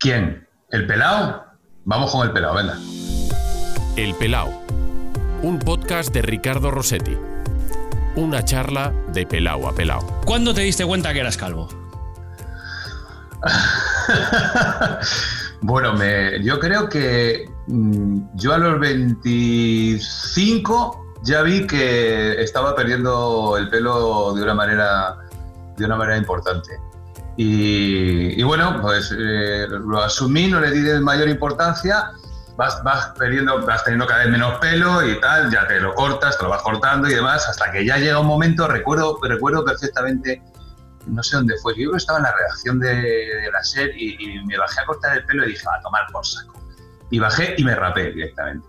¿Quién? 0.00 0.48
¿El 0.70 0.86
pelao? 0.86 1.44
Vamos 1.84 2.10
con 2.10 2.26
el 2.26 2.32
pelao, 2.32 2.54
venga. 2.54 2.74
El 3.96 4.14
pelao. 4.14 4.48
Un 5.42 5.58
podcast 5.58 6.10
de 6.14 6.22
Ricardo 6.22 6.70
Rossetti. 6.70 7.18
Una 8.16 8.42
charla 8.42 8.94
de 9.12 9.26
pelao 9.26 9.68
a 9.68 9.74
pelao. 9.74 10.00
¿Cuándo 10.24 10.54
te 10.54 10.62
diste 10.62 10.86
cuenta 10.86 11.12
que 11.12 11.20
eras 11.20 11.36
calvo? 11.36 11.68
bueno, 15.60 15.92
me, 15.92 16.42
yo 16.42 16.58
creo 16.58 16.88
que 16.88 17.44
mm, 17.66 18.20
yo 18.36 18.54
a 18.54 18.58
los 18.58 18.80
25 18.80 21.14
ya 21.24 21.42
vi 21.42 21.66
que 21.66 22.40
estaba 22.40 22.74
perdiendo 22.74 23.58
el 23.58 23.68
pelo 23.68 24.32
de 24.32 24.44
una 24.44 24.54
manera, 24.54 25.18
de 25.76 25.84
una 25.84 25.96
manera 25.96 26.16
importante. 26.16 26.80
Y, 27.42 28.42
bueno, 28.42 28.82
pues 28.82 29.16
eh, 29.18 29.66
lo 29.66 30.02
asumí, 30.02 30.48
no 30.48 30.60
le 30.60 30.70
di 30.72 30.82
de 30.82 31.00
mayor 31.00 31.26
importancia. 31.26 32.10
Vas, 32.58 32.82
vas, 32.84 33.14
perdiendo, 33.18 33.64
vas 33.64 33.82
teniendo 33.82 34.06
cada 34.06 34.24
vez 34.24 34.30
menos 34.30 34.58
pelo 34.58 35.02
y 35.08 35.18
tal, 35.22 35.50
ya 35.50 35.66
te 35.66 35.80
lo 35.80 35.94
cortas, 35.94 36.36
te 36.36 36.44
lo 36.44 36.50
vas 36.50 36.60
cortando 36.60 37.08
y 37.08 37.14
demás, 37.14 37.48
hasta 37.48 37.72
que 37.72 37.86
ya 37.86 37.96
llega 37.96 38.18
un 38.18 38.26
momento, 38.26 38.68
recuerdo, 38.68 39.18
recuerdo 39.22 39.64
perfectamente, 39.64 40.42
no 41.06 41.22
sé 41.22 41.36
dónde 41.36 41.54
fue, 41.62 41.72
yo 41.78 41.96
estaba 41.96 42.18
en 42.18 42.24
la 42.24 42.36
redacción 42.36 42.78
de, 42.78 43.48
la 43.50 43.64
SER 43.64 43.90
y, 43.96 44.44
me 44.44 44.58
bajé 44.58 44.82
a 44.82 44.84
cortar 44.84 45.16
el 45.16 45.24
pelo 45.24 45.46
y 45.46 45.52
dije, 45.52 45.64
a 45.74 45.80
tomar 45.80 46.02
por 46.12 46.26
saco. 46.26 46.60
Y 47.08 47.20
bajé 47.20 47.54
y 47.56 47.64
me 47.64 47.74
rapé 47.74 48.12
directamente. 48.12 48.68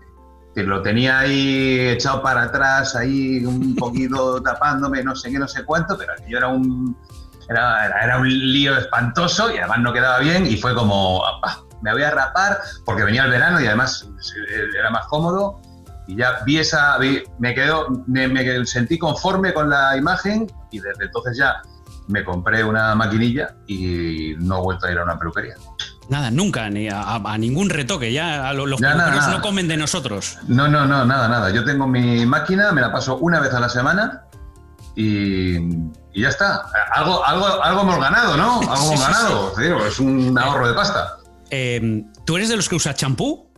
Que 0.54 0.62
lo 0.62 0.80
tenía 0.80 1.18
ahí 1.18 1.88
echado 1.90 2.22
para 2.22 2.44
atrás, 2.44 2.96
ahí 2.96 3.44
un 3.44 3.76
poquito 3.76 4.40
tapándome, 4.42 5.04
no 5.04 5.14
sé 5.14 5.30
qué, 5.30 5.38
no 5.38 5.48
sé 5.48 5.62
cuánto, 5.62 5.98
pero 5.98 6.14
yo 6.26 6.38
era 6.38 6.48
un, 6.48 6.96
era, 7.52 8.18
un 8.18 8.28
lío 8.28 8.76
espantoso 8.76 9.52
y 9.54 9.58
además 9.58 9.80
no 9.80 9.92
quedaba 9.92 10.18
bien 10.18 10.46
y 10.46 10.56
fue 10.56 10.74
como, 10.74 11.22
me 11.82 11.92
voy 11.92 12.02
a 12.02 12.10
rapar 12.10 12.58
porque 12.84 13.04
venía 13.04 13.24
el 13.24 13.30
verano 13.30 13.60
y 13.60 13.66
además 13.66 14.08
era 14.78 14.90
más 14.90 15.06
cómodo 15.06 15.60
y 16.06 16.16
ya 16.16 16.40
vi 16.44 16.58
esa, 16.58 16.98
me 17.38 17.54
quedo, 17.54 18.04
me, 18.06 18.66
sentí 18.66 18.98
conforme 18.98 19.52
con 19.52 19.70
la 19.70 19.96
imagen 19.96 20.50
y 20.70 20.80
desde 20.80 21.04
entonces 21.04 21.36
ya 21.38 21.62
me 22.08 22.24
compré 22.24 22.64
una 22.64 22.94
maquinilla 22.94 23.54
y 23.66 24.34
no 24.38 24.58
he 24.58 24.62
vuelto 24.62 24.86
a 24.86 24.92
ir 24.92 24.98
a 24.98 25.04
una 25.04 25.18
peluquería. 25.18 25.54
Nada, 26.08 26.30
nunca, 26.30 26.68
ni 26.68 26.88
a, 26.88 27.20
ningún 27.38 27.70
retoque, 27.70 28.12
ya 28.12 28.52
los 28.52 28.80
peluqueros 28.80 29.28
no 29.28 29.40
comen 29.40 29.68
de 29.68 29.76
nosotros. 29.76 30.38
No, 30.48 30.68
no, 30.68 30.84
no, 30.84 31.04
nada, 31.04 31.28
nada. 31.28 31.50
Yo 31.50 31.64
tengo 31.64 31.86
mi 31.86 32.26
máquina, 32.26 32.72
me 32.72 32.80
la 32.80 32.92
paso 32.92 33.18
una 33.18 33.40
vez 33.40 33.54
a 33.54 33.60
la 33.60 33.68
semana 33.68 34.24
y, 34.96 35.58
ya 36.20 36.28
está. 36.28 36.66
Algo, 36.92 37.24
algo, 37.24 37.62
algo 37.62 37.80
hemos 37.80 37.98
ganado, 37.98 38.36
¿no? 38.36 38.60
Algo 38.70 38.92
hemos 38.92 39.00
ganado. 39.00 39.86
es 39.86 39.98
un 39.98 40.38
ahorro 40.38 40.68
de 40.68 40.74
pasta. 40.74 41.16
Em, 41.50 42.12
¿Tú 42.24 42.36
eres 42.36 42.48
de 42.48 42.56
los 42.56 42.68
que 42.68 42.76
usa 42.76 42.94
champú? 42.94 43.48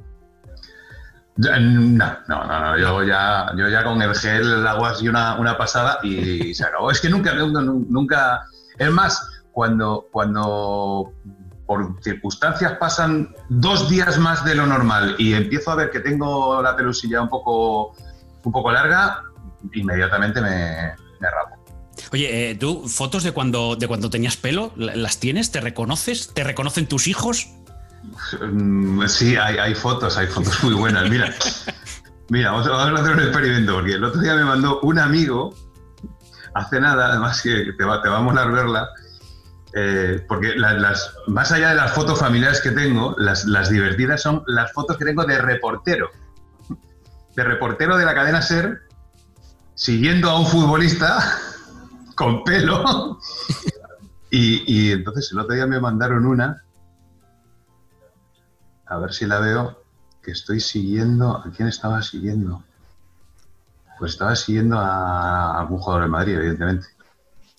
No, 1.36 1.58
no, 1.58 2.16
no, 2.28 2.44
no, 2.44 2.78
Yo, 2.78 3.02
ya, 3.02 3.50
yo 3.56 3.68
ya 3.68 3.82
con 3.82 4.00
el 4.00 4.14
gel, 4.14 4.52
el 4.52 4.66
agua 4.66 4.90
así 4.90 5.08
una, 5.08 5.34
una 5.38 5.58
pasada 5.58 5.98
y 6.02 6.54
se 6.54 6.64
acabó. 6.64 6.90
Es 6.90 7.00
que 7.00 7.08
nunca, 7.08 7.34
nunca. 7.34 8.44
Es 8.78 8.90
más, 8.90 9.20
cuando, 9.52 10.06
cuando 10.12 11.12
por 11.66 11.96
circunstancias 12.02 12.72
pasan 12.78 13.34
dos 13.48 13.88
días 13.88 14.18
más 14.18 14.44
de 14.44 14.54
lo 14.54 14.66
normal 14.66 15.16
y 15.18 15.34
empiezo 15.34 15.70
a 15.70 15.76
ver 15.76 15.90
que 15.90 16.00
tengo 16.00 16.60
la 16.62 16.76
pelusilla 16.76 17.22
un 17.22 17.28
poco, 17.28 17.94
un 18.44 18.52
poco 18.52 18.70
larga, 18.70 19.22
inmediatamente 19.72 20.40
me, 20.40 20.94
Oye, 22.14 22.50
eh, 22.50 22.54
¿tú 22.54 22.86
fotos 22.86 23.24
de 23.24 23.32
cuando, 23.32 23.74
de 23.74 23.88
cuando 23.88 24.08
tenías 24.08 24.36
pelo, 24.36 24.72
las 24.76 25.18
tienes? 25.18 25.50
¿Te 25.50 25.60
reconoces? 25.60 26.32
¿Te 26.32 26.44
reconocen 26.44 26.86
tus 26.86 27.08
hijos? 27.08 27.48
Mm, 28.40 29.04
sí, 29.08 29.34
hay, 29.34 29.74
fotos, 29.74 30.16
hay 30.16 30.28
fotos 30.28 30.62
muy 30.62 30.74
buenas. 30.74 31.10
Mira, 31.10 31.34
mira, 32.28 32.52
vamos, 32.52 32.68
a 32.68 33.00
hacer 33.00 33.14
un 33.14 33.20
experimento, 33.20 33.74
porque 33.74 33.94
el 33.94 34.04
otro 34.04 34.20
día 34.20 34.36
me 34.36 34.44
mandó 34.44 34.78
un 34.82 35.00
amigo, 35.00 35.56
hace 36.54 36.80
nada, 36.80 37.08
además 37.08 37.42
que 37.42 37.72
te 37.76 37.84
va, 37.84 38.00
te 38.00 38.08
va 38.08 38.18
a 38.18 38.22
molar 38.22 38.52
verla, 38.52 38.90
eh, 39.74 40.24
porque 40.28 40.54
las, 40.54 41.16
más 41.26 41.50
allá 41.50 41.70
de 41.70 41.74
las 41.74 41.90
fotos 41.94 42.20
familiares 42.20 42.60
que 42.60 42.70
tengo, 42.70 43.16
las, 43.18 43.44
las 43.44 43.70
divertidas 43.70 44.22
son 44.22 44.44
las 44.46 44.72
fotos 44.72 44.98
que 44.98 45.04
tengo 45.04 45.24
de 45.24 45.38
reportero. 45.38 46.10
De 47.34 47.42
reportero 47.42 47.96
de 47.96 48.04
la 48.04 48.14
cadena 48.14 48.40
Ser, 48.40 48.82
siguiendo 49.74 50.30
a 50.30 50.38
un 50.38 50.46
futbolista 50.46 51.40
con 52.14 52.44
pelo. 52.44 53.18
Y, 54.30 54.90
entonces 54.90 55.30
el 55.30 55.38
otro 55.38 55.54
día 55.54 55.66
me 55.66 55.78
mandaron 55.78 56.26
una, 56.26 56.64
a 58.86 58.98
ver 58.98 59.12
si 59.12 59.26
la 59.26 59.38
veo, 59.38 59.80
que 60.22 60.32
estoy 60.32 60.58
siguiendo, 60.58 61.36
¿a 61.36 61.52
quién 61.56 61.68
estaba 61.68 62.02
siguiendo? 62.02 62.64
Pues 63.96 64.12
estaba 64.12 64.34
siguiendo 64.34 64.76
a 64.76 65.60
algún 65.60 65.78
jugador 65.78 66.04
de 66.04 66.08
Madrid, 66.08 66.34
evidentemente. 66.34 66.88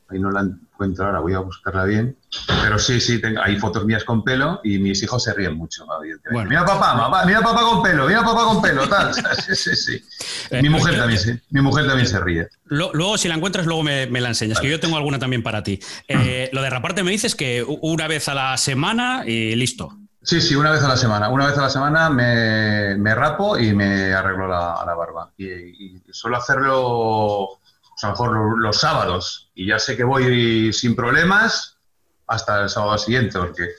Ahí 0.09 0.19
no 0.19 0.31
la 0.31 0.49
encuentro 0.75 1.05
ahora, 1.05 1.19
voy 1.19 1.33
a 1.33 1.39
buscarla 1.39 1.85
bien. 1.85 2.17
Pero 2.61 2.77
sí, 2.77 2.99
sí, 2.99 3.19
tengo, 3.21 3.41
hay 3.41 3.57
fotos 3.57 3.85
mías 3.85 4.03
con 4.03 4.23
pelo 4.23 4.59
y 4.63 4.77
mis 4.77 5.01
hijos 5.01 5.23
se 5.23 5.33
ríen 5.33 5.55
mucho, 5.55 5.85
evidentemente. 6.01 6.49
mira 6.49 6.65
papá, 6.65 7.25
mira 7.25 7.41
papá 7.41 7.61
con 7.61 7.81
pelo, 7.81 8.07
mira 8.07 8.23
papá 8.23 8.43
con 8.43 8.61
pelo, 8.61 8.87
tal. 8.87 9.13
sí, 9.45 9.55
sí, 9.55 9.75
sí. 9.75 10.03
Eh, 10.51 10.61
mi 10.61 10.69
mujer 10.69 10.97
también, 10.97 11.19
sí, 11.19 11.39
mi 11.49 11.61
mujer 11.61 11.87
también 11.87 12.07
se 12.07 12.19
ríe. 12.19 12.47
Luego, 12.65 13.17
si 13.17 13.27
la 13.27 13.35
encuentras, 13.35 13.65
luego 13.65 13.83
me, 13.83 14.07
la 14.07 14.29
enseñas, 14.29 14.59
que 14.59 14.69
yo 14.69 14.79
tengo 14.79 14.97
alguna 14.97 15.17
también 15.17 15.43
para 15.43 15.63
ti. 15.63 15.79
Eh, 16.07 16.49
lo 16.51 16.61
de 16.61 16.69
raparte 16.69 17.03
me 17.03 17.11
dices 17.11 17.35
que 17.35 17.63
una 17.81 18.07
vez 18.07 18.27
a 18.27 18.33
la 18.33 18.57
semana 18.57 19.23
y 19.25 19.55
listo. 19.55 19.97
Sí, 20.21 20.41
sí, 20.41 20.55
una 20.55 20.71
vez 20.71 20.81
a 20.81 20.87
la 20.87 20.97
semana. 20.97 21.29
Una 21.29 21.45
vez 21.45 21.57
a 21.57 21.61
la 21.61 21.69
semana 21.69 22.09
me, 22.09 23.15
rapo 23.15 23.57
y 23.57 23.73
me 23.73 24.11
arreglo 24.11 24.47
la, 24.47 24.95
barba. 24.97 25.31
Y, 25.37 25.45
y, 25.45 26.01
suelo 26.11 26.37
hacerlo 26.37 27.59
a 28.01 28.07
lo 28.07 28.11
mejor 28.11 28.59
los, 28.61 28.77
sábados 28.77 29.49
y 29.55 29.67
ya 29.67 29.79
sé 29.79 29.95
que 29.95 30.03
voy 30.03 30.73
sin 30.73 30.95
problemas 30.95 31.77
hasta 32.27 32.63
el 32.63 32.69
sábado 32.69 32.97
siguiente, 32.97 33.37
porque 33.37 33.69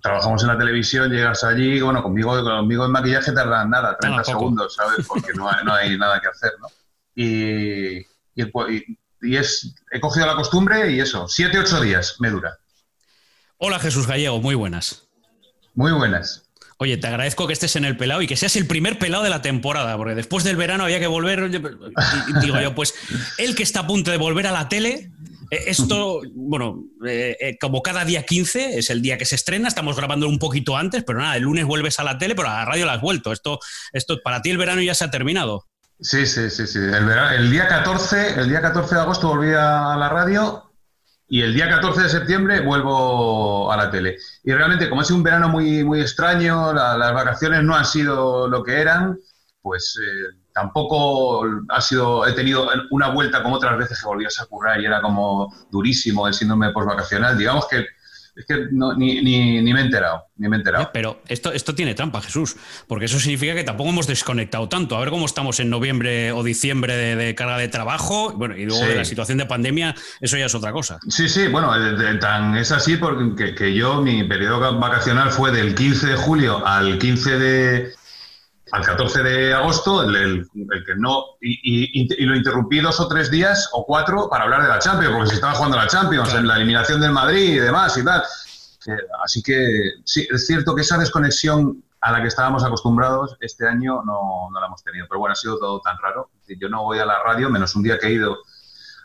trabajamos 0.00 0.42
en 0.42 0.48
la 0.48 0.58
televisión, 0.58 1.10
llegas 1.10 1.44
allí, 1.44 1.80
bueno, 1.80 2.02
conmigo, 2.02 2.42
conmigo 2.42 2.84
en 2.84 2.92
maquillaje 2.92 3.32
tardan 3.32 3.70
nada, 3.70 3.96
30 3.98 4.24
segundos, 4.24 4.74
¿sabes? 4.74 5.06
Porque 5.06 5.32
no 5.34 5.48
hay, 5.48 5.96
nada 5.98 6.20
que 6.20 6.28
hacer, 6.28 6.52
¿no? 6.60 6.68
Y, 7.14 7.98
y, 8.34 9.36
es, 9.36 9.74
he 9.90 10.00
cogido 10.00 10.26
la 10.26 10.36
costumbre 10.36 10.90
y 10.90 11.00
eso, 11.00 11.28
7, 11.28 11.58
8 11.58 11.80
días 11.80 12.16
me 12.20 12.30
dura. 12.30 12.58
Hola 13.58 13.78
Jesús 13.78 14.06
Gallego, 14.06 14.40
muy 14.40 14.54
buenas. 14.54 15.08
Muy 15.74 15.92
buenas. 15.92 16.45
Oye, 16.78 16.98
te 16.98 17.06
agradezco 17.06 17.46
que 17.46 17.54
estés 17.54 17.74
en 17.76 17.86
el 17.86 17.96
pelado 17.96 18.20
y 18.20 18.26
que 18.26 18.36
seas 18.36 18.54
el 18.56 18.66
primer 18.66 18.98
pelado 18.98 19.24
de 19.24 19.30
la 19.30 19.40
temporada, 19.40 19.96
porque 19.96 20.14
después 20.14 20.44
del 20.44 20.56
verano 20.56 20.84
había 20.84 21.00
que 21.00 21.06
volver. 21.06 21.50
digo 22.42 22.60
yo, 22.60 22.74
pues 22.74 22.94
el 23.38 23.54
que 23.54 23.62
está 23.62 23.80
a 23.80 23.86
punto 23.86 24.10
de 24.10 24.18
volver 24.18 24.46
a 24.46 24.52
la 24.52 24.68
tele, 24.68 25.10
eh, 25.50 25.64
esto, 25.68 26.20
bueno, 26.34 26.84
eh, 27.06 27.34
eh, 27.40 27.58
como 27.58 27.82
cada 27.82 28.04
día 28.04 28.24
15 28.24 28.78
es 28.78 28.90
el 28.90 29.00
día 29.00 29.16
que 29.16 29.24
se 29.24 29.36
estrena, 29.36 29.68
estamos 29.68 29.96
grabando 29.96 30.28
un 30.28 30.38
poquito 30.38 30.76
antes, 30.76 31.02
pero 31.02 31.18
nada, 31.18 31.36
el 31.36 31.44
lunes 31.44 31.64
vuelves 31.64 31.98
a 31.98 32.04
la 32.04 32.18
tele, 32.18 32.34
pero 32.34 32.48
a 32.48 32.58
la 32.58 32.64
radio 32.66 32.84
la 32.84 32.94
has 32.94 33.00
vuelto. 33.00 33.32
Esto, 33.32 33.58
esto 33.92 34.18
para 34.22 34.42
ti 34.42 34.50
el 34.50 34.58
verano 34.58 34.82
ya 34.82 34.94
se 34.94 35.04
ha 35.04 35.10
terminado. 35.10 35.66
Sí, 35.98 36.26
sí, 36.26 36.50
sí, 36.50 36.66
sí. 36.66 36.78
El, 36.78 37.08
el 37.10 37.50
día 37.50 37.68
14, 37.68 38.38
el 38.38 38.50
día 38.50 38.60
14 38.60 38.96
de 38.96 39.00
agosto 39.00 39.28
volví 39.28 39.48
a 39.54 39.96
la 39.96 40.10
radio 40.10 40.65
y 41.28 41.42
el 41.42 41.54
día 41.54 41.68
14 41.68 42.02
de 42.02 42.08
septiembre 42.08 42.60
vuelvo 42.60 43.70
a 43.70 43.76
la 43.76 43.90
tele. 43.90 44.16
Y 44.44 44.52
realmente, 44.52 44.88
como 44.88 45.00
ha 45.00 45.04
sido 45.04 45.16
un 45.16 45.22
verano 45.24 45.48
muy, 45.48 45.82
muy 45.82 46.00
extraño, 46.00 46.72
las 46.72 47.12
vacaciones 47.12 47.62
no 47.64 47.74
han 47.74 47.84
sido 47.84 48.48
lo 48.48 48.62
que 48.62 48.80
eran, 48.80 49.18
pues 49.60 49.98
eh, 50.00 50.36
tampoco 50.54 51.44
ha 51.68 51.80
sido, 51.80 52.26
he 52.26 52.32
tenido 52.32 52.68
una 52.90 53.08
vuelta 53.08 53.42
como 53.42 53.56
otras 53.56 53.76
veces 53.76 54.00
que 54.00 54.06
volvías 54.06 54.40
a 54.40 54.46
currar 54.46 54.80
y 54.80 54.86
era 54.86 55.02
como 55.02 55.52
durísimo 55.70 56.28
el 56.28 56.34
síndrome 56.34 56.70
postvacacional. 56.70 57.36
Digamos 57.36 57.66
que 57.66 57.86
es 58.36 58.44
que 58.44 58.66
ni, 58.70 59.22
ni, 59.22 59.72
me 59.72 59.80
he 59.80 59.84
enterado, 59.84 60.26
ni 60.36 60.48
me 60.48 60.56
he 60.56 60.58
enterado. 60.58 60.90
Pero 60.92 61.22
esto, 61.26 61.52
esto 61.52 61.74
tiene 61.74 61.94
trampa, 61.94 62.20
Jesús, 62.20 62.56
porque 62.86 63.06
eso 63.06 63.18
significa 63.18 63.54
que 63.54 63.64
tampoco 63.64 63.90
hemos 63.90 64.06
desconectado 64.06 64.68
tanto. 64.68 64.96
A 64.96 65.00
ver 65.00 65.08
cómo 65.08 65.24
estamos 65.24 65.58
en 65.58 65.70
noviembre 65.70 66.32
o 66.32 66.42
diciembre 66.42 66.94
de, 66.94 67.34
carga 67.34 67.56
de 67.56 67.68
trabajo, 67.68 68.32
bueno, 68.32 68.56
y 68.56 68.66
luego 68.66 68.84
de 68.84 68.94
la 68.94 69.04
situación 69.06 69.38
de 69.38 69.46
pandemia, 69.46 69.94
eso 70.20 70.36
ya 70.36 70.46
es 70.46 70.54
otra 70.54 70.72
cosa. 70.72 70.98
Sí, 71.08 71.28
sí, 71.30 71.48
bueno, 71.48 71.72
tan 72.20 72.56
es 72.56 72.72
así 72.72 72.96
porque 72.96 73.54
que 73.54 73.74
yo, 73.74 74.02
mi 74.02 74.24
periodo 74.24 74.78
vacacional 74.78 75.30
fue 75.30 75.50
del 75.50 75.74
15 75.74 76.06
de 76.06 76.16
julio 76.16 76.66
al 76.66 76.98
15 76.98 77.38
de, 77.38 77.94
al 78.72 78.84
14 78.84 79.22
de 79.22 79.54
agosto, 79.54 80.02
el, 80.02 80.46
que 80.84 80.94
no, 80.96 81.24
y, 81.40 82.26
lo 82.26 82.34
interrumpí 82.34 82.80
dos 82.80 82.98
o 82.98 83.08
tres 83.08 83.30
días 83.30 83.68
o 83.72 83.84
cuatro 83.86 84.28
para 84.28 84.44
hablar 84.44 84.62
de 84.62 84.68
la 84.68 84.78
Champions, 84.78 85.14
porque 85.14 85.28
se 85.28 85.34
estaba 85.36 85.54
jugando 85.54 85.76
la 85.76 85.86
Champions, 85.86 86.34
en 86.34 86.46
la 86.46 86.56
eliminación 86.56 87.00
del 87.00 87.12
Madrid 87.12 87.54
y 87.54 87.58
demás 87.58 87.96
y 87.96 88.04
tal. 88.04 88.22
Eh, 88.86 88.96
así 89.24 89.42
que 89.42 89.66
sí, 90.04 90.26
es 90.30 90.46
cierto 90.46 90.74
que 90.74 90.82
esa 90.82 90.98
desconexión 90.98 91.82
a 92.00 92.12
la 92.12 92.20
que 92.20 92.28
estábamos 92.28 92.64
acostumbrados 92.64 93.36
este 93.40 93.66
año 93.66 94.02
no, 94.04 94.48
no 94.52 94.60
la 94.60 94.66
hemos 94.66 94.82
tenido. 94.82 95.06
Pero 95.08 95.20
bueno, 95.20 95.32
ha 95.32 95.36
sido 95.36 95.58
todo 95.58 95.80
tan 95.80 95.96
raro. 95.98 96.30
Yo 96.46 96.68
no 96.68 96.82
voy 96.84 96.98
a 96.98 97.06
la 97.06 97.22
radio, 97.22 97.50
menos 97.50 97.74
un 97.76 97.82
día 97.82 97.98
que 97.98 98.08
he 98.08 98.12
ido 98.12 98.36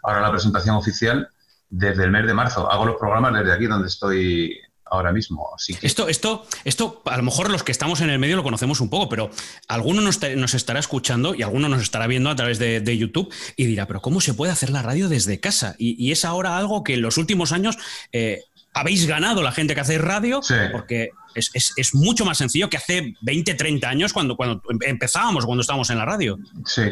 ahora 0.04 0.20
a 0.20 0.22
la 0.22 0.32
presentación 0.32 0.76
oficial, 0.76 1.30
desde 1.70 2.04
el 2.04 2.12
mes 2.12 2.26
de 2.26 2.34
marzo. 2.34 2.70
Hago 2.72 2.86
los 2.86 2.98
programas 2.98 3.34
desde 3.34 3.54
aquí 3.54 3.68
donde 3.68 3.88
estoy 3.88 4.60
ahora 4.92 5.14
mismo. 5.14 5.50
esto, 5.82 6.10
esto, 6.10 6.46
esto, 6.66 7.02
a 7.06 7.18
lo 7.18 7.24
mejor 7.24 7.50
los 7.50 7.64
que 7.64 7.72
estamos 7.72 8.02
en 8.02 8.10
el 8.10 8.20
medio 8.20 8.36
lo 8.36 8.44
conocemos 8.44 8.82
un 8.82 8.90
poco, 8.90 9.08
pero 9.08 9.32
alguno 9.68 10.02
nos, 10.02 10.54
estará 10.54 10.80
escuchando 10.80 11.34
y 11.34 11.42
alguno 11.42 11.70
nos 11.70 11.82
estará 11.82 12.08
viendo 12.08 12.30
a 12.30 12.36
través 12.36 12.60
de, 12.60 12.98
YouTube 12.98 13.34
y 13.56 13.66
dirá, 13.66 13.88
pero 13.88 14.02
¿cómo 14.02 14.20
se 14.20 14.34
puede 14.34 14.52
hacer 14.52 14.70
la 14.70 14.82
radio 14.82 15.08
desde 15.08 15.40
casa? 15.40 15.76
Y, 15.80 16.12
es 16.12 16.26
ahora 16.26 16.58
algo 16.58 16.84
que 16.84 16.96
en 16.96 17.02
los 17.02 17.18
últimos 17.18 17.54
años 17.54 17.78
eh, 18.12 18.44
habéis 18.74 19.08
ganado 19.08 19.42
la 19.42 19.54
gente 19.54 19.74
que 19.74 19.82
hace 19.82 19.98
radio, 19.98 20.42
porque 20.74 21.12
es, 21.34 21.96
mucho 21.96 22.26
más 22.26 22.38
sencillo 22.38 22.70
que 22.70 22.76
hace 22.76 23.14
20, 23.22 23.54
30 23.54 23.88
años 23.88 24.12
cuando, 24.12 24.36
cuando 24.36 24.62
empezábamos, 24.82 25.46
cuando 25.46 25.62
estábamos 25.62 25.90
en 25.90 25.98
la 25.98 26.06
radio. 26.06 26.38
Sí. 26.66 26.84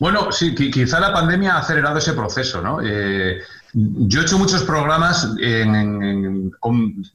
Bueno, 0.00 0.30
sí, 0.30 0.54
quizá 0.54 1.00
la 1.00 1.12
pandemia 1.12 1.54
ha 1.54 1.58
acelerado 1.58 1.98
ese 1.98 2.12
proceso, 2.12 2.62
¿no? 2.62 2.80
Eh, 2.82 3.40
yo 3.74 4.20
he 4.20 4.22
hecho 4.22 4.38
muchos 4.38 4.62
programas 4.62 5.34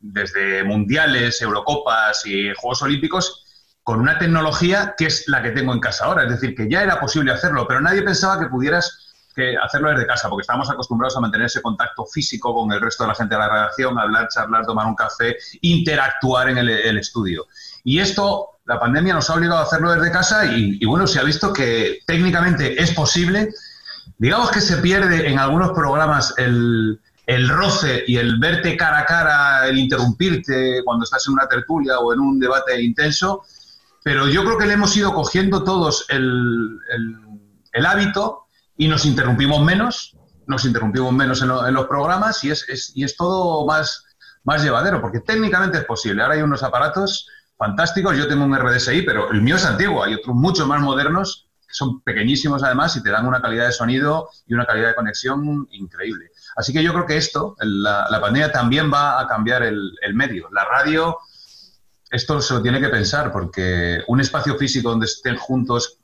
desde 0.01 0.63
mundiales, 0.63 1.41
Eurocopas 1.41 2.25
y 2.25 2.53
Juegos 2.55 2.81
Olímpicos 2.83 3.43
con 3.83 3.99
una 3.99 4.17
tecnología 4.17 4.93
que 4.97 5.07
es 5.07 5.27
la 5.27 5.41
que 5.41 5.51
tengo 5.51 5.73
en 5.73 5.79
casa 5.79 6.05
ahora. 6.05 6.23
Es 6.23 6.29
decir, 6.29 6.55
que 6.55 6.69
ya 6.69 6.83
era 6.83 6.99
posible 6.99 7.31
hacerlo, 7.31 7.65
pero 7.67 7.81
nadie 7.81 8.01
pensaba 8.01 8.39
que 8.39 8.47
pudieras 8.47 8.99
hacerlo 9.63 9.89
desde 9.89 10.05
casa, 10.05 10.29
porque 10.29 10.41
estábamos 10.41 10.69
acostumbrados 10.69 11.17
a 11.17 11.19
mantener 11.19 11.47
ese 11.47 11.61
contacto 11.61 12.05
físico 12.05 12.53
con 12.53 12.71
el 12.71 12.79
resto 12.79 13.03
de 13.03 13.07
la 13.09 13.15
gente 13.15 13.33
de 13.33 13.39
la 13.39 13.49
redacción, 13.49 13.97
hablar, 13.97 14.27
charlar, 14.27 14.63
tomar 14.65 14.85
un 14.85 14.95
café, 14.95 15.35
interactuar 15.61 16.49
en 16.49 16.59
el, 16.59 16.97
estudio. 16.99 17.47
Y 17.83 17.97
esto, 17.99 18.59
la 18.65 18.79
pandemia 18.79 19.15
nos 19.15 19.29
ha 19.31 19.33
obligado 19.33 19.59
a 19.59 19.63
hacerlo 19.63 19.91
desde 19.91 20.11
casa 20.11 20.45
y 20.45 20.85
bueno, 20.85 21.07
se 21.07 21.19
ha 21.19 21.23
visto 21.23 21.51
que 21.51 22.01
técnicamente 22.05 22.79
es 22.81 22.91
posible 22.91 23.49
digamos 24.17 24.51
que 24.51 24.61
se 24.61 24.77
pierde 24.77 25.29
en 25.29 25.39
algunos 25.39 25.71
programas 25.71 26.33
el, 26.37 26.99
roce 27.49 28.03
y 28.07 28.17
el 28.17 28.37
verte 28.39 28.77
cara 28.77 28.99
a 28.99 29.05
cara, 29.05 29.67
el 29.67 29.77
interrumpirte 29.77 30.81
cuando 30.83 31.05
estás 31.05 31.27
en 31.27 31.33
una 31.33 31.47
tertulia 31.47 31.99
o 31.99 32.13
en 32.13 32.19
un 32.19 32.39
debate 32.39 32.81
intenso, 32.81 33.43
pero 34.03 34.27
yo 34.27 34.43
creo 34.43 34.57
que 34.57 34.65
le 34.65 34.73
hemos 34.73 34.95
ido 34.97 35.13
cogiendo 35.13 35.63
todos 35.63 36.05
el, 36.09 36.79
hábito 37.85 38.45
y 38.77 38.87
nos 38.87 39.05
interrumpimos 39.05 39.63
menos, 39.63 40.17
nos 40.47 40.65
interrumpimos 40.65 41.13
menos 41.13 41.41
en, 41.41 41.73
los 41.73 41.87
programas 41.87 42.43
y 42.43 42.51
es, 42.51 42.91
y 42.95 43.03
es 43.03 43.15
todo 43.15 43.65
más, 43.65 44.05
más 44.43 44.63
llevadero, 44.63 45.01
porque 45.01 45.21
técnicamente 45.21 45.77
es 45.77 45.85
posible. 45.85 46.21
Ahora 46.21 46.35
hay 46.35 46.41
unos 46.41 46.63
aparatos 46.63 47.27
fantásticos, 47.57 48.17
yo 48.17 48.27
tengo 48.27 48.43
un 48.43 48.55
RDSI, 48.55 49.03
pero 49.03 49.31
el 49.31 49.41
mío 49.41 49.55
es 49.55 49.65
antiguo, 49.65 50.03
hay 50.03 50.15
otros 50.15 50.35
mucho 50.35 50.67
más 50.67 50.81
modernos 50.81 51.47
son 51.73 52.01
pequeñísimos 52.01 52.63
además 52.63 52.95
y 52.95 53.03
te 53.03 53.09
dan 53.09 53.25
una 53.25 53.41
calidad 53.41 53.65
de 53.65 53.71
sonido 53.71 54.29
y 54.47 54.53
una 54.53 54.65
calidad 54.65 54.89
de 54.89 54.95
conexión 54.95 55.67
increíble. 55.71 56.31
Así 56.55 56.71
que 56.71 56.83
yo 56.83 56.93
creo 56.93 57.05
que 57.05 57.17
esto, 57.17 57.55
la, 57.59 58.07
pandemia 58.21 58.51
también 58.51 58.91
va 58.91 59.19
a 59.19 59.27
cambiar 59.27 59.63
el, 59.63 59.97
medio. 60.13 60.49
La 60.51 60.65
radio, 60.65 61.17
esto 62.11 62.41
se 62.41 62.53
lo 62.53 62.61
tiene 62.61 62.79
que 62.79 62.89
pensar 62.89 63.31
porque 63.31 64.03
un 64.07 64.21
espacio 64.21 64.55
físico 64.55 64.89
donde 64.89 65.07
estén 65.07 65.35
juntos 65.35 65.97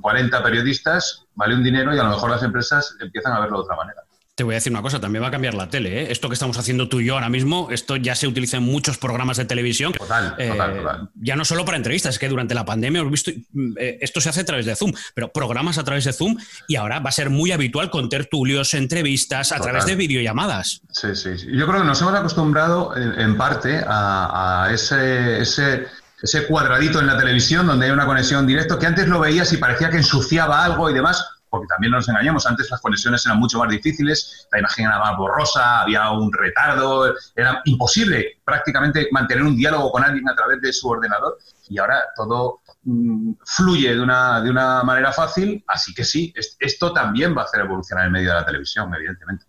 40 0.00 0.40
mm, 0.40 0.42
periodistas 0.42 1.26
vale 1.34 1.54
un 1.54 1.62
dinero 1.62 1.94
y 1.94 1.98
a 1.98 2.02
lo 2.02 2.10
mejor 2.10 2.30
las 2.30 2.42
empresas 2.42 2.96
empiezan 3.00 3.34
a 3.34 3.40
verlo 3.40 3.58
de 3.58 3.64
otra 3.64 3.76
manera. 3.76 4.02
Te 4.40 4.44
voy 4.44 4.54
a 4.54 4.56
decir 4.56 4.72
una 4.72 4.80
cosa, 4.80 4.98
también 4.98 5.22
va 5.22 5.28
a 5.28 5.30
cambiar 5.30 5.52
la 5.52 5.68
tele. 5.68 6.00
¿eh? 6.00 6.06
Esto 6.12 6.30
que 6.30 6.32
estamos 6.32 6.56
haciendo 6.56 6.88
tú 6.88 7.00
y 7.00 7.04
yo 7.04 7.12
ahora 7.12 7.28
mismo, 7.28 7.68
esto 7.70 7.96
ya 7.96 8.14
se 8.14 8.26
utiliza 8.26 8.56
en 8.56 8.62
muchos 8.62 8.96
programas 8.96 9.36
de 9.36 9.44
televisión. 9.44 9.92
Total, 9.92 10.34
eh, 10.38 10.48
total, 10.48 11.10
Ya 11.16 11.36
no 11.36 11.44
solo 11.44 11.66
para 11.66 11.76
entrevistas, 11.76 12.14
es 12.14 12.18
que 12.18 12.26
durante 12.26 12.54
la 12.54 12.64
pandemia 12.64 13.02
hemos 13.02 13.12
visto, 13.12 13.32
eh, 13.76 13.98
esto 14.00 14.18
se 14.22 14.30
hace 14.30 14.40
a 14.40 14.44
través 14.46 14.64
de 14.64 14.74
Zoom, 14.74 14.94
pero 15.12 15.30
programas 15.30 15.76
a 15.76 15.84
través 15.84 16.06
de 16.06 16.14
Zoom 16.14 16.38
y 16.68 16.76
ahora 16.76 17.00
va 17.00 17.10
a 17.10 17.12
ser 17.12 17.28
muy 17.28 17.52
habitual 17.52 17.90
con 17.90 18.08
tertulios, 18.08 18.72
entrevistas, 18.72 19.52
a 19.52 19.60
través 19.60 19.84
de 19.84 19.94
videollamadas. 19.94 20.80
Sí, 20.90 21.14
sí, 21.14 21.36
sí, 21.36 21.48
Yo 21.52 21.66
creo 21.66 21.82
que 21.82 21.86
nos 21.86 22.00
hemos 22.00 22.14
acostumbrado 22.14 22.96
en, 22.96 23.36
parte 23.36 23.84
a, 23.86 24.70
ese, 24.72 25.42
ese 25.42 25.86
ese 26.22 26.46
cuadradito 26.46 26.98
en 26.98 27.08
la 27.08 27.18
televisión 27.18 27.66
donde 27.66 27.86
hay 27.86 27.92
una 27.92 28.06
conexión 28.06 28.46
directa 28.46 28.78
que 28.78 28.86
antes 28.86 29.06
lo 29.06 29.20
veías 29.20 29.52
y 29.52 29.58
parecía 29.58 29.90
que 29.90 29.98
ensuciaba 29.98 30.64
algo 30.64 30.88
y 30.88 30.94
demás 30.94 31.39
porque 31.50 31.66
también 31.66 31.92
nos 31.92 32.08
engañamos, 32.08 32.46
antes 32.46 32.70
las 32.70 32.80
conexiones 32.80 33.26
eran 33.26 33.38
mucho 33.38 33.58
más 33.58 33.68
difíciles, 33.68 34.48
la 34.52 34.60
imagen 34.60 34.86
era 34.86 34.98
más 34.98 35.16
borrosa, 35.16 35.80
había 35.82 36.10
un 36.12 36.32
retardo, 36.32 37.14
era 37.34 37.60
imposible 37.64 38.40
prácticamente 38.44 39.08
mantener 39.10 39.44
un 39.44 39.56
diálogo 39.56 39.90
con 39.90 40.04
alguien 40.04 40.28
a 40.28 40.34
través 40.34 40.60
de 40.60 40.72
su 40.72 40.88
ordenador 40.88 41.38
y 41.68 41.78
ahora 41.78 42.04
todo 42.16 42.60
mm, 42.84 43.32
fluye 43.44 43.94
de 43.94 44.00
una, 44.00 44.40
de 44.40 44.50
una 44.50 44.82
manera 44.84 45.12
fácil, 45.12 45.64
así 45.66 45.92
que 45.94 46.04
sí, 46.04 46.32
esto 46.58 46.92
también 46.92 47.36
va 47.36 47.42
a 47.42 47.44
hacer 47.44 47.60
evolucionar 47.60 48.06
el 48.06 48.12
medio 48.12 48.30
de 48.30 48.36
la 48.36 48.46
televisión, 48.46 48.92
evidentemente. 48.94 49.44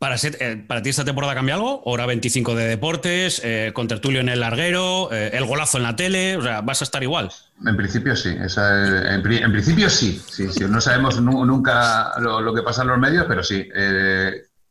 Para, 0.00 0.16
eh, 0.16 0.64
¿Para 0.66 0.80
ti 0.80 0.88
esta 0.88 1.04
temporada 1.04 1.34
cambia 1.34 1.56
algo? 1.56 1.82
Hora 1.84 2.06
25 2.06 2.54
de 2.54 2.66
deportes, 2.68 3.38
eh, 3.44 3.70
con 3.74 3.86
tertulio 3.86 4.22
en 4.22 4.30
el 4.30 4.40
larguero, 4.40 5.12
eh, 5.12 5.32
el 5.34 5.44
golazo 5.44 5.76
en 5.76 5.82
la 5.82 5.94
tele, 5.94 6.38
o 6.38 6.42
sea, 6.42 6.62
¿vas 6.62 6.80
a 6.80 6.84
estar 6.84 7.02
igual? 7.02 7.30
En 7.66 7.76
principio 7.76 8.16
sí, 8.16 8.30
en, 8.30 9.22
principio 9.52 9.90
sí, 9.90 10.18
sí, 10.26 10.48
no 10.66 10.80
sabemos 10.80 11.20
nunca 11.20 12.18
lo, 12.18 12.54
que 12.54 12.62
pasa 12.62 12.80
en 12.80 12.88
los 12.88 12.98
medios, 12.98 13.26
pero 13.28 13.42
sí. 13.42 13.68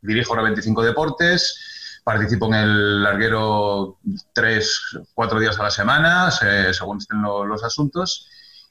dirijo 0.02 0.32
Hora 0.32 0.42
25 0.42 0.82
Deportes, 0.82 2.00
participo 2.02 2.46
en 2.48 2.54
el 2.54 3.02
larguero 3.04 4.00
tres, 4.32 4.80
cuatro 5.14 5.38
días 5.38 5.56
a 5.60 5.62
la 5.62 5.70
semana, 5.70 6.32
según 6.32 6.98
estén 6.98 7.22
los 7.22 7.62
asuntos, 7.62 8.28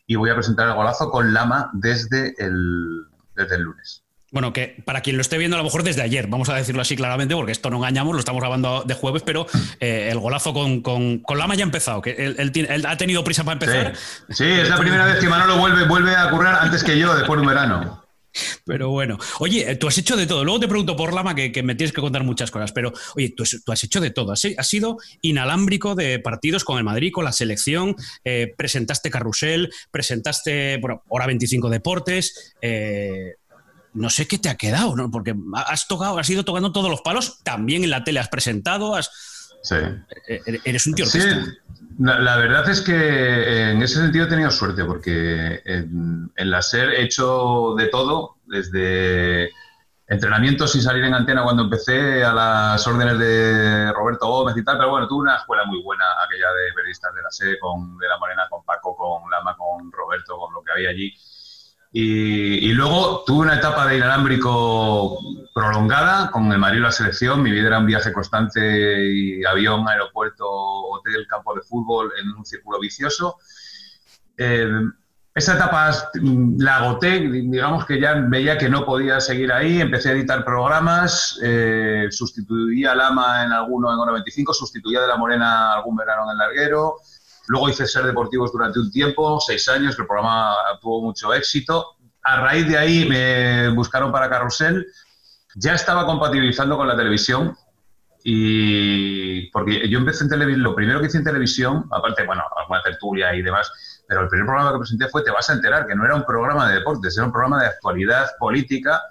y 0.07 0.17
voy 0.17 0.29
a 0.29 0.35
presentar 0.35 0.67
el 0.67 0.73
golazo 0.73 1.09
con 1.09 1.33
Lama 1.33 1.69
desde 1.71 2.35
el, 2.37 3.05
desde 3.33 3.55
el 3.55 3.61
lunes. 3.61 4.03
Bueno, 4.31 4.53
que 4.53 4.81
para 4.85 5.01
quien 5.01 5.15
lo 5.17 5.21
esté 5.21 5.37
viendo 5.37 5.55
a 5.55 5.59
lo 5.59 5.63
mejor 5.63 5.83
desde 5.83 6.01
ayer, 6.01 6.27
vamos 6.27 6.49
a 6.49 6.55
decirlo 6.55 6.81
así 6.81 6.95
claramente, 6.95 7.35
porque 7.35 7.51
esto 7.51 7.69
no 7.69 7.77
engañamos, 7.77 8.13
lo 8.13 8.19
estamos 8.19 8.41
grabando 8.41 8.83
de 8.85 8.93
jueves, 8.93 9.23
pero 9.25 9.47
eh, 9.79 10.09
el 10.11 10.19
golazo 10.19 10.53
con, 10.53 10.81
con, 10.81 11.21
Lama 11.35 11.55
ya 11.55 11.63
ha 11.63 11.65
empezado, 11.65 12.01
que 12.01 12.11
él, 12.11 12.85
ha 12.85 12.97
tenido 12.97 13.23
prisa 13.23 13.43
para 13.43 13.53
empezar. 13.53 13.93
Sí. 14.29 14.45
es 14.45 14.69
la 14.69 14.77
primera 14.77 15.05
vez 15.05 15.19
que 15.19 15.29
Manolo 15.29 15.57
vuelve, 15.57 15.85
vuelve 15.85 16.15
a 16.15 16.29
currar 16.29 16.59
antes 16.61 16.83
que 16.83 16.97
yo, 16.99 17.15
después 17.15 17.37
de 17.37 17.41
un 17.41 17.47
verano. 17.47 18.03
Pero 18.65 18.89
bueno, 18.89 19.17
oye, 19.39 19.75
tú 19.75 19.87
has 19.87 19.97
hecho 19.97 20.15
de 20.15 20.27
todo. 20.27 20.43
Luego 20.43 20.59
te 20.59 20.67
pregunto 20.67 20.95
por 20.95 21.13
Lama, 21.13 21.33
que, 21.35 21.63
me 21.63 21.75
tienes 21.75 21.91
que 21.91 22.01
contar 22.01 22.23
muchas 22.23 22.51
cosas, 22.51 22.71
pero 22.71 22.93
oye, 23.15 23.33
tú, 23.35 23.43
has 23.71 23.83
hecho 23.83 24.01
de 24.01 24.11
todo. 24.11 24.33
Has, 24.33 24.67
sido 24.67 24.97
inalámbrico 25.21 25.95
de 25.95 26.19
partidos 26.19 26.63
con 26.63 26.77
el 26.77 26.83
Madrid, 26.83 27.11
con 27.11 27.25
la 27.25 27.31
selección, 27.31 27.95
eh, 28.23 28.53
presentaste 28.55 29.09
Carrusel, 29.09 29.71
presentaste, 29.91 30.77
bueno, 30.77 31.03
Hora 31.07 31.25
25 31.25 31.69
Deportes. 31.69 32.55
Eh, 32.61 33.35
no 33.93 34.09
sé 34.09 34.27
qué 34.27 34.37
te 34.37 34.49
ha 34.49 34.55
quedado, 34.55 34.95
¿no? 34.95 35.09
Porque 35.09 35.35
has 35.53 35.87
tocado, 35.87 36.17
has 36.17 36.29
ido 36.29 36.45
tocando 36.45 36.71
todos 36.71 36.89
los 36.89 37.01
palos, 37.01 37.39
también 37.43 37.83
en 37.83 37.89
la 37.89 38.03
tele 38.03 38.19
has 38.19 38.29
presentado, 38.29 38.95
has... 38.95 39.11
Sí. 39.61 39.75
E-, 40.27 40.41
e-, 40.45 40.61
eres 40.63 40.87
un 40.87 40.93
tío 40.93 41.05
Sí, 41.05 41.19
la, 41.99 42.37
verdad 42.37 42.69
es 42.69 42.81
que 42.81 43.71
en 43.71 43.81
ese 43.81 43.95
sentido 43.99 44.25
he 44.25 44.29
tenido 44.29 44.49
suerte, 44.51 44.85
porque 44.85 45.61
en, 45.65 46.31
la 46.37 46.61
SER 46.61 46.91
he 46.91 47.03
hecho 47.03 47.75
de 47.77 47.87
todo, 47.87 48.37
desde 48.45 49.51
entrenamientos 50.07 50.71
sin 50.71 50.81
salir 50.81 51.03
en 51.03 51.13
antena 51.13 51.43
cuando 51.43 51.63
empecé, 51.63 52.23
a 52.23 52.33
las 52.33 52.87
órdenes 52.87 53.19
de 53.19 53.91
Roberto 53.91 54.27
Gómez 54.27 54.55
y 54.55 54.63
tal, 54.63 54.77
pero 54.77 54.91
bueno, 54.91 55.09
tuve 55.09 55.23
una 55.23 55.37
escuela 55.37 55.65
muy 55.65 55.83
buena, 55.83 56.05
aquella 56.25 56.47
de 56.53 56.73
periodistas 56.73 57.13
de 57.13 57.21
la 57.21 57.31
SER, 57.31 57.59
con 57.59 57.97
De 57.97 58.07
la 58.07 58.17
Morena, 58.17 58.47
con 58.49 58.63
Paco, 58.63 58.95
con 58.95 59.29
Lama, 59.29 59.57
con 59.57 59.91
Roberto, 59.91 60.37
con 60.37 60.53
lo 60.53 60.63
que 60.63 60.71
había 60.71 60.91
allí. 60.91 61.13
Y, 61.91 62.71
luego 62.73 63.23
tuve 63.25 63.45
una 63.45 63.55
etapa 63.55 63.87
de 63.87 63.97
inalámbrico 63.97 65.17
prolongada 65.53 66.29
con 66.29 66.51
el 66.51 66.59
Madrid 66.59 66.81
la 66.81 66.91
selección. 66.91 67.41
Mi 67.41 67.51
vida 67.51 67.67
era 67.67 67.79
un 67.79 67.87
viaje 67.87 68.13
constante 68.13 69.11
y 69.11 69.43
avión, 69.43 69.87
aeropuerto, 69.87 70.45
hotel, 70.47 71.25
campo 71.27 71.55
de 71.55 71.61
fútbol 71.61 72.11
en 72.21 72.29
un 72.31 72.45
círculo 72.45 72.79
vicioso. 72.79 73.37
Eh, 74.37 74.69
esa 75.33 75.55
etapa 75.55 75.91
la 76.57 76.77
agoté, 76.77 77.19
digamos 77.19 77.85
que 77.85 77.99
ya 77.99 78.13
veía 78.13 78.57
que 78.57 78.67
no 78.67 78.85
podía 78.85 79.21
seguir 79.21 79.53
ahí, 79.53 79.79
empecé 79.79 80.09
a 80.09 80.11
editar 80.13 80.43
programas, 80.43 81.39
eh, 81.41 82.07
sustituía 82.09 82.91
a 82.91 82.95
Lama 82.95 83.45
en 83.45 83.51
alguno 83.51 83.93
en 83.93 83.99
Hora 83.99 84.13
25, 84.13 84.53
sustituía 84.53 85.01
de 85.01 85.07
La 85.07 85.17
Morena 85.17 85.73
algún 85.73 85.95
verano 85.95 86.23
en 86.25 86.31
el 86.31 86.37
Larguero, 86.39 86.95
Luego 87.49 87.67
hice 87.67 87.87
Ser 87.87 88.05
Deportivos 88.05 88.51
durante 88.51 88.79
un 88.79 88.91
tiempo, 88.91 89.39
seis 89.39 89.67
años, 89.69 89.95
que 89.95 90.03
el 90.03 90.07
programa 90.07 90.53
tuvo 90.79 91.01
mucho 91.01 91.33
éxito. 91.33 91.97
A 92.21 92.41
raíz 92.41 92.67
de 92.67 92.77
ahí 92.77 93.09
me 93.09 93.69
buscaron 93.69 94.11
para 94.11 94.29
Carrusel. 94.29 94.85
Ya 95.55 95.73
estaba 95.73 96.05
compatibilizando 96.05 96.77
con 96.77 96.87
la 96.87 96.95
televisión 96.95 97.57
y 98.23 99.49
porque 99.49 99.89
yo 99.89 99.97
empecé 99.97 100.25
en 100.25 100.29
televisión, 100.29 100.61
lo 100.61 100.75
primero 100.75 100.99
que 100.99 101.07
hice 101.07 101.17
en 101.17 101.23
televisión, 101.23 101.87
aparte, 101.89 102.23
bueno, 102.23 102.43
alguna 102.55 102.83
tertulia 102.83 103.33
y 103.33 103.41
demás, 103.41 103.71
pero 104.07 104.21
el 104.21 104.27
primer 104.27 104.45
programa 104.45 104.71
que 104.73 104.79
presenté 104.79 105.07
fue 105.07 105.23
Te 105.23 105.31
vas 105.31 105.49
a 105.49 105.53
enterar, 105.53 105.87
que 105.87 105.95
no 105.95 106.05
era 106.05 106.13
un 106.13 106.25
programa 106.25 106.69
de 106.69 106.75
deportes, 106.75 107.17
era 107.17 107.25
un 107.25 107.31
programa 107.31 107.61
de 107.61 107.67
actualidad 107.69 108.27
política. 108.37 109.01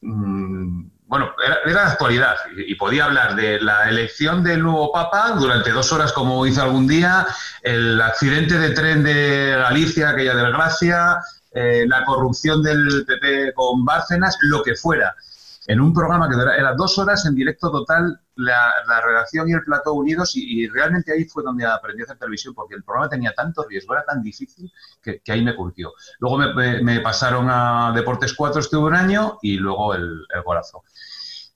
Mmm, 0.00 0.82
bueno, 1.12 1.30
era, 1.44 1.58
de 1.62 1.90
actualidad 1.90 2.36
y, 2.56 2.74
podía 2.74 3.04
hablar 3.04 3.36
de 3.36 3.60
la 3.60 3.86
elección 3.86 4.42
del 4.42 4.62
nuevo 4.62 4.90
Papa 4.92 5.32
durante 5.38 5.70
dos 5.70 5.92
horas, 5.92 6.10
como 6.10 6.46
hizo 6.46 6.62
algún 6.62 6.88
día, 6.88 7.26
el 7.60 8.00
accidente 8.00 8.58
de 8.58 8.70
tren 8.70 9.02
de 9.02 9.54
Galicia, 9.58 10.08
aquella 10.08 10.34
desgracia, 10.34 11.18
eh, 11.52 11.84
la 11.86 12.06
corrupción 12.06 12.62
del 12.62 13.04
PP 13.06 13.52
con 13.52 13.84
Bárcenas, 13.84 14.38
lo 14.40 14.62
que 14.62 14.74
fuera. 14.74 15.14
En 15.66 15.80
un 15.80 15.92
programa 15.92 16.28
que 16.28 16.34
era, 16.34 16.74
dos 16.74 16.98
horas 16.98 17.24
en 17.26 17.34
directo 17.34 17.70
total, 17.70 18.20
la, 18.36 19.00
redacción 19.04 19.48
y 19.48 19.52
el 19.52 19.62
plató 19.62 19.94
unidos, 19.94 20.32
y, 20.34 20.68
realmente 20.68 21.12
ahí 21.12 21.24
fue 21.24 21.42
donde 21.42 21.64
aprendí 21.64 22.02
a 22.02 22.04
hacer 22.04 22.18
televisión, 22.18 22.54
porque 22.54 22.74
el 22.74 22.82
programa 22.82 23.08
tenía 23.08 23.32
tanto 23.32 23.64
riesgo, 23.68 23.94
era 23.94 24.04
tan 24.04 24.22
difícil, 24.22 24.70
que, 25.02 25.20
ahí 25.28 25.42
me 25.42 25.54
curtió. 25.54 25.92
Luego 26.18 26.38
me, 26.38 27.00
pasaron 27.00 27.48
a 27.50 27.92
Deportes 27.94 28.34
4, 28.34 28.60
estuve 28.60 28.88
un 28.88 28.94
año, 28.94 29.38
y 29.42 29.56
luego 29.56 29.94
el, 29.94 30.26
el 30.34 30.42
golazo. 30.42 30.82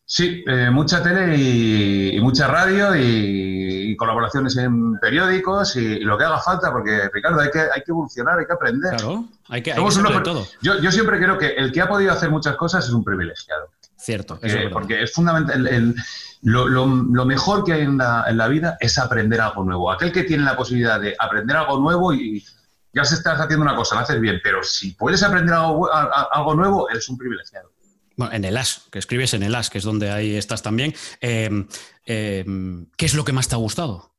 Sí, 0.08 0.44
eh, 0.46 0.70
mucha 0.70 1.02
tele 1.02 1.36
y, 1.36 2.20
mucha 2.20 2.46
radio 2.46 2.94
y, 2.94 3.96
colaboraciones 3.96 4.56
en 4.58 4.98
periódicos 5.00 5.74
y, 5.76 6.00
lo 6.00 6.16
que 6.16 6.24
haga 6.24 6.38
falta, 6.38 6.70
porque 6.70 7.08
Ricardo, 7.12 7.40
hay 7.40 7.50
que, 7.50 7.60
hay 7.60 7.82
que 7.82 7.90
evolucionar, 7.90 8.38
hay 8.38 8.46
que 8.46 8.52
aprender. 8.52 8.94
Claro, 8.94 9.24
hay 9.48 9.62
que, 9.62 9.72
hay 9.72 9.78
todo. 10.22 10.46
Yo, 10.60 10.78
yo, 10.80 10.92
siempre 10.92 11.18
creo 11.18 11.38
que 11.38 11.54
el 11.54 11.72
que 11.72 11.80
ha 11.80 11.88
podido 11.88 12.12
hacer 12.12 12.30
muchas 12.30 12.56
cosas 12.56 12.86
es 12.86 12.92
un 12.92 13.02
privilegiado. 13.02 13.70
Cierto, 13.98 14.38
porque, 14.38 14.68
porque 14.72 15.02
es 15.02 15.12
fundamental. 15.12 15.94
lo, 16.42 16.68
lo, 16.68 17.24
mejor 17.24 17.64
que 17.64 17.72
hay 17.72 17.82
en 17.82 17.98
la, 17.98 18.24
en 18.28 18.36
la, 18.36 18.48
vida 18.48 18.76
es 18.80 18.98
aprender 18.98 19.40
algo 19.40 19.64
nuevo. 19.64 19.90
Aquel 19.90 20.12
que 20.12 20.24
tiene 20.24 20.44
la 20.44 20.56
posibilidad 20.56 21.00
de 21.00 21.16
aprender 21.18 21.56
algo 21.56 21.78
nuevo 21.78 22.12
y 22.12 22.44
ya 22.92 23.04
se 23.04 23.14
estás 23.14 23.40
haciendo 23.40 23.62
una 23.62 23.74
cosa, 23.74 23.94
lo 23.94 24.02
haces 24.02 24.20
bien, 24.20 24.40
pero 24.42 24.62
si 24.62 24.92
puedes 24.92 25.22
aprender 25.22 25.54
algo, 25.54 25.88
algo 25.92 26.54
nuevo, 26.54 26.88
eres 26.90 27.08
un 27.08 27.18
privilegiado. 27.18 27.70
Bueno, 28.16 28.32
en 28.32 28.44
el 28.44 28.56
AS, 28.56 28.84
que 28.90 28.98
escribes 28.98 29.34
en 29.34 29.42
el 29.42 29.54
AS, 29.54 29.68
que 29.68 29.78
es 29.78 29.84
donde 29.84 30.10
ahí 30.10 30.36
estás 30.36 30.62
también. 30.62 30.94
Em, 31.20 31.68
em, 32.06 32.86
¿Qué 32.96 33.04
es 33.04 33.14
lo 33.14 33.24
que 33.24 33.32
más 33.32 33.48
te 33.48 33.54
ha 33.54 33.58
gustado? 33.58 34.14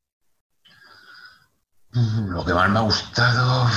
Lo 1.92 2.46
que 2.46 2.54
más 2.54 2.70
me 2.70 2.78
ha 2.78 2.82
gustado. 2.84 3.68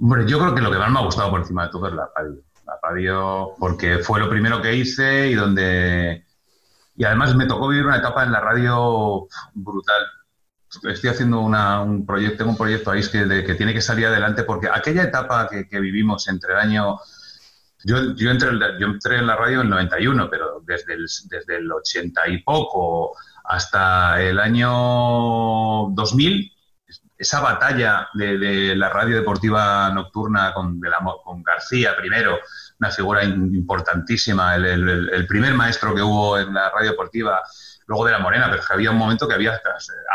Hombre, 0.00 0.26
yo 0.26 0.38
creo 0.38 0.54
que 0.54 0.62
lo 0.62 0.70
que 0.70 0.78
más 0.78 0.90
me 0.90 0.98
ha 1.00 1.02
gustado 1.02 1.30
por 1.30 1.40
encima 1.40 1.64
de 1.64 1.70
todo 1.70 1.88
es 1.88 1.94
la 1.94 2.08
radio. 2.16 2.42
La 2.68 2.78
radio, 2.82 3.54
porque 3.58 3.98
fue 3.98 4.20
lo 4.20 4.30
primero 4.30 4.62
que 4.62 4.76
hice 4.76 5.28
y 5.28 5.34
donde. 5.34 6.24
Y 6.96 7.04
además 7.04 7.34
me 7.34 7.46
tocó 7.46 7.68
vivir 7.68 7.86
una 7.86 7.96
etapa 7.96 8.22
en 8.22 8.32
la 8.32 8.40
radio 8.40 9.26
brutal. 9.54 10.06
Estoy 10.84 11.10
haciendo 11.10 11.40
un 11.40 12.06
proyecto, 12.06 12.38
tengo 12.38 12.50
un 12.50 12.56
proyecto 12.56 12.90
ahí 12.90 13.02
que, 13.08 13.44
que 13.44 13.54
tiene 13.54 13.72
que 13.72 13.80
salir 13.80 14.06
adelante 14.06 14.44
porque 14.44 14.68
aquella 14.68 15.02
etapa 15.02 15.48
que, 15.48 15.66
que 15.66 15.80
vivimos 15.80 16.28
entre 16.28 16.52
el 16.52 16.58
año 16.58 16.98
yo, 17.84 18.14
yo, 18.14 18.30
entré, 18.30 18.50
yo 18.78 18.86
entré 18.86 19.18
en 19.18 19.26
la 19.26 19.36
radio 19.36 19.60
en 19.60 19.66
el 19.66 19.70
91, 19.70 20.28
pero 20.30 20.60
desde 20.66 20.94
el, 20.94 21.06
desde 21.30 21.56
el 21.58 21.70
80 21.70 22.28
y 22.28 22.42
poco 22.42 23.16
hasta 23.44 24.20
el 24.20 24.38
año 24.40 25.90
2000, 25.90 26.52
esa 27.16 27.40
batalla 27.40 28.08
de, 28.14 28.74
la 28.76 28.88
radio 28.88 29.16
deportiva 29.16 29.90
nocturna 29.90 30.52
con, 30.54 30.80
con 31.24 31.42
García 31.42 31.96
primero, 31.96 32.38
una 32.78 32.90
figura 32.90 33.24
importantísima, 33.24 34.54
el, 34.54 35.26
primer 35.28 35.54
maestro 35.54 35.94
que 35.94 36.02
hubo 36.02 36.38
en 36.38 36.54
la 36.54 36.70
radio 36.70 36.92
deportiva, 36.92 37.42
luego 37.86 38.04
de 38.04 38.12
la 38.12 38.18
Morena, 38.18 38.48
pero 38.50 38.62
había 38.70 38.90
un 38.90 38.98
momento 38.98 39.26
que 39.26 39.34
había, 39.34 39.60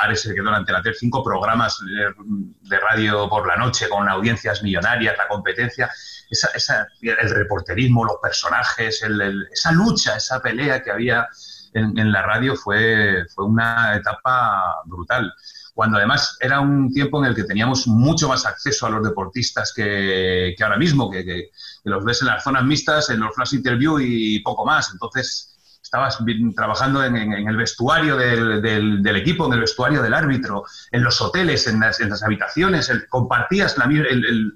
Ares 0.01 0.21
se 0.21 0.33
quedó 0.33 0.45
durante 0.45 0.71
la 0.71 0.81
cinco 0.97 1.23
programas 1.23 1.79
de 1.81 2.79
radio 2.79 3.27
por 3.27 3.47
la 3.47 3.57
noche 3.57 3.89
con 3.89 4.07
audiencias 4.07 4.63
millonarias, 4.63 5.17
la 5.17 5.27
competencia, 5.27 5.89
esa, 6.29 6.87
el 7.01 7.29
reporterismo, 7.29 8.05
los 8.05 8.17
personajes, 8.21 9.03
esa 9.51 9.71
lucha, 9.71 10.15
esa 10.15 10.41
pelea 10.41 10.81
que 10.81 10.91
había 10.91 11.27
en, 11.73 12.11
la 12.11 12.21
radio 12.21 12.55
fue, 12.55 13.25
fue 13.33 13.45
una 13.45 13.95
etapa 13.95 14.81
brutal. 14.85 15.33
Cuando 15.73 15.97
además 15.97 16.37
era 16.39 16.59
un 16.59 16.93
tiempo 16.93 17.19
en 17.19 17.29
el 17.29 17.35
que 17.35 17.45
teníamos 17.45 17.87
mucho 17.87 18.29
más 18.29 18.45
acceso 18.45 18.85
a 18.85 18.91
los 18.91 19.03
deportistas 19.03 19.73
que, 19.75 20.55
ahora 20.61 20.77
mismo, 20.77 21.09
que, 21.09 21.49
los 21.83 22.05
ves 22.05 22.21
en 22.21 22.27
las 22.27 22.43
zonas 22.43 22.63
mixtas, 22.63 23.09
en 23.09 23.19
los 23.19 23.35
flash 23.35 23.55
interview 23.55 23.99
y 23.99 24.39
poco 24.39 24.65
más. 24.65 24.91
Entonces, 24.91 25.53
estabas 25.81 26.17
trabajando 26.55 27.03
en, 27.03 27.15
el 27.15 27.57
vestuario 27.57 28.17
del, 28.17 29.15
equipo, 29.15 29.47
en 29.47 29.53
el 29.53 29.59
vestuario 29.61 30.01
del 30.01 30.13
árbitro, 30.13 30.63
en 30.91 31.03
los 31.03 31.21
hoteles, 31.21 31.67
en 31.67 31.79
las, 31.79 32.23
habitaciones, 32.23 32.91
compartías 33.09 33.77
la, 33.77 33.85
el, 33.85 34.53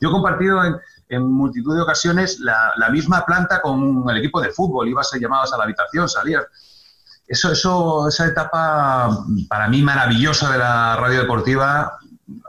yo 0.00 0.08
he 0.08 0.12
compartido 0.12 0.62
en, 1.08 1.22
multitud 1.22 1.74
de 1.74 1.82
ocasiones 1.82 2.40
la, 2.40 2.88
misma 2.90 3.24
planta 3.26 3.60
con 3.60 4.04
el 4.08 4.16
equipo 4.16 4.40
de 4.40 4.50
fútbol, 4.50 4.88
ibas 4.88 5.12
a 5.12 5.18
llamadas 5.18 5.52
a 5.52 5.58
la 5.58 5.64
habitación, 5.64 6.08
salías. 6.08 6.44
Eso, 7.30 7.52
eso, 7.52 8.08
esa 8.08 8.26
etapa 8.26 9.08
para 9.48 9.68
mí 9.68 9.82
maravillosa 9.82 10.50
de 10.50 10.58
la 10.58 10.96
radio 10.96 11.20
deportiva 11.20 11.96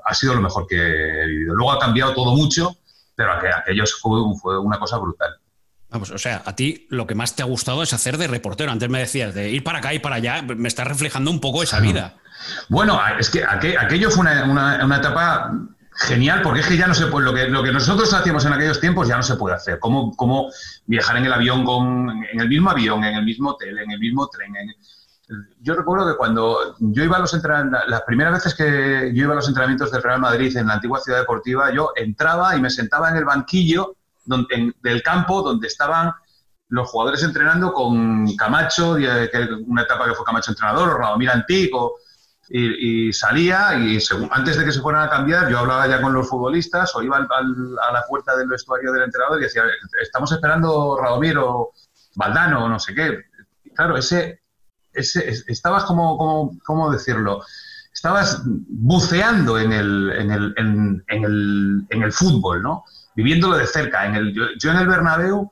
ha 0.03 0.13
sido 0.15 0.33
lo 0.33 0.41
mejor 0.41 0.65
que 0.65 0.75
he 0.75 1.27
vivido. 1.27 1.53
Luego 1.53 1.73
ha 1.73 1.77
cambiado 1.77 2.15
todo 2.15 2.35
mucho, 2.35 2.77
pero 3.13 3.31
aquello 3.31 3.83
fue, 4.41 4.59
una 4.59 4.79
cosa 4.79 4.97
brutal. 4.97 5.35
Vamos, 5.91 6.09
o 6.09 6.17
sea, 6.17 6.41
a 6.43 6.55
ti 6.55 6.87
lo 6.89 7.05
que 7.05 7.13
más 7.13 7.35
te 7.35 7.43
ha 7.43 7.45
gustado 7.45 7.83
es 7.83 7.93
hacer 7.93 8.17
de 8.17 8.25
reportero. 8.25 8.71
Antes 8.71 8.89
me 8.89 8.97
decías 8.97 9.35
de 9.35 9.51
ir 9.51 9.63
para 9.63 9.77
acá 9.77 9.93
y 9.93 9.99
para 9.99 10.15
allá, 10.15 10.41
me 10.41 10.67
está 10.67 10.83
reflejando 10.83 11.29
un 11.29 11.39
poco 11.39 11.61
esa 11.61 11.79
vida. 11.79 12.15
Bueno, 12.67 12.99
es 13.19 13.29
que 13.29 13.43
aquello 13.45 14.09
fue 14.09 14.21
una, 14.21 14.83
una 14.83 14.97
etapa 14.97 15.53
genial, 15.93 16.41
porque 16.41 16.61
es 16.61 16.67
que 16.67 16.77
ya 16.77 16.87
no 16.87 16.93
se 16.93 17.07
puede, 17.07 17.25
lo 17.25 17.33
que, 17.33 17.47
lo 17.47 17.63
que 17.63 17.71
nosotros 17.71 18.13
hacíamos 18.13 18.45
en 18.45 18.53
aquellos 18.53 18.79
tiempos 18.79 19.07
ya 19.07 19.17
no 19.17 19.23
se 19.23 19.35
puede 19.35 19.55
hacer. 19.55 19.79
¿Cómo, 19.79 20.15
cómo 20.15 20.49
viajar 20.85 21.17
en 21.17 21.25
el 21.25 21.33
avión 21.33 21.63
con, 21.65 22.09
en 22.31 22.39
el 22.39 22.47
mismo 22.47 22.69
avión, 22.69 23.03
en 23.03 23.15
el 23.15 23.25
mismo 23.25 23.51
hotel, 23.51 23.77
en 23.79 23.91
el 23.91 23.99
mismo 23.99 24.27
tren? 24.27 24.53
yo 25.61 25.75
recuerdo 25.75 26.07
que 26.07 26.17
cuando 26.17 26.75
yo 26.79 27.03
iba 27.03 27.15
a 27.15 27.19
los 27.19 27.33
entrenamientos, 27.33 27.81
las 27.87 28.01
primeras 28.01 28.33
veces 28.33 28.53
que 28.53 29.11
yo 29.13 29.23
iba 29.23 29.33
a 29.33 29.35
los 29.35 29.47
entrenamientos 29.47 29.89
del 29.89 30.03
Real 30.03 30.19
Madrid 30.19 30.55
en 30.57 30.67
la 30.67 30.73
antigua 30.73 30.99
ciudad 30.99 31.19
deportiva, 31.19 31.73
yo 31.73 31.91
entraba 31.95 32.55
y 32.55 32.61
me 32.61 32.69
sentaba 32.69 33.09
en 33.09 33.15
el 33.15 33.23
banquillo 33.23 33.95
donde, 34.25 34.73
del 34.81 35.01
campo 35.01 35.41
donde 35.41 35.67
estaban 35.67 36.11
los 36.67 36.89
jugadores 36.89 37.23
entrenando 37.23 37.73
con 37.73 38.35
Camacho, 38.35 38.97
una 39.65 39.81
etapa 39.83 40.05
que 40.05 40.13
fue 40.13 40.25
Camacho 40.25 40.51
entrenador, 40.51 40.89
o 40.89 40.97
Radomir 40.97 41.29
Antico, 41.29 41.97
y, 42.53 43.13
salía 43.13 43.75
y 43.77 43.97
antes 44.29 44.57
de 44.57 44.65
que 44.65 44.71
se 44.71 44.81
fueran 44.81 45.03
a 45.03 45.09
cambiar 45.09 45.49
yo 45.49 45.59
hablaba 45.59 45.87
ya 45.87 46.01
con 46.01 46.13
los 46.13 46.27
futbolistas 46.27 46.93
o 46.95 47.01
iba 47.01 47.17
a 47.17 47.93
la 47.93 48.03
puerta 48.07 48.35
del 48.35 48.49
vestuario 48.49 48.91
del 48.91 49.03
entrenador 49.03 49.39
y 49.39 49.43
decía, 49.43 49.63
estamos 50.01 50.31
esperando 50.31 50.97
Radomir 51.01 51.37
o 51.37 51.71
Valdano 52.15 52.65
o 52.65 52.69
no 52.69 52.79
sé 52.79 52.93
qué. 52.93 53.19
claro, 53.73 53.97
ese, 53.97 54.41
ese 54.93 55.43
estabas 55.47 55.85
como, 55.85 56.17
como, 56.17 56.57
¿cómo 56.65 56.91
decirlo? 56.91 57.43
Estabas 57.93 58.41
buceando 58.45 59.59
en 59.59 59.71
el, 59.71 60.11
en 60.17 60.31
el, 60.31 60.53
en, 60.57 61.03
el, 61.07 61.85
en 61.89 62.03
el 62.03 62.11
fútbol, 62.11 62.63
¿no? 62.63 62.83
Viviéndolo 63.15 63.57
de 63.57 63.67
cerca. 63.67 64.05
En 64.05 64.15
el, 64.15 64.33
yo, 64.33 64.43
yo 64.57 64.71
en 64.71 64.77
el 64.77 64.87
Bernabéu 64.87 65.51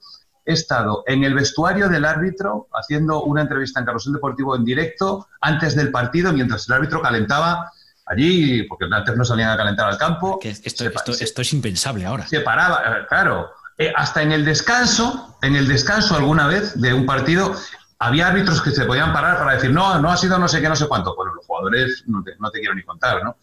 he 0.50 0.54
estado 0.54 1.04
en 1.06 1.24
el 1.24 1.36
vestuario 1.36 1.88
del 1.90 2.06
árbitro 2.06 2.68
haciendo 2.74 3.22
una 3.24 3.42
entrevista 3.42 3.80
en 3.80 3.86
Carrusel 3.86 4.14
Deportivo 4.14 4.56
en 4.56 4.66
directo 4.66 5.28
antes 5.42 5.76
del 5.76 5.92
partido, 5.92 6.34
mientras 6.34 6.68
el 6.68 6.76
árbitro 6.76 7.02
calentaba 7.02 7.72
allí, 8.08 8.64
porque 8.64 8.86
antes 8.92 9.16
no 9.16 9.24
salían 9.24 9.52
a 9.52 9.58
calentar 9.58 9.88
al 9.88 9.98
campo. 10.00 10.40
esto, 10.42 10.86
esto, 10.86 11.42
es 11.42 11.54
impensable 11.54 12.06
ahora. 12.06 12.28
Se 12.28 12.42
paraba, 12.42 12.82
eh, 12.84 13.06
claro. 13.08 13.52
Eh, 13.78 13.94
hasta 13.96 14.24
en 14.24 14.32
el 14.32 14.44
descanso, 14.44 15.38
en 15.44 15.56
el 15.56 15.68
descanso 15.68 16.16
alguna 16.16 16.48
vez 16.48 16.82
de 16.82 16.94
un 16.94 17.06
partido, 17.06 17.56
había 18.00 18.28
árbitros 18.28 18.62
que 18.64 18.72
se 18.72 18.86
podían 18.86 19.14
parar 19.14 19.38
para 19.38 19.54
decir, 19.54 19.72
no, 19.72 20.00
no 20.00 20.10
ha 20.12 20.18
sido 20.18 20.40
no 20.40 20.48
sé 20.48 20.62
qué, 20.62 20.68
no 20.68 20.76
sé 20.76 20.88
cuánto. 20.88 21.16
Bueno, 21.16 21.36
los 21.36 21.46
jugadores 21.46 22.04
no 22.08 22.24
te, 22.24 22.36
no 22.40 22.50
te 22.50 22.60
quiero 22.60 22.74
ni 22.74 22.84
contar, 22.84 23.24
¿no? 23.24 23.38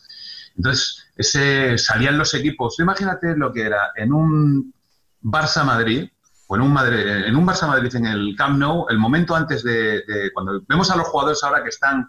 Entonces, 0.57 1.05
ese, 1.17 1.79
salían 1.79 2.19
los 2.19 2.35
equipos. 2.35 2.81
Imagínate 2.81 3.37
lo 3.37 3.53
que 3.53 3.63
era 3.63 3.93
en 3.95 4.13
un 4.13 4.75
Barça 5.23 5.65
Madrid, 5.65 6.09
o 6.49 6.57
en 6.57 6.62
un, 6.62 6.73
Madrid, 6.73 7.07
en 7.07 7.37
un 7.37 7.47
Barça 7.47 7.67
Madrid 7.67 7.95
en 7.97 8.07
el 8.07 8.35
Camp 8.37 8.59
Nou, 8.59 8.87
el 8.88 8.99
momento 8.99 9.35
antes 9.35 9.65
de, 9.65 10.03
cuando 10.33 10.62
vemos 10.69 10.91
a 10.91 10.97
los 10.97 11.09
jugadores 11.09 11.43
ahora 11.43 11.62
que 11.62 11.71
están 11.71 12.09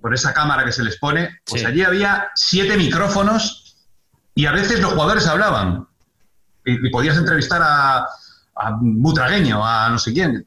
por 0.00 0.14
esa 0.14 0.32
cámara 0.32 0.64
que 0.64 0.72
se 0.72 0.84
les 0.84 0.98
pone, 0.98 1.40
pues 1.44 1.64
allí 1.64 1.82
había 1.82 2.30
siete 2.34 2.76
micrófonos 2.76 3.76
y 4.34 4.46
a 4.46 4.52
veces 4.52 4.80
los 4.80 4.92
jugadores 4.92 5.26
hablaban 5.26 5.86
y, 6.64 6.88
podías 6.90 7.16
entrevistar 7.16 7.60
a, 7.62 8.06
a, 8.54 8.78
Butragueño, 8.80 9.66
a 9.66 9.90
no 9.90 9.98
sé 9.98 10.12
quién, 10.12 10.46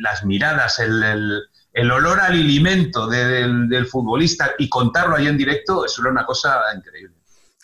las 0.00 0.24
miradas, 0.24 0.78
el, 0.80 1.42
el, 1.72 1.90
olor 1.90 2.20
al 2.20 2.32
alimento 2.32 3.06
del, 3.06 3.68
del 3.68 3.86
futbolista 3.86 4.52
y 4.58 4.68
contarlo 4.68 5.16
ahí 5.16 5.28
en 5.28 5.38
directo, 5.38 5.86
eso 5.86 6.02
era 6.02 6.10
una 6.10 6.26
cosa 6.26 6.60
increíble. 6.76 7.19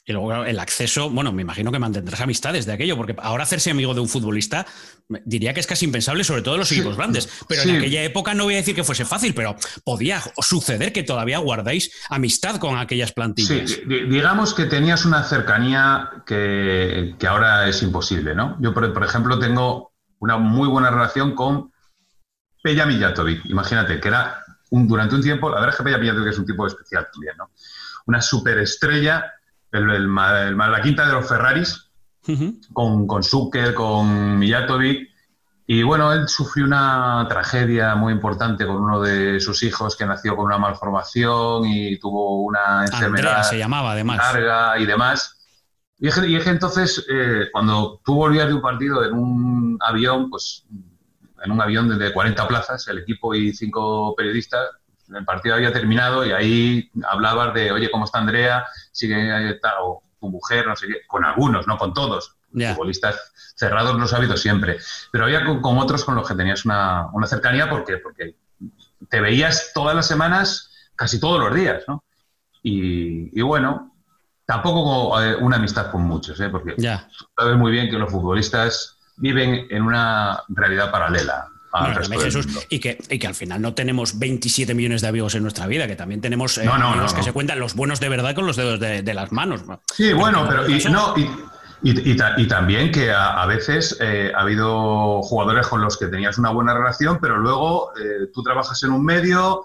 Y 0.09 0.13
luego 0.13 0.45
el 0.45 0.61
acceso, 0.61 1.11
bueno, 1.11 1.33
me 1.33 1.43
imagino 1.43 1.73
que 1.73 1.81
mantendrás 1.81 2.21
amistades 2.21 2.65
de 2.65 2.73
aquello, 2.73 2.97
porque 2.97 3.17
ahora 3.19 3.43
hacerse 3.43 3.73
amigo 3.73 3.93
de 3.93 3.99
un 3.99 4.09
futbolista 4.09 4.65
diría 5.25 5.53
que 5.53 5.59
es 5.59 5.67
casi 5.67 5.85
impensable, 5.85 6.23
sobre 6.23 6.43
todo 6.43 6.55
en 6.55 6.61
los 6.61 6.71
equipos 6.71 6.97
grandes. 6.97 7.29
Pero 7.49 7.63
en 7.63 7.77
aquella 7.77 8.05
época 8.05 8.33
no 8.33 8.45
voy 8.45 8.55
a 8.55 8.59
decir 8.59 8.77
que 8.77 8.85
fuese 8.85 9.05
fácil, 9.05 9.35
pero 9.35 9.57
podía 9.83 10.23
suceder 10.39 10.93
que 10.93 11.03
todavía 11.03 11.39
guardáis 11.39 11.91
amistad 12.09 12.59
con 12.59 12.79
aquellas 12.79 13.11
plantillas. 13.11 13.69
Sí, 13.69 13.83
digamos 13.85 14.55
que 14.55 14.67
tenías 14.67 15.05
una 15.05 15.25
cercanía 15.25 16.23
que, 16.25 17.17
ahora 17.29 17.69
es 17.69 17.83
imposible, 17.83 18.37
¿no? 18.37 18.57
Yo, 18.61 18.73
por, 18.73 19.05
ejemplo, 19.05 19.41
tengo 19.41 19.93
una 20.21 20.39
muy 20.39 20.69
buena 20.69 20.89
relación 20.89 21.35
con 21.35 21.73
Pella 22.63 22.87
Mijatovic. 22.87 23.45
Imagínate, 23.47 23.99
que 23.99 24.07
era 24.07 24.39
un, 24.71 24.87
durante 24.87 25.17
un 25.17 25.23
tiempo, 25.23 25.51
la 25.51 25.57
verdad 25.57 25.71
es 25.71 25.79
que 25.79 25.83
Pella 25.83 25.99
Mijatovic 25.99 26.29
es 26.29 26.39
un 26.39 26.47
tipo 26.47 26.65
especial 26.65 27.09
también, 27.13 27.37
¿no? 27.37 27.51
Una 28.07 28.23
superestrella 28.23 29.33
el, 29.76 30.14
la 30.14 30.80
quinta 30.83 31.06
de 31.06 31.12
los 31.12 31.28
Ferraris, 31.28 31.90
con, 32.73 33.06
con 33.06 33.23
Zucker, 33.23 33.75
con 33.75 34.38
Mijatovic. 34.38 35.09
Y 35.68 35.83
bueno, 35.83 36.12
él 36.12 36.28
sufrió 36.28 36.64
una 36.64 37.26
tragedia 37.28 37.97
muy 37.97 38.12
importante 38.12 38.66
con 38.66 38.76
uno 38.76 39.00
de 39.00 39.40
sus 39.40 39.62
hijos 39.64 39.97
que 39.97 40.06
nació 40.06 40.37
con 40.37 40.47
una 40.47 40.59
malformación 40.59 41.64
y 41.66 41.99
tuvo 41.99 42.45
una 42.45 42.85
enfermedad 42.85 43.42
se 43.42 43.59
llamaba, 43.59 43.92
además. 43.92 44.18
larga 44.18 44.78
y 44.78 44.87
demás. 44.87 45.37
Y 45.99 46.09
es 46.09 46.14
que, 46.14 46.50
entonces, 46.50 47.04
eh, 47.09 47.49
cuando 47.52 48.00
tú 48.04 48.14
volvías 48.14 48.49
de 48.49 48.54
un 48.54 48.61
partido 48.61 49.04
en 49.04 49.14
un 49.14 49.78
avión, 49.80 50.30
pues 50.30 50.66
en 51.42 51.50
un 51.50 51.61
avión 51.61 51.99
de 51.99 52.12
40 52.12 52.47
plazas, 52.47 52.87
el 52.88 52.99
equipo 52.99 53.35
y 53.35 53.52
cinco 53.52 54.14
periodistas, 54.14 54.68
el 55.15 55.25
partido 55.25 55.55
había 55.55 55.73
terminado 55.73 56.25
y 56.25 56.33
ahí 56.33 56.91
hablabas 57.09 57.55
de, 57.55 57.73
oye, 57.73 57.91
¿cómo 57.91 58.05
está 58.05 58.19
Andrea? 58.19 58.67
Sigue 58.93 59.59
o 59.81 60.03
tu 60.21 60.29
mujer, 60.29 60.67
no 60.67 60.77
sé 60.77 60.87
qué, 60.89 61.07
con 61.07 61.25
algunos, 61.25 61.67
no 61.67 61.77
con 61.79 61.93
todos. 61.93 62.37
Futbolistas 62.53 63.33
cerrados 63.55 63.99
los 63.99 64.13
ha 64.13 64.17
habido 64.17 64.37
siempre. 64.37 64.79
Pero 65.13 65.25
había 65.25 65.45
con, 65.45 65.79
otros 65.79 66.05
con 66.05 66.15
los 66.15 66.27
que 66.27 66.35
tenías 66.35 66.65
una, 66.65 67.09
una 67.13 67.27
cercanía 67.27 67.69
porque, 67.69 67.99
porque 67.99 68.37
te 69.09 69.21
veías 69.21 69.73
todas 69.75 69.95
las 69.95 70.07
semanas, 70.07 70.71
casi 70.95 71.21
todos 71.21 71.39
los 71.41 71.55
días, 71.55 71.85
¿no? 71.87 72.03
Y, 72.63 73.39
y 73.39 73.43
bueno, 73.43 73.95
tampoco 74.47 75.21
eh, 75.21 75.37
una 75.37 75.57
amistad 75.57 75.91
con 75.91 76.03
muchos, 76.03 76.41
¿eh? 76.41 76.49
porque 76.49 76.75
ya. 76.79 77.09
sabes 77.37 77.57
muy 77.57 77.73
bien 77.73 77.91
que 77.91 77.99
los 77.99 78.11
futbolistas 78.11 78.99
viven 79.17 79.67
en 79.71 79.83
una 79.83 80.43
realidad 80.49 80.91
paralela. 80.91 81.49
Al 81.76 81.95
resto 81.95 82.18
Jesús, 82.18 82.47
y, 82.68 82.78
que, 82.78 82.99
y 83.11 83.18
que 83.18 83.26
al 83.26 83.35
final 83.35 83.61
no 83.61 83.75
tenemos 83.75 84.18
27 84.18 84.75
millones 84.75 85.02
de 85.02 85.09
amigos 85.09 85.35
en 85.35 85.42
nuestra 85.42 85.66
vida, 85.66 85.87
que 85.87 85.97
también 85.97 86.21
tenemos 86.21 86.59
eh, 86.59 86.68
amigos 86.68 87.14
que 87.14 87.23
se 87.23 87.33
cuentan 87.33 87.59
los 87.59 87.75
buenos 87.75 88.00
de 88.00 88.09
verdad 88.09 88.35
con 88.35 88.47
los 88.47 88.56
dedos 88.56 88.80
de, 88.80 89.14
las 89.14 89.33
manos. 89.33 89.62
Sí, 89.95 90.12
bueno, 90.12 90.47
pero 90.49 90.68
y, 90.68 90.83
no, 90.85 91.14
y, 91.16 91.30
y, 91.83 92.47
también 92.47 92.90
que 92.90 93.11
a, 93.11 93.47
veces 93.47 93.97
eh, 94.00 94.33
ha 94.35 94.40
habido 94.40 95.23
jugadores 95.23 95.66
con 95.66 95.80
los 95.80 95.97
que 95.97 96.06
tenías 96.06 96.38
una 96.38 96.50
buena 96.50 96.75
relación, 96.75 97.18
pero 97.21 97.38
luego 97.38 97.92
tú 98.35 98.42
trabajas 98.42 98.83
en 98.83 98.92
un 98.92 99.04
medio, 99.04 99.64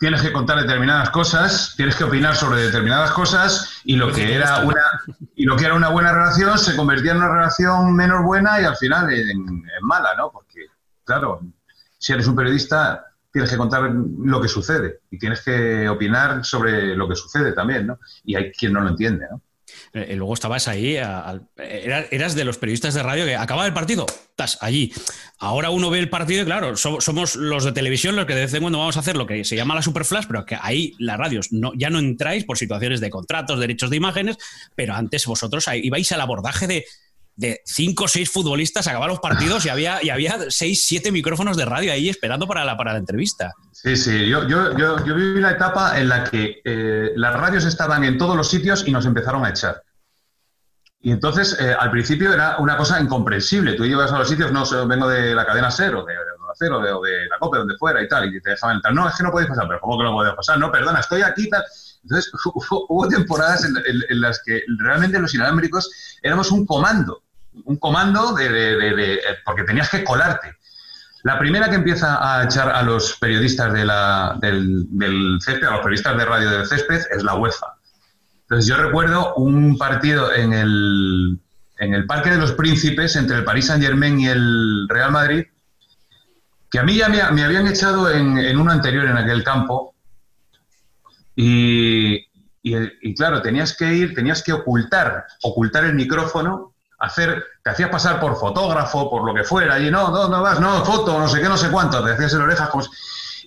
tienes 0.00 0.22
que 0.22 0.32
contar 0.32 0.58
determinadas 0.58 1.10
cosas, 1.10 1.74
tienes 1.76 1.94
que 1.94 2.04
opinar 2.04 2.34
sobre 2.34 2.62
determinadas 2.62 3.10
cosas 3.10 3.82
y 3.84 3.96
lo 3.96 4.10
que 4.10 4.34
era 4.34 4.60
una 4.64 4.80
y 5.36 5.44
lo 5.44 5.56
que 5.56 5.66
era 5.66 5.74
una 5.74 5.90
buena 5.90 6.10
relación 6.10 6.58
se 6.58 6.74
convertía 6.74 7.12
en 7.12 7.18
una 7.18 7.28
relación 7.28 7.94
menos 7.94 8.24
buena 8.24 8.60
y 8.62 8.64
al 8.64 8.76
final 8.76 9.12
en, 9.12 9.62
mala, 9.82 10.14
¿no? 10.16 10.30
Porque 10.32 10.68
claro, 11.10 11.40
si 11.98 12.12
eres 12.12 12.28
un 12.28 12.36
periodista 12.36 13.04
tienes 13.32 13.50
que 13.50 13.56
contar 13.56 13.90
lo 13.90 14.40
que 14.40 14.48
sucede 14.48 15.00
y 15.10 15.18
tienes 15.18 15.40
que 15.42 15.88
opinar 15.88 16.44
sobre 16.44 16.94
lo 16.94 17.08
que 17.08 17.16
sucede 17.16 17.52
también, 17.52 17.86
¿no? 17.88 17.98
Y 18.24 18.36
hay 18.36 18.52
quien 18.52 18.72
no 18.72 18.80
lo 18.80 18.90
entiende, 18.90 19.26
¿no? 19.28 19.42
Eh, 19.92 20.14
luego 20.16 20.34
estabas 20.34 20.68
ahí, 20.68 20.96
eras 20.96 22.34
de 22.34 22.44
los 22.44 22.58
periodistas 22.58 22.94
de 22.94 23.02
radio 23.02 23.24
que 23.24 23.36
acababa 23.36 23.66
el 23.66 23.72
partido, 23.72 24.06
estás 24.06 24.58
allí. 24.60 24.92
Ahora 25.38 25.70
uno 25.70 25.90
ve 25.90 25.98
el 25.98 26.10
partido 26.10 26.42
y 26.42 26.44
claro, 26.44 26.76
somos 26.76 27.36
los 27.36 27.64
de 27.64 27.72
televisión 27.72 28.16
los 28.16 28.26
que 28.26 28.34
de 28.34 28.42
vez 28.42 28.54
en 28.54 28.62
cuando 28.62 28.78
vamos 28.78 28.96
a 28.96 29.00
hacer 29.00 29.16
lo 29.16 29.26
que 29.26 29.44
se 29.44 29.56
llama 29.56 29.74
la 29.74 29.82
superflash, 29.82 30.26
pero 30.26 30.44
que 30.44 30.56
ahí 30.60 30.94
las 30.98 31.18
radios 31.18 31.52
no, 31.52 31.72
ya 31.74 31.90
no 31.90 31.98
entráis 31.98 32.44
por 32.44 32.58
situaciones 32.58 33.00
de 33.00 33.10
contratos, 33.10 33.60
derechos 33.60 33.90
de 33.90 33.96
imágenes, 33.96 34.38
pero 34.74 34.94
antes 34.94 35.26
vosotros 35.26 35.64
ibais 35.72 36.10
al 36.12 36.20
abordaje 36.20 36.66
de 36.66 36.84
de 37.40 37.62
cinco 37.64 38.04
o 38.04 38.08
seis 38.08 38.30
futbolistas 38.30 38.86
acababan 38.86 39.08
los 39.08 39.18
partidos 39.18 39.64
y 39.64 39.70
había, 39.70 40.04
y 40.04 40.10
había 40.10 40.36
seis, 40.50 40.84
siete 40.84 41.10
micrófonos 41.10 41.56
de 41.56 41.64
radio 41.64 41.90
ahí 41.90 42.10
esperando 42.10 42.46
para 42.46 42.66
la, 42.66 42.76
para 42.76 42.92
la 42.92 42.98
entrevista. 42.98 43.52
Sí, 43.72 43.96
sí, 43.96 44.28
yo, 44.28 44.46
yo, 44.46 44.76
yo, 44.76 45.02
yo 45.06 45.14
viví 45.14 45.40
la 45.40 45.52
etapa 45.52 45.98
en 45.98 46.10
la 46.10 46.22
que 46.24 46.60
eh, 46.62 47.12
las 47.16 47.34
radios 47.34 47.64
estaban 47.64 48.04
en 48.04 48.18
todos 48.18 48.36
los 48.36 48.50
sitios 48.50 48.86
y 48.86 48.92
nos 48.92 49.06
empezaron 49.06 49.42
a 49.46 49.48
echar. 49.48 49.82
Y 51.00 51.12
entonces, 51.12 51.56
eh, 51.58 51.74
al 51.78 51.90
principio 51.90 52.30
era 52.30 52.58
una 52.58 52.76
cosa 52.76 53.00
incomprensible. 53.00 53.72
Tú 53.72 53.86
ibas 53.86 54.12
a 54.12 54.18
los 54.18 54.28
sitios, 54.28 54.52
no 54.52 54.66
vengo 54.86 55.08
de 55.08 55.34
la 55.34 55.46
cadena 55.46 55.70
cero, 55.70 56.04
de, 56.06 56.12
cero, 56.58 56.78
de, 56.80 56.88
de, 56.88 57.26
la 57.26 57.38
COPE, 57.38 57.56
donde 57.56 57.78
fuera 57.78 58.02
y 58.02 58.08
tal, 58.08 58.34
y 58.34 58.38
te 58.42 58.50
dejaban 58.50 58.76
entrar. 58.76 58.92
No, 58.92 59.08
es 59.08 59.16
que 59.16 59.22
no 59.22 59.30
podéis 59.30 59.48
pasar, 59.48 59.66
pero 59.66 59.80
¿cómo 59.80 59.96
que 59.96 60.04
no 60.04 60.12
podéis 60.12 60.36
pasar? 60.36 60.58
No, 60.58 60.70
perdona, 60.70 61.00
estoy 61.00 61.22
aquí 61.22 61.48
tal. 61.48 61.64
Entonces, 62.02 62.30
hubo, 62.64 63.08
temporadas 63.08 63.64
en, 63.64 64.20
las 64.20 64.42
que 64.44 64.62
realmente 64.78 65.18
los 65.18 65.34
inalámbricos 65.34 65.90
éramos 66.22 66.50
un 66.50 66.66
comando 66.66 67.22
un 67.64 67.76
comando 67.78 68.32
de, 68.34 69.20
porque 69.44 69.64
tenías 69.64 69.90
que 69.90 70.04
colarte. 70.04 70.56
La 71.22 71.38
primera 71.38 71.68
que 71.68 71.76
empieza 71.76 72.18
a 72.20 72.44
echar 72.44 72.70
a 72.70 72.82
los 72.82 73.16
periodistas 73.18 73.72
de 73.72 73.84
la, 73.84 74.36
del, 74.40 74.86
del 74.90 75.38
césped, 75.40 75.66
a 75.66 75.72
los 75.72 75.80
periodistas 75.80 76.16
de 76.16 76.24
radio 76.24 76.50
del 76.50 76.66
césped, 76.66 77.02
es 77.10 77.22
la 77.22 77.34
UEFA. 77.34 77.74
Entonces 78.42 78.66
yo 78.66 78.76
recuerdo 78.76 79.34
un 79.34 79.76
partido 79.76 80.32
en 80.32 80.52
el, 80.52 81.38
en 81.78 81.94
el 81.94 82.06
Parque 82.06 82.30
de 82.30 82.38
los 82.38 82.52
Príncipes 82.52 83.16
entre 83.16 83.36
el 83.36 83.44
Paris 83.44 83.66
Saint 83.66 83.82
Germain 83.82 84.18
y 84.18 84.28
el 84.28 84.88
Real 84.88 85.12
Madrid, 85.12 85.44
que 86.70 86.78
a 86.78 86.82
mí 86.82 86.96
ya 86.96 87.08
me, 87.08 87.20
habían 87.20 87.66
echado 87.66 88.10
en, 88.10 88.38
en, 88.38 88.58
uno 88.58 88.72
anterior 88.72 89.04
en 89.04 89.16
aquel 89.16 89.44
campo. 89.44 89.94
Y, 91.36 92.14
y, 92.62 92.76
y, 93.02 93.14
claro, 93.14 93.42
tenías 93.42 93.76
que 93.76 93.92
ir, 93.92 94.14
tenías 94.14 94.42
que 94.42 94.52
ocultar, 94.52 95.26
ocultar 95.42 95.84
el 95.84 95.94
micrófono 95.94 96.69
hacer, 97.00 97.44
te 97.64 97.70
hacías 97.70 97.88
pasar 97.88 98.20
por 98.20 98.36
fotógrafo, 98.36 99.10
por 99.10 99.24
lo 99.24 99.34
que 99.34 99.42
fuera, 99.42 99.78
y 99.80 99.90
no, 99.90 100.10
no, 100.10 100.28
no 100.28 100.42
vas, 100.42 100.60
no, 100.60 100.84
foto, 100.84 101.18
no 101.18 101.28
sé 101.28 101.40
qué, 101.40 101.48
no 101.48 101.56
sé 101.56 101.70
cuánto, 101.70 102.04
te 102.04 102.12
hacías 102.12 102.34
en 102.34 102.42
orejas 102.42 102.68
como 102.68 102.84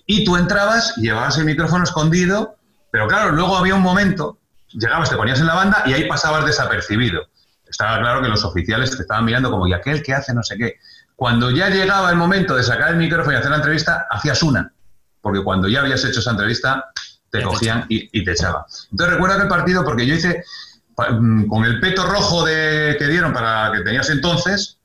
Y 0.06 0.24
tú 0.24 0.36
entrabas, 0.36 0.96
llevabas 0.96 1.38
el 1.38 1.44
micrófono 1.44 1.84
escondido, 1.84 2.56
pero 2.90 3.06
claro, 3.06 3.30
luego 3.30 3.56
había 3.56 3.76
un 3.76 3.82
momento, 3.82 4.38
llegabas, 4.68 5.08
te 5.08 5.16
ponías 5.16 5.40
en 5.40 5.46
la 5.46 5.54
banda 5.54 5.84
y 5.86 5.92
ahí 5.92 6.06
pasabas 6.08 6.44
desapercibido. 6.44 7.22
Estaba 7.64 7.98
claro 7.98 8.22
que 8.22 8.28
los 8.28 8.44
oficiales 8.44 8.90
te 8.96 9.02
estaban 9.02 9.24
mirando 9.24 9.50
como, 9.50 9.66
¿y 9.66 9.72
aquel 9.72 10.02
que 10.02 10.12
hace 10.12 10.34
no 10.34 10.42
sé 10.42 10.56
qué? 10.56 10.74
Cuando 11.16 11.50
ya 11.50 11.68
llegaba 11.68 12.10
el 12.10 12.16
momento 12.16 12.56
de 12.56 12.64
sacar 12.64 12.90
el 12.90 12.96
micrófono 12.96 13.36
y 13.36 13.38
hacer 13.38 13.50
la 13.50 13.56
entrevista, 13.56 14.06
hacías 14.10 14.42
una, 14.42 14.72
porque 15.20 15.42
cuando 15.42 15.68
ya 15.68 15.80
habías 15.80 16.04
hecho 16.04 16.18
esa 16.18 16.32
entrevista, 16.32 16.84
te 17.30 17.42
cogían 17.42 17.86
y, 17.88 18.08
y 18.12 18.24
te 18.24 18.32
echaban. 18.32 18.64
Entonces 18.90 19.14
recuerda 19.14 19.36
que 19.36 19.42
el 19.42 19.48
partido, 19.48 19.84
porque 19.84 20.06
yo 20.06 20.14
hice, 20.14 20.44
con 20.94 21.64
el 21.64 21.80
peto 21.80 22.06
rojo 22.06 22.44
de, 22.44 22.96
que 22.98 23.06
dieron 23.06 23.32
para 23.32 23.72
que 23.72 23.80
tenías 23.80 24.08
entonces. 24.10 24.78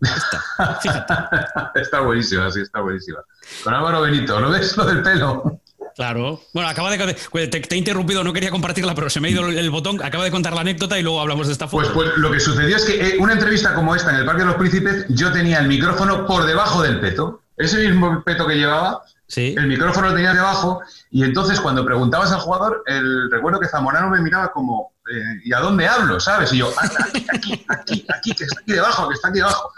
Está, 0.00 1.72
está 1.74 2.00
buenísima, 2.00 2.50
sí, 2.50 2.60
está 2.60 2.80
buenísima. 2.80 3.18
Con 3.64 3.74
Álvaro 3.74 4.02
Benito, 4.02 4.38
¿lo 4.38 4.50
ves 4.50 4.76
lo 4.76 4.84
del 4.84 5.02
pelo? 5.02 5.60
Claro. 5.98 6.40
Bueno, 6.54 6.68
acaba 6.68 6.90
de. 6.90 6.96
Te, 6.96 7.48
te, 7.48 7.74
he 7.74 7.78
interrumpido, 7.78 8.22
no 8.22 8.32
quería 8.32 8.50
compartirla, 8.50 8.94
pero 8.94 9.10
se 9.10 9.20
me 9.20 9.26
ha 9.26 9.30
ido 9.32 9.48
el, 9.48 9.70
botón. 9.70 10.00
Acaba 10.00 10.22
de 10.22 10.30
contar 10.30 10.54
la 10.54 10.60
anécdota 10.60 10.96
y 10.96 11.02
luego 11.02 11.20
hablamos 11.20 11.48
de 11.48 11.52
esta 11.52 11.66
foto. 11.66 11.92
Pues, 11.92 12.10
pues 12.10 12.18
lo 12.18 12.30
que 12.30 12.38
sucedió 12.38 12.76
es 12.76 12.84
que 12.84 13.08
eh, 13.08 13.16
una 13.18 13.32
entrevista 13.32 13.74
como 13.74 13.96
esta 13.96 14.10
en 14.10 14.16
el 14.18 14.24
Parque 14.24 14.42
de 14.42 14.46
los 14.46 14.54
Príncipes, 14.54 15.06
yo 15.08 15.32
tenía 15.32 15.58
el 15.58 15.66
micrófono 15.66 16.24
por 16.24 16.46
debajo 16.46 16.82
del 16.82 17.00
peto. 17.00 17.42
Ese 17.56 17.78
mismo 17.78 18.22
peto 18.22 18.46
que 18.46 18.54
llevaba, 18.54 19.02
el 19.36 19.66
micrófono 19.66 20.08
lo 20.08 20.14
tenía 20.14 20.32
debajo 20.32 20.80
y 21.10 21.22
entonces 21.22 21.60
cuando 21.60 21.84
preguntabas 21.84 22.32
al 22.32 22.40
jugador, 22.40 22.82
el 22.86 23.30
recuerdo 23.30 23.60
que 23.60 23.68
Zamorano 23.68 24.08
me 24.08 24.20
miraba 24.20 24.50
como, 24.52 24.94
eh, 25.10 25.40
¿y 25.44 25.52
a 25.52 25.60
dónde 25.60 25.86
hablo? 25.86 26.18
¿Sabes? 26.18 26.52
Y 26.52 26.58
yo, 26.58 26.70
aquí, 26.78 27.26
aquí, 27.28 27.66
aquí, 27.68 28.06
aquí, 28.08 28.32
que 28.32 28.44
está 28.44 28.60
aquí 28.60 28.72
debajo, 28.72 29.08
que 29.08 29.14
está 29.14 29.28
aquí 29.28 29.38
debajo. 29.38 29.70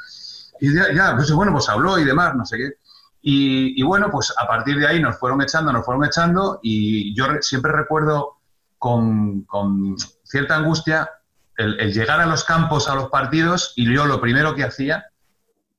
Y 0.61 0.73
ya, 0.75 1.17
pues 1.17 1.33
bueno, 1.33 1.53
pues 1.53 1.69
habló 1.69 1.99
y 1.99 2.05
demás, 2.05 2.35
no 2.37 2.45
sé 2.47 2.59
qué. 2.59 2.71
Y, 3.23 3.83
bueno, 3.83 4.11
pues 4.11 4.33
a 4.39 4.47
partir 4.47 4.79
de 4.79 4.87
ahí 4.87 5.01
nos 5.01 5.19
fueron 5.19 5.43
echando, 5.43 5.73
nos 5.73 5.85
fueron 5.85 6.05
echando 6.05 6.59
y 6.63 7.15
yo 7.15 7.27
siempre 7.43 7.71
recuerdo 7.73 8.39
con, 8.79 9.43
con 9.43 9.97
cierta 10.25 10.57
angustia 10.57 11.11
el, 11.57 11.79
el, 11.81 11.93
llegar 11.93 12.21
a 12.21 12.27
los 12.27 12.45
campos, 12.45 12.89
a 12.89 12.95
los 12.95 13.11
partidos 13.11 13.75
y 13.77 13.93
yo 13.93 14.07
lo 14.07 14.23
primero 14.23 14.55
que 14.55 14.65
hacía 14.65 15.10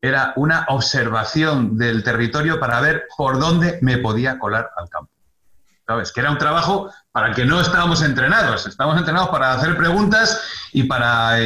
era 0.02 0.34
una 0.36 0.66
observación 0.70 1.78
del 1.78 2.04
territorio 2.04 2.60
para 2.60 2.82
ver 2.82 3.04
por 3.16 3.40
dónde 3.40 3.78
me 3.82 4.00
podía 4.00 4.40
colar 4.40 4.72
al 4.76 4.90
campo. 4.90 5.12
¿Sabes? 5.86 6.12
Que 6.12 6.22
era 6.22 6.32
un 6.32 6.38
trabajo 6.38 6.92
para 7.12 7.28
el 7.28 7.36
que 7.36 7.44
no 7.44 7.60
estábamos 7.60 8.02
entrenados. 8.02 8.66
Estábamos 8.66 9.00
entrenados 9.00 9.30
para 9.30 9.54
hacer 9.54 9.76
preguntas 9.78 10.42
y 10.72 10.84
para, 10.84 11.38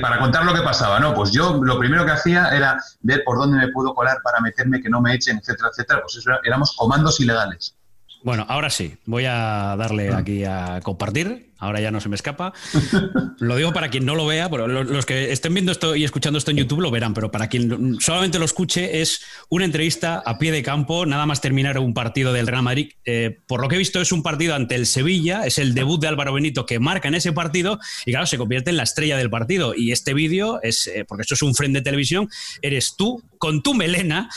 para 0.00 0.18
contar 0.18 0.44
lo 0.44 0.52
que 0.52 0.60
pasaba. 0.60 1.00
No, 1.00 1.14
pues 1.14 1.32
yo 1.32 1.58
lo 1.62 1.78
primero 1.78 2.04
que 2.04 2.12
hacía 2.12 2.50
era 2.50 2.78
ver 3.00 3.22
por 3.24 3.38
dónde 3.38 3.58
me 3.58 3.68
puedo 3.68 3.94
colar 3.94 4.18
para 4.22 4.40
meterme, 4.40 4.82
que 4.82 4.90
no 4.90 5.00
me 5.00 5.14
echen, 5.14 5.38
etcétera, 5.38 5.70
etcétera. 5.70 6.02
Pues 6.02 6.16
eso 6.16 6.30
éramos 6.44 6.76
comandos 6.76 7.18
ilegales. 7.20 7.74
Bueno, 8.22 8.46
ahora 8.48 8.70
sí, 8.70 8.98
voy 9.06 9.24
a 9.26 9.74
darle 9.76 10.14
aquí 10.14 10.44
a 10.44 10.80
compartir 10.82 11.51
ahora 11.62 11.80
ya 11.80 11.90
no 11.92 12.00
se 12.00 12.08
me 12.08 12.16
escapa. 12.16 12.52
Lo 13.38 13.56
digo 13.56 13.72
para 13.72 13.88
quien 13.88 14.04
no 14.04 14.14
lo 14.14 14.26
vea, 14.26 14.50
pero 14.50 14.66
los 14.66 15.06
que 15.06 15.32
estén 15.32 15.54
viendo 15.54 15.72
esto 15.72 15.96
y 15.96 16.04
escuchando 16.04 16.38
esto 16.38 16.50
en 16.50 16.58
YouTube 16.58 16.80
lo 16.80 16.90
verán, 16.90 17.14
pero 17.14 17.30
para 17.30 17.48
quien 17.48 17.98
solamente 18.00 18.38
lo 18.38 18.44
escuche 18.44 19.00
es 19.00 19.22
una 19.48 19.64
entrevista 19.64 20.22
a 20.24 20.38
pie 20.38 20.52
de 20.52 20.62
campo, 20.62 21.06
nada 21.06 21.26
más 21.26 21.40
terminar 21.40 21.78
un 21.78 21.94
partido 21.94 22.32
del 22.32 22.46
Real 22.46 22.62
Madrid. 22.62 22.92
Eh, 23.04 23.40
por 23.46 23.60
lo 23.60 23.68
que 23.68 23.76
he 23.76 23.78
visto 23.78 24.00
es 24.00 24.12
un 24.12 24.22
partido 24.22 24.54
ante 24.54 24.74
el 24.74 24.86
Sevilla, 24.86 25.46
es 25.46 25.58
el 25.58 25.74
debut 25.74 26.00
de 26.00 26.08
Álvaro 26.08 26.32
Benito 26.34 26.66
que 26.66 26.78
marca 26.78 27.08
en 27.08 27.14
ese 27.14 27.32
partido 27.32 27.78
y 28.06 28.12
claro, 28.12 28.26
se 28.26 28.38
convierte 28.38 28.70
en 28.70 28.76
la 28.76 28.84
estrella 28.84 29.16
del 29.16 29.30
partido. 29.30 29.74
Y 29.76 29.92
este 29.92 30.14
vídeo 30.14 30.60
es, 30.62 30.86
eh, 30.86 31.04
porque 31.06 31.22
esto 31.22 31.34
es 31.34 31.42
un 31.42 31.54
friend 31.54 31.74
de 31.74 31.82
televisión, 31.82 32.28
eres 32.60 32.94
tú 32.96 33.22
con 33.38 33.62
tu 33.62 33.74
melena 33.74 34.28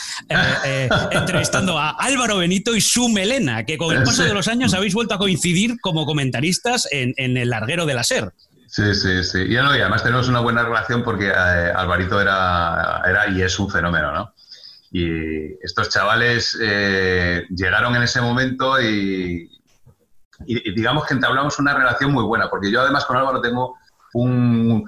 eh, 0.64 0.88
entrevistando 1.12 1.78
a 1.78 1.90
Álvaro 1.90 2.38
Benito 2.38 2.74
y 2.74 2.80
su 2.80 3.08
melena, 3.08 3.64
que 3.64 3.78
con 3.78 3.96
el 3.96 4.02
paso 4.02 4.24
de 4.24 4.34
los 4.34 4.48
años 4.48 4.74
habéis 4.74 4.94
vuelto 4.94 5.14
a 5.14 5.18
coincidir 5.18 5.78
como 5.80 6.06
comentaristas 6.06 6.88
en, 6.90 7.14
en 7.16 7.36
el 7.36 7.50
larguero 7.50 7.86
de 7.86 7.94
la 7.94 8.04
SER. 8.04 8.32
Sí, 8.68 8.94
sí, 8.94 9.22
sí. 9.24 9.42
Y, 9.48 9.56
además 9.56 10.02
tenemos 10.02 10.28
una 10.28 10.40
buena 10.40 10.62
relación 10.62 11.02
porque 11.02 11.28
eh, 11.28 11.72
Alvarito 11.74 12.20
era, 12.20 13.02
era 13.06 13.28
y 13.28 13.42
es 13.42 13.58
un 13.58 13.70
fenómeno, 13.70 14.12
¿no? 14.12 14.34
Y 14.90 15.54
estos 15.64 15.88
chavales 15.88 16.56
eh, 16.60 17.46
llegaron 17.50 17.94
en 17.96 18.02
ese 18.02 18.20
momento 18.20 18.80
y, 18.80 19.50
y, 20.46 20.74
digamos 20.74 21.06
que 21.06 21.14
entablamos 21.14 21.58
una 21.58 21.74
relación 21.74 22.12
muy 22.12 22.24
buena, 22.24 22.50
porque 22.50 22.70
yo 22.70 22.80
además 22.80 23.04
con 23.04 23.16
Álvaro 23.16 23.40
tengo 23.40 23.76
un... 24.14 24.84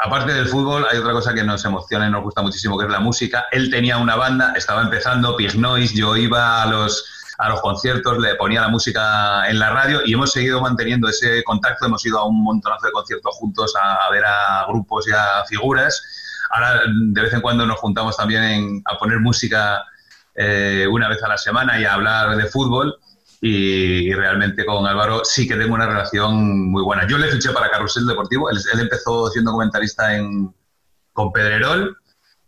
Aparte 0.00 0.32
del 0.32 0.46
fútbol, 0.46 0.86
hay 0.90 0.98
otra 0.98 1.12
cosa 1.12 1.34
que 1.34 1.44
nos 1.44 1.62
emociona 1.64 2.08
y 2.08 2.10
nos 2.10 2.22
gusta 2.22 2.40
muchísimo, 2.40 2.78
que 2.78 2.86
es 2.86 2.90
la 2.90 3.00
música. 3.00 3.44
Él 3.52 3.70
tenía 3.70 3.98
una 3.98 4.16
banda, 4.16 4.54
estaba 4.56 4.82
empezando, 4.82 5.36
Pig 5.36 5.58
Noise, 5.58 5.94
yo 5.94 6.16
iba 6.16 6.62
a 6.62 6.66
los, 6.66 7.04
a 7.38 7.48
los 7.48 7.60
conciertos, 7.60 8.18
le 8.18 8.34
ponía 8.36 8.60
la 8.60 8.68
música 8.68 9.48
en 9.48 9.58
la 9.58 9.70
radio 9.70 10.00
y 10.04 10.14
hemos 10.14 10.32
seguido 10.32 10.60
manteniendo 10.60 11.08
ese 11.08 11.42
contacto, 11.44 11.86
hemos 11.86 12.04
ido 12.06 12.18
a 12.18 12.26
un 12.26 12.42
montonazo 12.42 12.86
de 12.86 12.92
conciertos 12.92 13.34
juntos 13.36 13.74
a, 13.80 14.10
ver 14.10 14.24
a 14.24 14.64
grupos 14.68 15.08
y 15.08 15.12
a 15.12 15.44
figuras. 15.48 16.02
Ahora 16.50 16.82
de 16.86 17.20
vez 17.20 17.32
en 17.32 17.40
cuando 17.40 17.66
nos 17.66 17.78
juntamos 17.78 18.16
también 18.16 18.82
a 18.84 18.96
poner 18.98 19.18
música 19.18 19.84
eh, 20.34 20.86
una 20.90 21.08
vez 21.08 21.22
a 21.22 21.28
la 21.28 21.38
semana 21.38 21.80
y 21.80 21.84
a 21.84 21.94
hablar 21.94 22.36
de 22.36 22.46
fútbol 22.46 22.98
y, 23.40 24.12
realmente 24.14 24.64
con 24.64 24.86
Álvaro 24.86 25.22
sí 25.24 25.46
que 25.46 25.56
tengo 25.56 25.74
una 25.74 25.86
relación 25.86 26.70
muy 26.70 26.82
buena. 26.82 27.06
Yo 27.06 27.18
le 27.18 27.28
fiché 27.28 27.50
para 27.50 27.70
Carrusel 27.70 28.06
Deportivo, 28.06 28.48
él, 28.48 28.58
empezó 28.80 29.28
siendo 29.28 29.52
comentarista 29.52 30.16
en, 30.16 30.54
con 31.12 31.30
Pedrerol, 31.30 31.96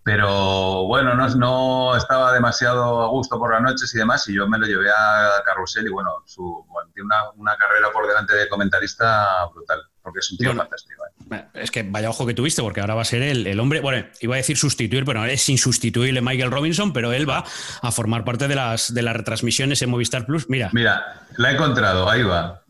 pero 0.07 0.85
bueno, 0.87 1.17
no, 1.17 1.29
no, 1.31 1.97
estaba 1.97 2.33
demasiado 2.33 3.03
a 3.03 3.09
gusto 3.09 3.41
por 3.41 3.53
las 3.53 3.61
noches 3.61 3.93
y 3.93 3.99
demás, 3.99 4.29
y 4.29 4.35
yo 4.35 4.47
me 4.47 4.57
lo 4.57 4.65
llevé 4.65 4.89
a 4.89 5.43
Carrusel 5.45 5.85
y 5.85 5.91
bueno, 5.91 6.23
su, 6.25 6.65
tiene 6.95 7.07
una, 7.07 7.31
una 7.33 7.57
carrera 7.57 7.91
por 7.93 8.07
delante 8.07 8.37
de 8.37 8.49
comentarista 8.49 9.45
brutal 9.53 9.81
porque 10.07 10.21
es 10.21 10.31
un 10.31 10.39
tío 10.39 10.55
fantástico. 10.55 11.03
¿eh? 11.33 11.47
Es 11.55 11.73
que 11.73 11.83
vaya 11.83 12.09
ojo 12.09 12.25
que 12.25 12.33
tuviste, 12.33 12.63
porque 12.63 12.81
ahora 12.81 12.95
va 12.95 13.03
a 13.03 13.05
ser 13.05 13.23
el, 13.23 13.59
hombre, 13.59 13.81
bueno, 13.81 14.07
iba 14.21 14.37
a 14.37 14.39
decir 14.39 14.57
sustituir, 14.57 15.05
pero 15.05 15.25
es 15.25 15.49
insustituible 15.49 16.21
Michael 16.21 16.53
Robinson, 16.53 16.93
pero 16.93 17.13
él 17.13 17.29
va 17.29 17.45
a 17.83 17.91
formar 17.91 18.25
parte 18.25 18.47
de 18.47 18.55
las, 18.55 18.95
de 18.95 19.03
las 19.03 19.17
retransmisiones 19.17 19.83
en 19.83 19.91
Movistar 19.91 20.25
Plus. 20.25 20.49
Mira. 20.49 20.71
Mira, 20.73 21.23
la 21.39 21.51
he 21.51 21.55
encontrado, 21.55 22.09
ahí 22.09 22.23
va. 22.23 22.63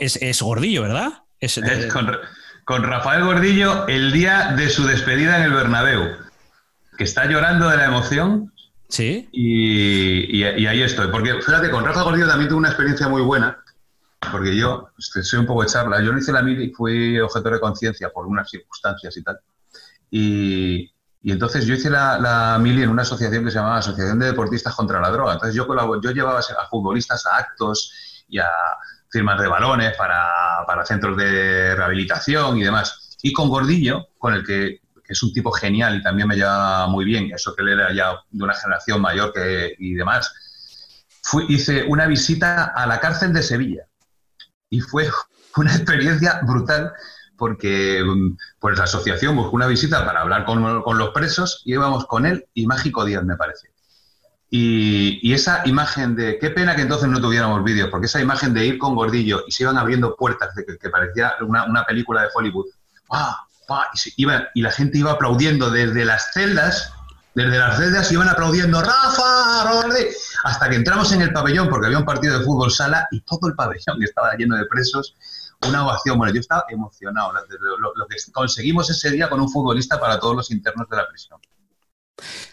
Es, 0.00 0.42
Gordillo, 0.42 0.82
¿verdad? 0.82 1.22
Es, 1.38 1.60
con, 2.64 2.82
Rafael 2.82 3.22
Gordillo 3.22 3.86
el 3.86 4.10
día 4.10 4.54
de 4.56 4.68
su 4.68 4.84
despedida 4.84 5.36
en 5.36 5.44
el 5.44 5.52
Bernabéu, 5.52 6.16
que 6.96 7.04
está 7.04 7.26
llorando 7.26 7.68
de 7.68 7.76
la 7.76 7.86
emoción. 7.86 8.52
Sí. 8.88 9.28
Y, 9.32 10.36
y 10.36 10.66
ahí 10.66 10.82
estoy, 10.82 11.08
porque 11.08 11.40
fíjate, 11.40 11.70
con 11.70 11.84
Rafael 11.84 12.04
Gordillo 12.04 12.28
también 12.28 12.48
tuve 12.48 12.58
una 12.58 12.68
experiencia 12.68 13.08
muy 13.08 13.22
buena 13.22 13.62
porque 14.30 14.56
yo 14.56 14.88
este, 14.98 15.22
soy 15.22 15.40
un 15.40 15.46
poco 15.46 15.62
de 15.62 15.68
charla. 15.68 16.00
Yo 16.02 16.12
no 16.12 16.18
hice 16.18 16.32
la 16.32 16.42
mili, 16.42 16.70
fui 16.72 17.18
objeto 17.18 17.50
de 17.50 17.60
conciencia 17.60 18.10
por 18.10 18.26
unas 18.26 18.48
circunstancias 18.48 19.16
y 19.16 19.22
tal. 19.22 19.40
Y, 20.10 20.92
y 21.22 21.32
entonces 21.32 21.66
yo 21.66 21.74
hice 21.74 21.90
la, 21.90 22.18
la, 22.18 22.58
mili 22.60 22.82
en 22.82 22.90
una 22.90 23.02
asociación 23.02 23.44
que 23.44 23.50
se 23.50 23.56
llamaba 23.56 23.78
Asociación 23.78 24.18
de 24.18 24.26
Deportistas 24.26 24.74
contra 24.74 25.00
la 25.00 25.10
Droga. 25.10 25.34
Entonces 25.34 25.56
yo, 25.56 25.66
yo 26.00 26.10
llevaba 26.10 26.38
a 26.38 26.68
futbolistas 26.68 27.26
a 27.26 27.38
actos 27.38 28.24
y 28.28 28.38
a 28.38 28.48
firmas 29.10 29.40
de 29.40 29.48
balones 29.48 29.96
para, 29.96 30.64
para 30.66 30.84
centros 30.84 31.16
de 31.16 31.74
rehabilitación 31.74 32.58
y 32.58 32.62
demás. 32.62 33.16
Y 33.22 33.32
con 33.32 33.48
Gordillo, 33.48 34.08
con 34.18 34.34
el 34.34 34.44
que, 34.44 34.80
es 35.12 35.22
un 35.22 35.32
tipo 35.32 35.52
genial 35.52 35.96
y 35.96 36.02
también 36.02 36.28
me 36.28 36.36
lleva 36.36 36.86
muy 36.88 37.04
bien, 37.04 37.30
eso 37.32 37.54
que 37.54 37.62
él 37.62 37.68
era 37.68 37.92
ya 37.92 38.16
de 38.30 38.44
una 38.44 38.54
generación 38.54 39.00
mayor 39.00 39.32
que, 39.32 39.74
y 39.78 39.94
demás, 39.94 40.32
hice 41.48 41.84
una 41.88 42.06
visita 42.06 42.64
a 42.64 42.86
la 42.86 43.00
cárcel 43.00 43.32
de 43.32 43.42
Sevilla 43.42 43.86
y 44.70 44.80
fue 44.80 45.08
una 45.56 45.74
experiencia 45.74 46.40
brutal 46.42 46.92
porque 47.36 48.02
mm, 48.04 48.36
pues 48.58 48.78
la 48.78 48.84
asociación 48.84 49.36
buscó 49.36 49.56
una 49.56 49.66
visita 49.66 50.04
para 50.04 50.20
hablar 50.20 50.44
con, 50.44 50.82
con 50.82 50.98
los 50.98 51.10
presos 51.10 51.62
y 51.64 51.72
íbamos 51.74 52.06
con 52.06 52.26
él 52.26 52.46
y 52.54 52.66
Mágico 52.66 53.04
Díaz, 53.04 53.24
me 53.24 53.36
parece. 53.36 53.72
Y, 54.54 55.32
esa 55.32 55.62
imagen 55.66 56.14
de, 56.14 56.38
qué 56.38 56.50
pena 56.50 56.76
que 56.76 56.82
entonces 56.82 57.08
no 57.08 57.22
tuviéramos 57.22 57.64
vídeos, 57.64 57.88
porque 57.88 58.04
esa 58.04 58.20
imagen 58.20 58.52
de 58.52 58.66
ir 58.66 58.78
con 58.78 58.94
Gordillo 58.94 59.44
y 59.46 59.50
se 59.50 59.62
iban 59.62 59.78
abriendo 59.78 60.14
puertas, 60.14 60.54
de 60.54 60.76
que, 60.78 60.90
parecía 60.90 61.32
una, 61.40 61.64
una, 61.64 61.86
película 61.86 62.20
de 62.20 62.28
Hollywood, 62.34 62.66
Y, 64.04 64.22
iba, 64.22 64.48
y 64.54 64.62
la 64.62 64.70
gente 64.70 64.98
iba 64.98 65.12
aplaudiendo 65.12 65.70
desde 65.70 66.04
las 66.04 66.32
celdas 66.32 66.92
desde 67.34 67.58
las 67.58 67.78
celdas 67.78 68.12
iban 68.12 68.28
aplaudiendo 68.28 68.82
¡Rafa! 68.82 69.74
hasta 70.44 70.68
que 70.68 70.76
entramos 70.76 71.12
en 71.12 71.22
el 71.22 71.32
pabellón 71.32 71.68
porque 71.68 71.86
había 71.86 71.98
un 71.98 72.04
partido 72.04 72.38
de 72.38 72.44
fútbol 72.44 72.70
sala 72.70 73.08
y 73.10 73.20
todo 73.22 73.48
el 73.48 73.54
pabellón 73.54 74.02
estaba 74.02 74.34
lleno 74.34 74.56
de 74.56 74.66
presos. 74.66 75.14
Una 75.66 75.84
ovación. 75.86 76.18
Bueno, 76.18 76.34
yo 76.34 76.40
estaba 76.40 76.64
emocionado. 76.68 77.32
Lo, 77.32 77.94
lo 77.94 78.06
que 78.06 78.16
conseguimos 78.32 78.90
ese 78.90 79.10
día 79.10 79.30
con 79.30 79.40
un 79.40 79.48
futbolista 79.48 79.98
para 79.98 80.18
todos 80.18 80.36
los 80.36 80.50
internos 80.50 80.88
de 80.90 80.96
la 80.96 81.08
prisión. 81.08 81.38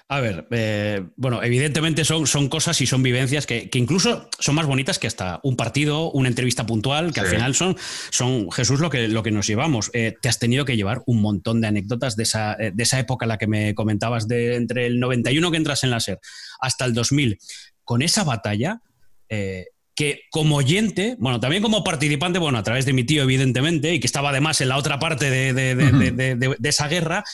A 0.07 0.21
ver, 0.21 0.47
eh, 0.51 1.05
bueno, 1.17 1.43
evidentemente 1.43 2.03
son, 2.03 2.25
son 2.25 2.49
cosas 2.49 2.79
y 2.81 2.87
son 2.87 3.03
vivencias 3.03 3.45
que, 3.45 3.69
incluso 3.73 4.29
son 4.39 4.55
más 4.55 4.65
bonitas 4.65 4.97
que 4.97 5.07
hasta 5.07 5.39
un 5.43 5.55
partido, 5.55 6.11
una 6.11 6.29
entrevista 6.29 6.65
puntual, 6.65 7.13
que 7.13 7.19
al 7.19 7.27
final 7.27 7.53
son, 7.53 7.77
son, 8.09 8.51
Jesús, 8.51 8.79
lo 8.79 8.89
que, 8.89 9.07
lo 9.07 9.21
que 9.21 9.31
nos 9.31 9.45
llevamos. 9.45 9.91
Eh, 9.93 10.15
te 10.19 10.29
has 10.29 10.39
tenido 10.39 10.65
que 10.65 10.77
llevar 10.77 11.03
un 11.05 11.21
montón 11.21 11.61
de 11.61 11.67
anécdotas 11.67 12.15
de 12.15 12.23
esa, 12.23 12.53
eh, 12.53 12.71
de 12.73 12.83
esa 12.83 12.99
época 12.99 13.25
en 13.25 13.29
la 13.29 13.37
que 13.37 13.47
me 13.47 13.75
comentabas, 13.75 14.27
de 14.27 14.55
entre 14.55 14.87
el 14.87 14.99
91 14.99 15.51
que 15.51 15.57
entras 15.57 15.83
en 15.83 15.91
la 15.91 15.99
SER 15.99 16.19
hasta 16.59 16.85
el 16.85 16.93
2000, 16.93 17.37
con 17.83 18.01
esa 18.01 18.23
batalla. 18.23 18.81
que 19.27 20.21
como 20.31 20.55
oyente, 20.55 21.17
bueno, 21.19 21.41
también 21.41 21.61
como 21.61 21.83
participante, 21.83 22.39
bueno, 22.39 22.57
a 22.57 22.63
través 22.63 22.85
de 22.85 22.93
mi 22.93 23.03
tío, 23.03 23.21
evidentemente, 23.21 23.93
y 23.93 23.99
que 23.99 24.07
estaba 24.07 24.29
además 24.29 24.61
en 24.61 24.69
la 24.69 24.77
otra 24.77 24.97
parte 24.97 25.29
de, 25.29 25.53
de 25.53 26.69
esa 26.69 26.87
guerra, 26.87 27.25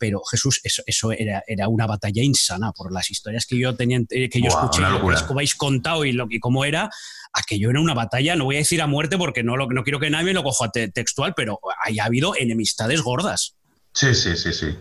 pero 0.00 0.22
Jesús, 0.24 0.60
eso, 0.64 0.82
eso 0.86 1.12
era, 1.12 1.44
era, 1.46 1.68
una 1.68 1.86
batalla 1.86 2.22
insana 2.22 2.72
por 2.72 2.90
las 2.90 3.10
historias 3.10 3.44
que 3.44 3.58
yo 3.58 3.76
tenía, 3.76 4.00
eh, 4.08 4.30
que 4.30 4.40
yo 4.40 4.48
escuché, 4.48 4.80
lo 4.80 5.06
que 5.06 5.14
habéis 5.28 5.54
contado 5.54 6.06
y, 6.06 6.12
lo, 6.12 6.26
y 6.30 6.40
cómo 6.40 6.64
era, 6.64 6.88
aquello 7.34 7.68
era 7.68 7.80
una 7.80 7.92
batalla, 7.92 8.34
no 8.34 8.44
voy 8.44 8.56
a 8.56 8.60
decir 8.60 8.80
a 8.80 8.86
muerte 8.86 9.18
porque 9.18 9.42
no, 9.42 9.56
no 9.56 9.84
quiero 9.84 10.00
que 10.00 10.08
nadie 10.08 10.24
me 10.24 10.32
lo 10.32 10.42
coja 10.42 10.70
textual, 10.70 11.34
pero 11.36 11.60
haya 11.84 12.06
habido 12.06 12.32
enemistades 12.36 13.02
gordas. 13.02 13.56
Sí, 13.92 14.14
sí, 14.14 14.36
sí, 14.36 14.52
sí. 14.52 14.78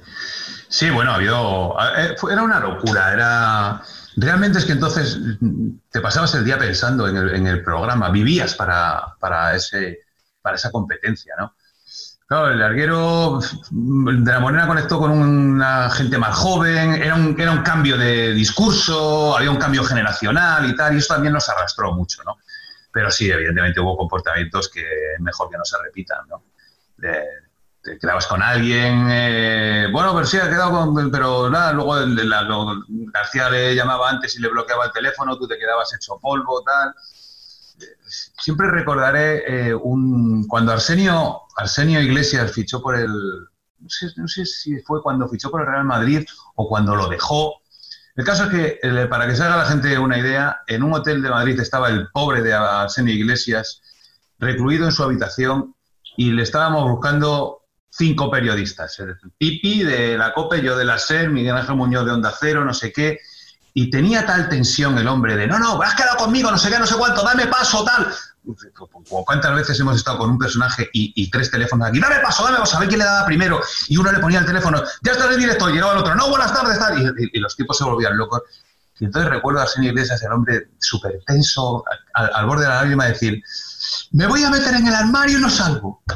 Sí, 0.69 0.89
bueno, 0.91 1.12
ha 1.12 1.15
habido. 1.15 1.75
Eh, 1.97 2.15
era 2.32 2.43
una 2.43 2.60
locura, 2.60 3.12
era. 3.12 3.82
Realmente 4.15 4.60
es 4.60 4.65
que 4.65 4.73
entonces 4.73 5.17
mm, 5.39 5.69
te 5.91 5.99
pasabas 5.99 6.34
el 6.36 6.45
día 6.45 6.58
pensando 6.58 7.08
en 7.08 7.17
el, 7.17 7.36
en 7.36 7.47
el 7.47 7.63
programa, 7.63 8.10
vivías 8.10 8.53
para, 8.55 9.15
para, 9.19 9.55
ese, 9.55 9.99
para 10.41 10.55
esa 10.55 10.71
competencia, 10.71 11.34
¿no? 11.38 11.55
Claro, 12.30 12.52
el 12.52 12.60
larguero 12.60 13.39
de 13.72 14.32
la 14.32 14.39
Morena 14.39 14.68
conectó 14.68 15.00
con 15.00 15.10
una 15.10 15.89
gente 15.89 16.15
más 16.20 16.38
joven, 16.38 16.94
era 16.94 17.15
un, 17.15 17.36
era 17.42 17.52
un 17.52 17.63
cambio 17.63 17.98
de 17.98 18.34
discurso, 18.36 19.36
había 19.36 19.50
un 19.50 19.58
cambio 19.58 19.84
generacional 19.84 20.70
y 20.70 20.76
tal, 20.76 20.94
y 20.94 21.00
eso 21.00 21.15
también 21.15 21.34
nos 21.34 21.50
arrastró 21.50 21.92
mucho, 21.92 22.22
¿no? 22.24 22.38
Pero 22.92 23.10
sí, 23.10 23.32
evidentemente 23.32 23.80
hubo 23.80 23.98
comportamientos 23.98 24.70
que 24.70 24.86
mejor 25.22 25.50
que 25.50 25.58
no 25.58 25.65
se 25.65 25.78
repitan, 25.82 26.20
¿no? 26.28 26.44
te 27.82 27.98
quedabas 27.98 28.28
con 28.28 28.44
alguien, 28.44 29.08
eh, 29.10 29.88
bueno, 29.92 30.13
pero 30.13 30.28
sí, 30.28 30.38
ha 30.38 30.50
quedado 30.50 30.94
con, 30.94 31.10
pero 31.10 31.50
nada, 31.50 31.74
luego 31.74 31.96
García 33.12 33.50
le 33.50 33.74
llamaba 33.74 34.08
antes 34.08 34.36
y 34.36 34.42
le 34.42 34.50
bloqueaba 34.50 34.86
el 34.86 34.92
teléfono, 34.92 35.36
tú 35.36 35.48
te 35.48 35.58
quedabas 35.58 35.96
hecho 35.96 36.20
polvo, 36.20 36.62
tal 36.62 36.94
siempre 38.08 38.70
recordaré 38.70 39.70
eh, 39.70 39.74
un, 39.74 40.48
cuando 40.48 40.72
Arsenio, 40.72 41.42
Arsenio 41.58 42.02
Iglesias 42.02 42.52
fichó 42.52 42.82
por 42.82 42.96
el, 42.96 43.10
no 43.10 44.28
sé, 44.28 44.46
si 44.46 44.80
fue 44.80 45.02
cuando 45.02 45.28
fichó 45.28 45.52
por 45.52 45.62
el 45.62 45.68
Real 45.68 45.86
Madrid 45.86 46.26
o 46.56 46.68
cuando 46.68 46.96
lo 46.96 47.08
dejó. 47.08 47.62
El 48.15 48.26
caso 48.26 48.46
es 48.46 48.50
que, 48.50 48.80
eh, 48.82 49.08
para 49.08 49.28
que 49.28 49.36
se 49.36 49.44
haga 49.44 49.58
la 49.58 49.65
gente 49.65 49.98
una 49.98 50.18
idea, 50.18 50.62
en 50.68 50.84
un 50.84 50.94
hotel 50.94 51.22
de 51.22 51.30
Madrid 51.30 51.60
estaba 51.60 51.89
el 51.89 52.10
pobre 52.10 52.42
de 52.42 52.54
Arsenio 52.54 53.13
Iglesias 53.13 53.82
recluido 54.39 54.86
en 54.86 54.92
su 54.92 55.04
habitación 55.04 55.76
y 56.18 56.32
le 56.32 56.44
estábamos 56.44 56.89
buscando 56.89 57.60
cinco 57.89 58.30
periodistas. 58.30 59.02
Pipi 59.38 59.84
de 59.84 60.18
la 60.18 60.34
COPE, 60.34 60.62
yo 60.62 60.78
de 60.78 60.86
la 60.86 60.98
SER, 60.98 61.30
Miguel 61.30 61.56
Ángel 61.56 61.76
Muñoz 61.76 62.06
de 62.06 62.12
Onda 62.12 62.34
Cero, 62.38 62.65
no 62.65 62.74
sé 62.74 62.92
qué. 62.92 63.20
Y 63.73 63.89
tenía 63.89 64.25
tal 64.25 64.49
tensión 64.49 64.97
el 64.97 65.08
hombre 65.08 65.36
de, 65.36 65.47
no, 65.47 65.60
no, 65.60 65.82
has 65.82 65.95
quedado 65.95 66.17
conmigo, 66.17 66.49
no 66.51 66.58
sé 66.58 66.69
qué, 66.69 66.79
no 66.79 66.88
sé 66.88 66.95
cuánto, 66.95 67.23
dame 67.23 67.47
paso, 67.47 67.84
tal. 67.84 68.13
¿Cuántas 69.08 69.55
veces 69.55 69.79
hemos 69.79 69.97
estado 69.97 70.17
con 70.19 70.32
un 70.32 70.38
personaje 70.38 70.89
y, 70.93 71.29
tres 71.29 71.51
teléfonos 71.51 71.89
aquí? 71.89 71.99
Dame 71.99 72.19
paso, 72.19 72.43
dame 72.43 72.58
paso, 72.58 72.77
a 72.77 72.79
ver 72.79 72.89
quién 72.89 72.99
le 72.99 73.05
daba 73.05 73.25
primero. 73.25 73.62
Y 73.88 73.97
uno 73.97 74.12
le 74.12 74.19
ponía 74.19 74.39
el 74.39 74.45
teléfono, 74.45 74.82
ya 75.03 75.12
está 75.12 75.32
en 75.32 75.39
directo, 75.39 75.69
y 75.69 75.73
llegaba 75.73 75.93
el 75.93 75.99
otro, 75.99 76.15
no, 76.15 76.29
buenas 76.29 76.53
tardes, 76.53 76.79
tal. 76.79 77.15
Y, 77.32 77.39
los 77.39 77.55
tipos 77.55 77.77
se 77.77 77.84
volvían 77.84 78.17
locos. 78.17 78.41
Y 78.99 79.05
entonces 79.05 79.29
recuerdo 79.32 79.60
a 79.60 79.63
Arsenio 79.63 79.91
Iglesias, 79.91 80.21
el 80.23 80.32
hombre 80.32 80.69
súper 80.79 81.21
tenso, 81.25 81.84
al, 82.13 82.45
borde 82.45 82.63
de 82.63 82.69
la 82.69 82.75
lágrima, 82.82 83.05
decir, 83.05 83.41
me 84.12 84.27
voy 84.27 84.43
a 84.43 84.49
meter 84.49 84.73
en 84.75 84.88
el 84.88 84.93
armario 84.93 85.38
y 85.38 85.41
no 85.41 85.49
salgo. 85.49 86.01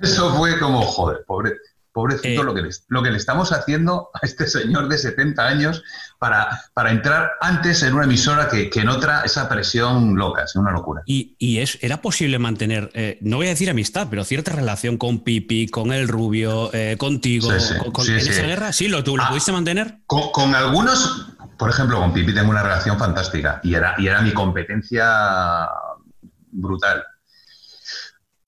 Eso 0.00 0.34
fue 0.34 0.58
como, 0.58 0.82
joder, 0.82 1.24
pobre, 1.26 1.56
Pobrecito, 1.98 2.42
Eh. 2.42 2.44
lo, 2.44 2.54
que 2.54 2.62
le, 2.62 2.68
lo 2.86 3.02
que 3.02 3.10
le 3.10 3.16
estamos 3.16 3.50
haciendo 3.50 4.10
a 4.14 4.24
este 4.24 4.46
señor 4.46 4.88
de 4.88 4.96
70 4.98 5.44
años 5.44 5.82
para, 6.20 6.48
para 6.72 6.92
entrar 6.92 7.32
antes 7.40 7.82
en 7.82 7.92
una 7.94 8.04
emisora 8.04 8.48
que, 8.48 8.70
que 8.70 8.80
en 8.82 8.88
otra, 8.88 9.22
esa 9.22 9.48
presión 9.48 10.14
loca, 10.14 10.44
es 10.44 10.54
una 10.54 10.70
locura. 10.70 11.02
Y, 11.06 11.34
y 11.40 11.58
es, 11.58 11.76
era 11.82 12.00
posible 12.00 12.38
mantener, 12.38 12.88
eh, 12.94 13.18
no 13.20 13.38
voy 13.38 13.46
a 13.46 13.50
decir 13.50 13.68
amistad, 13.68 14.06
pero 14.08 14.22
cierta 14.22 14.52
relación 14.52 14.96
con 14.96 15.24
Pipi, 15.24 15.66
con 15.66 15.92
el 15.92 16.06
Rubio, 16.06 16.70
eh, 16.72 16.94
contigo, 16.98 17.50
Sí, 17.58 17.74
sí, 17.74 17.78
con, 17.80 17.90
con- 17.90 18.04
sí, 18.06 18.12
en 18.12 18.18
esa 18.18 18.42
guerra. 18.42 18.72
Sí, 18.72 18.86
lo, 18.86 19.02
tú, 19.02 19.16
¿lo 19.16 19.24
Ah. 19.24 19.30
pudiste 19.30 19.50
mantener. 19.50 19.98
Con, 20.06 20.30
con 20.30 20.54
algunos, 20.54 21.26
por 21.58 21.68
ejemplo, 21.68 21.98
con 21.98 22.12
Pipi 22.12 22.32
tengo 22.32 22.50
una 22.50 22.62
relación 22.62 22.96
fantástica 22.96 23.60
y 23.64 23.74
era, 23.74 23.96
y 23.98 24.06
era 24.06 24.22
mi 24.22 24.32
competencia 24.32 25.68
brutal. 26.52 27.02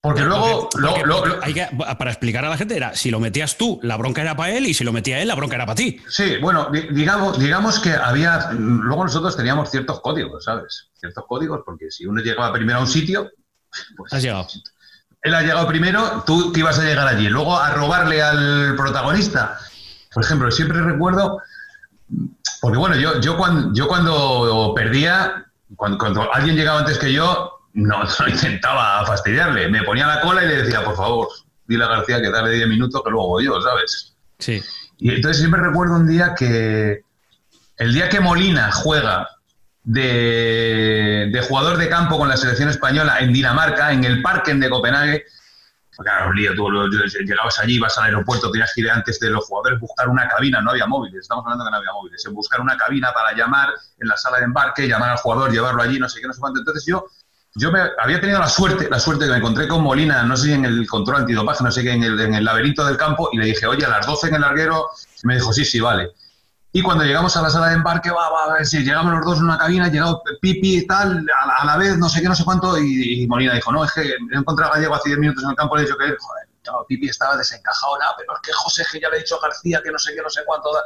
Porque 0.03 0.23
luego, 0.23 0.71
Porque- 0.71 0.79
luego- 0.79 0.95
porque- 0.95 1.07
luego- 1.07 1.23
porque 1.25 1.47
hay 1.47 1.53
que- 1.55 1.69
para 1.99 2.11
explicar 2.11 2.45
a 2.45 2.49
la 2.49 2.57
gente, 2.57 2.75
era 2.75 2.95
si 2.97 3.11
lo 3.11 3.21
metías 3.21 3.59
tú, 3.59 3.79
la 3.83 3.97
bronca 3.99 4.23
era 4.23 4.35
para 4.35 4.51
él, 4.53 4.65
y 4.67 4.73
si 4.73 4.83
lo 4.83 4.93
metía 4.93 5.21
él, 5.21 5.29
la 5.29 5.35
bronca 5.35 5.57
era 5.57 5.67
para 5.67 5.77
ti. 5.77 6.01
Sí, 6.09 6.39
bueno, 6.41 6.71
di- 6.73 6.89
digamos, 6.93 7.39
digamos 7.39 7.79
que 7.81 7.93
había. 7.93 8.51
Luego 8.53 9.05
nosotros 9.05 9.37
teníamos 9.37 9.71
ciertos 9.71 10.01
códigos, 10.01 10.45
¿sabes? 10.45 10.89
Ciertos 10.99 11.25
códigos, 11.29 11.61
porque 11.67 11.91
si 11.91 12.07
uno 12.07 12.23
llegaba 12.23 12.51
primero 12.53 12.79
a 12.79 12.83
un 12.83 12.87
sitio, 12.89 13.31
pues. 13.97 14.13
Has 14.15 14.23
llegado. 14.23 14.47
Él 15.23 15.35
ha 15.35 15.43
llegado 15.43 15.69
primero, 15.69 16.25
tú 16.27 16.51
que 16.51 16.61
ibas 16.61 16.79
a 16.79 16.83
llegar 16.85 17.07
allí. 17.07 17.29
Luego 17.29 17.59
a 17.59 17.71
robarle 17.75 18.23
al 18.23 18.75
protagonista. 18.77 19.59
Por 20.15 20.25
ejemplo, 20.25 20.51
siempre 20.51 20.81
recuerdo. 20.81 21.43
Porque 22.63 22.79
bueno, 22.79 22.97
yo, 22.97 23.21
yo, 23.21 23.37
cuando, 23.37 23.75
yo 23.75 23.87
cuando 23.87 24.73
perdía, 24.75 25.45
cuando, 25.77 25.99
cuando 25.99 26.33
alguien 26.35 26.57
llegaba 26.57 26.81
antes 26.81 26.99
que 26.99 27.13
yo, 27.13 27.60
no, 27.75 28.05
no 28.21 28.29
intentaba 28.29 29.05
fastidiarle. 29.07 29.69
Me 29.69 29.83
ponía 29.83 30.07
la 30.07 30.21
cola 30.21 30.45
y 30.45 30.49
le 30.49 30.63
decía, 30.63 30.85
por 30.85 30.97
favor, 30.97 31.29
dile 31.67 31.85
a 31.85 31.89
García 31.89 32.21
que 32.21 32.31
dale 32.31 32.51
10 32.51 32.69
minutos 32.69 33.03
que 33.05 33.11
luego 33.11 33.29
voy 33.29 33.45
yo, 33.45 33.61
¿sabes? 33.61 34.15
Sí. 34.39 34.63
Y 34.99 35.15
entonces 35.15 35.39
siempre 35.39 35.61
recuerdo 35.61 35.97
un 35.97 36.07
día 36.07 36.35
que 36.35 37.05
el 37.77 37.95
día 37.95 38.09
que 38.09 38.21
Molina 38.21 38.71
juega 38.73 39.29
de, 39.83 41.31
de 41.33 41.43
jugador 41.43 41.79
de 41.79 41.89
campo 41.89 42.19
con 42.19 42.29
la 42.29 42.37
selección 42.37 42.69
española 42.69 43.19
en 43.21 43.33
Dinamarca, 43.33 43.93
en 43.93 44.05
el 44.05 44.21
Parken 44.21 44.61
de 44.61 44.69
Copenhague, 44.69 45.25
claro, 46.03 46.33
lío, 46.33 46.55
tú 46.55 46.69
llegabas 47.25 47.59
allí, 47.59 47.75
ibas 47.75 47.97
al 47.99 48.05
aeropuerto, 48.05 48.51
tenías 48.51 48.73
que 48.75 48.83
ir 48.83 48.91
antes 48.91 49.19
de 49.21 49.31
los 49.31 49.45
jugadores 49.47 49.81
buscar 49.81 50.09
una 50.09 50.29
cabina, 50.29 50.61
no 50.61 50.71
había 50.71 50.87
móviles, 50.87 51.23
estamos 51.23 51.45
hablando 51.45 51.65
que 51.65 51.71
no 51.71 51.77
había 51.77 51.93
móviles, 51.93 52.27
buscar 52.33 52.61
una 52.61 52.77
cabina 52.77 53.13
para 53.13 53.37
llamar 53.37 53.71
en 53.99 54.09
la 54.09 54.17
sala 54.17 54.39
de 54.39 54.45
embarque, 54.45 54.89
llamar 54.89 55.11
al 55.11 55.19
jugador, 55.19 55.51
llevarlo 55.51 55.83
allí, 55.83 55.99
no 55.99 56.09
sé 56.09 56.21
qué, 56.21 56.27
no 56.27 56.33
sé 56.33 56.41
cuánto. 56.41 56.61
Entonces 56.61 56.85
yo, 56.87 57.07
yo 57.57 57.73
me, 57.73 57.81
había 57.99 58.21
tenido 58.21 58.39
la 58.39 58.49
suerte, 58.49 58.89
la 58.89 59.01
suerte 59.01 59.25
que 59.25 59.33
me 59.33 59.39
encontré 59.39 59.67
con 59.67 59.83
Molina, 59.83 60.23
no 60.23 60.37
sé 60.37 60.47
si 60.47 60.53
en 60.53 60.65
el 60.65 60.87
control 60.87 61.23
antidopaje, 61.23 61.65
no 61.65 61.71
sé 61.71 61.83
qué, 61.83 61.93
en 61.93 62.05
el, 62.05 62.21
en 62.21 62.45
laberinto 62.45 62.85
del 62.85 62.97
campo, 62.97 63.29
y 63.33 63.39
le 63.39 63.47
dije, 63.47 63.67
oye, 63.67 63.85
a 63.85 63.89
las 63.89 64.07
12 64.07 64.29
en 64.29 64.35
el 64.37 64.41
larguero, 64.43 64.89
me 65.25 65.35
dijo, 65.35 65.53
sí, 65.53 65.65
sí, 65.65 65.81
vale. 65.81 66.11
Y 66.73 66.83
cuando 66.83 67.05
llegamos 67.05 67.37
a 67.37 67.43
la 67.43 67.51
sala 67.51 67.69
de 67.69 67.75
embarque, 67.75 68.11
va, 68.11 68.31
va, 68.31 68.47
va, 68.47 68.65
sí, 68.65 68.85
llegamos 68.85 69.13
los 69.13 69.25
dos 69.25 69.39
en 69.39 69.45
una 69.45 69.59
cabina, 69.59 69.89
llegado 69.89 70.23
Pipi 70.41 70.79
y 70.79 70.87
tal, 70.87 71.27
a 71.59 71.65
la, 71.65 71.77
vez, 71.77 71.99
no 71.99 72.09
sé 72.09 72.23
qué, 72.23 72.29
no 72.29 72.37
sé 72.37 72.45
cuánto, 72.45 72.79
y, 72.79 73.27
Molina 73.27 73.55
dijo, 73.55 73.73
no, 73.73 73.85
es 73.85 73.93
que 73.93 74.03
he 74.03 74.37
encontrado 74.37 74.73
a 74.73 74.77
Gallego 74.77 74.95
hace 74.95 75.09
10 75.09 75.19
minutos 75.19 75.43
en 75.43 75.51
el 75.51 75.57
campo, 75.57 75.75
le 75.75 75.83
he 75.83 75.85
dicho 75.87 75.99
que, 75.99 76.05
joder, 76.05 76.51
Pipi 76.87 77.09
estaba 77.09 77.37
desencajado, 77.37 77.99
nada, 77.99 78.15
pero 78.17 78.35
es 78.35 78.41
que 78.43 78.53
José, 78.53 78.85
que 78.93 79.01
ya 79.01 79.09
le 79.09 79.17
he 79.17 79.21
dicho 79.21 79.37
a 79.37 79.41
García 79.41 79.81
que 79.83 79.91
no 79.91 79.99
sé 79.99 80.15
qué, 80.15 80.23
no 80.23 80.31
sé 80.31 80.43
cuánto. 80.47 80.73
da". 80.73 80.83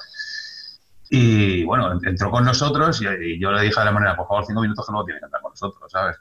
Y 1.10 1.64
bueno, 1.64 1.98
entró 2.02 2.30
con 2.30 2.44
nosotros 2.44 3.02
y, 3.02 3.38
yo 3.38 3.52
le 3.52 3.62
dije 3.62 3.78
de 3.78 3.84
la 3.84 3.92
manera, 3.92 4.16
por 4.16 4.26
favor, 4.26 4.46
cinco 4.46 4.62
minutos 4.62 4.86
que 4.86 4.92
luego 4.92 5.04
tiene 5.04 5.20
que 5.20 5.26
entrar 5.26 5.42
con 5.42 5.52
nosotros, 5.52 5.92
¿sabes? 5.92 6.16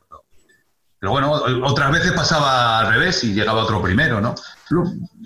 Pero 1.03 1.11
bueno, 1.11 1.33
otras 1.65 1.91
veces 1.91 2.13
pasaba 2.13 2.79
al 2.79 2.93
revés 2.93 3.25
y 3.25 3.33
llegaba 3.33 3.63
otro 3.63 3.81
primero, 3.81 4.21
¿no? 4.21 4.35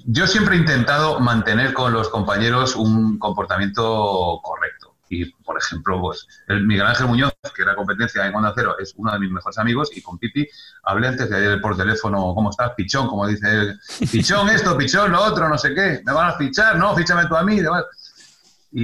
Yo 0.07 0.25
siempre 0.25 0.55
he 0.55 0.57
intentado 0.57 1.19
mantener 1.19 1.71
con 1.75 1.93
los 1.93 2.09
compañeros 2.09 2.75
un 2.75 3.19
comportamiento 3.19 4.39
correcto. 4.41 4.95
Y, 5.07 5.25
por 5.43 5.55
ejemplo, 5.55 6.01
pues 6.01 6.25
el 6.47 6.65
Miguel 6.65 6.87
Ángel 6.87 7.05
Muñoz, 7.05 7.31
que 7.55 7.61
era 7.61 7.75
competencia 7.75 8.25
en 8.25 8.33
Onda 8.33 8.53
Cero, 8.55 8.75
es 8.79 8.95
uno 8.97 9.11
de 9.13 9.19
mis 9.19 9.29
mejores 9.29 9.59
amigos, 9.59 9.95
y 9.95 10.01
con 10.01 10.17
Pipi 10.17 10.47
hablé 10.81 11.09
antes 11.09 11.29
de 11.29 11.35
ayer 11.37 11.61
por 11.61 11.77
teléfono, 11.77 12.33
¿cómo 12.33 12.49
estás? 12.49 12.71
Pichón, 12.75 13.07
como 13.07 13.27
dice 13.27 13.47
él. 13.47 13.79
Pichón 14.11 14.49
esto, 14.49 14.75
pichón 14.75 15.11
lo 15.11 15.21
otro, 15.21 15.47
no 15.47 15.59
sé 15.59 15.75
qué. 15.75 16.01
¿Me 16.03 16.11
van 16.11 16.29
a 16.29 16.33
fichar? 16.33 16.77
No, 16.77 16.95
fíchame 16.95 17.27
tú 17.27 17.35
a 17.35 17.43
mí. 17.43 17.61
Y, 18.71 18.81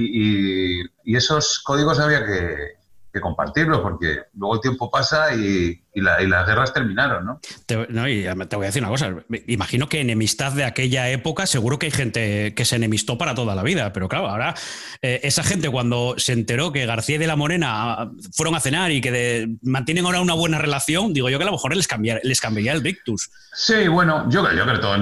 y- 0.80 0.82
y 1.02 1.16
esos 1.16 1.60
códigos 1.64 1.98
había 1.98 2.24
que, 2.24 2.76
que 3.14 3.20
compartirlos, 3.20 3.80
porque 3.80 4.22
luego 4.34 4.56
el 4.56 4.60
tiempo 4.60 4.90
pasa 4.90 5.32
y, 5.36 5.80
y 5.94 6.00
la- 6.00 6.20
y 6.20 6.26
las 6.26 6.44
guerras 6.48 6.74
terminaron, 6.74 7.24
¿no? 7.24 7.40
Te, 7.64 7.86
no, 7.88 8.08
y 8.08 8.24
te 8.24 8.56
voy 8.56 8.64
a 8.64 8.66
decir 8.66 8.82
una 8.82 8.90
cosa. 8.90 9.14
Imagino 9.46 9.88
que 9.88 10.00
enemistad 10.00 10.50
de 10.52 10.64
aquella 10.64 11.08
época, 11.08 11.46
seguro 11.46 11.78
que 11.78 11.86
hay 11.86 11.92
gente 11.92 12.54
que 12.54 12.64
se 12.64 12.74
enemistó 12.74 13.16
para 13.16 13.36
toda 13.36 13.54
la 13.54 13.62
vida. 13.62 13.92
Pero 13.92 14.08
claro, 14.08 14.28
ahora 14.28 14.54
eh, 15.00 15.20
esa 15.22 15.44
gente 15.44 15.70
cuando 15.70 16.16
se 16.18 16.32
enteró 16.32 16.72
que 16.72 16.86
García 16.86 17.14
y 17.14 17.18
de 17.18 17.28
la 17.28 17.36
Morena 17.36 18.10
fueron 18.32 18.56
a 18.56 18.60
cenar 18.60 18.90
y 18.90 19.00
que 19.00 19.12
de- 19.12 19.56
mantienen 19.62 20.04
ahora 20.06 20.20
una 20.20 20.34
buena 20.34 20.58
relación, 20.58 21.14
digo 21.14 21.30
yo 21.30 21.38
que 21.38 21.44
a 21.44 21.46
lo 21.46 21.52
mejor 21.52 21.76
les, 21.76 21.86
cambiar, 21.86 22.20
les 22.24 22.40
cambiaría 22.40 22.72
el 22.72 22.82
Victus. 22.82 23.30
Sí, 23.52 23.86
bueno, 23.86 24.28
yo, 24.28 24.42
creo- 24.44 24.56
yo 24.56 24.62
creo 24.64 24.74
que 24.74 24.80
todo, 24.82 24.94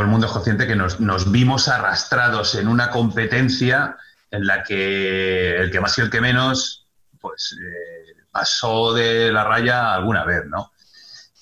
el 0.00 0.06
mundo 0.06 0.26
es 0.26 0.32
consciente 0.32 0.66
que 0.66 0.74
nos, 0.74 1.00
nos 1.00 1.30
vimos 1.30 1.68
arrastrados 1.68 2.54
en 2.54 2.66
una 2.68 2.88
competencia 2.90 3.96
en 4.30 4.46
la 4.46 4.62
que 4.62 5.56
el 5.56 5.70
que 5.70 5.80
más 5.80 5.96
y 5.98 6.02
el 6.02 6.10
que 6.10 6.20
menos, 6.20 6.86
pues 7.20 7.56
eh, 7.60 8.12
pasó 8.30 8.92
de 8.94 9.32
la 9.32 9.44
raya 9.44 9.94
alguna 9.94 10.24
vez, 10.24 10.44
¿no? 10.46 10.70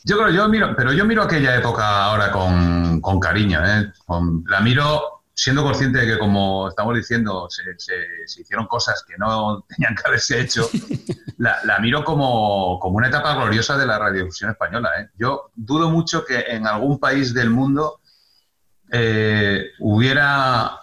Yo 0.05 0.17
creo, 0.19 0.31
yo 0.31 0.49
miro, 0.49 0.75
pero 0.77 0.93
yo 0.93 1.05
miro 1.05 1.23
aquella 1.23 1.57
época 1.57 2.05
ahora 2.05 2.31
con, 2.31 3.01
con 3.01 3.19
cariño, 3.19 3.61
¿eh? 3.67 3.93
Con- 4.07 4.45
la 4.47 4.61
miro 4.61 5.23
siendo 5.35 5.63
consciente 5.65 5.99
de 5.99 6.07
que, 6.07 6.19
como 6.19 6.69
estamos 6.69 6.95
diciendo, 6.97 7.47
se, 7.51 7.63
se- 7.77 8.27
se 8.27 8.41
hicieron 8.41 8.67
cosas 8.67 9.05
que 9.07 9.15
no 9.19 9.63
tenían 9.69 9.95
que 9.97 10.03
haberse 10.07 10.41
hecho, 10.41 10.71
la, 11.39 11.59
la 11.65 11.79
miro 11.81 12.05
como, 12.05 12.79
como 12.81 12.97
una 12.99 13.09
etapa 13.09 13.35
gloriosa 13.35 13.77
de 13.77 13.85
la 13.85 13.99
radiodifusión 13.99 14.51
española. 14.53 14.91
¿eh? 15.01 15.09
Yo 15.19 15.51
dudo 15.57 15.91
mucho 15.91 16.25
que 16.25 16.39
en 16.39 16.67
algún 16.69 16.99
país 17.01 17.35
del 17.35 17.51
mundo 17.51 18.01
eh, 18.93 19.71
hubiera 19.81 20.79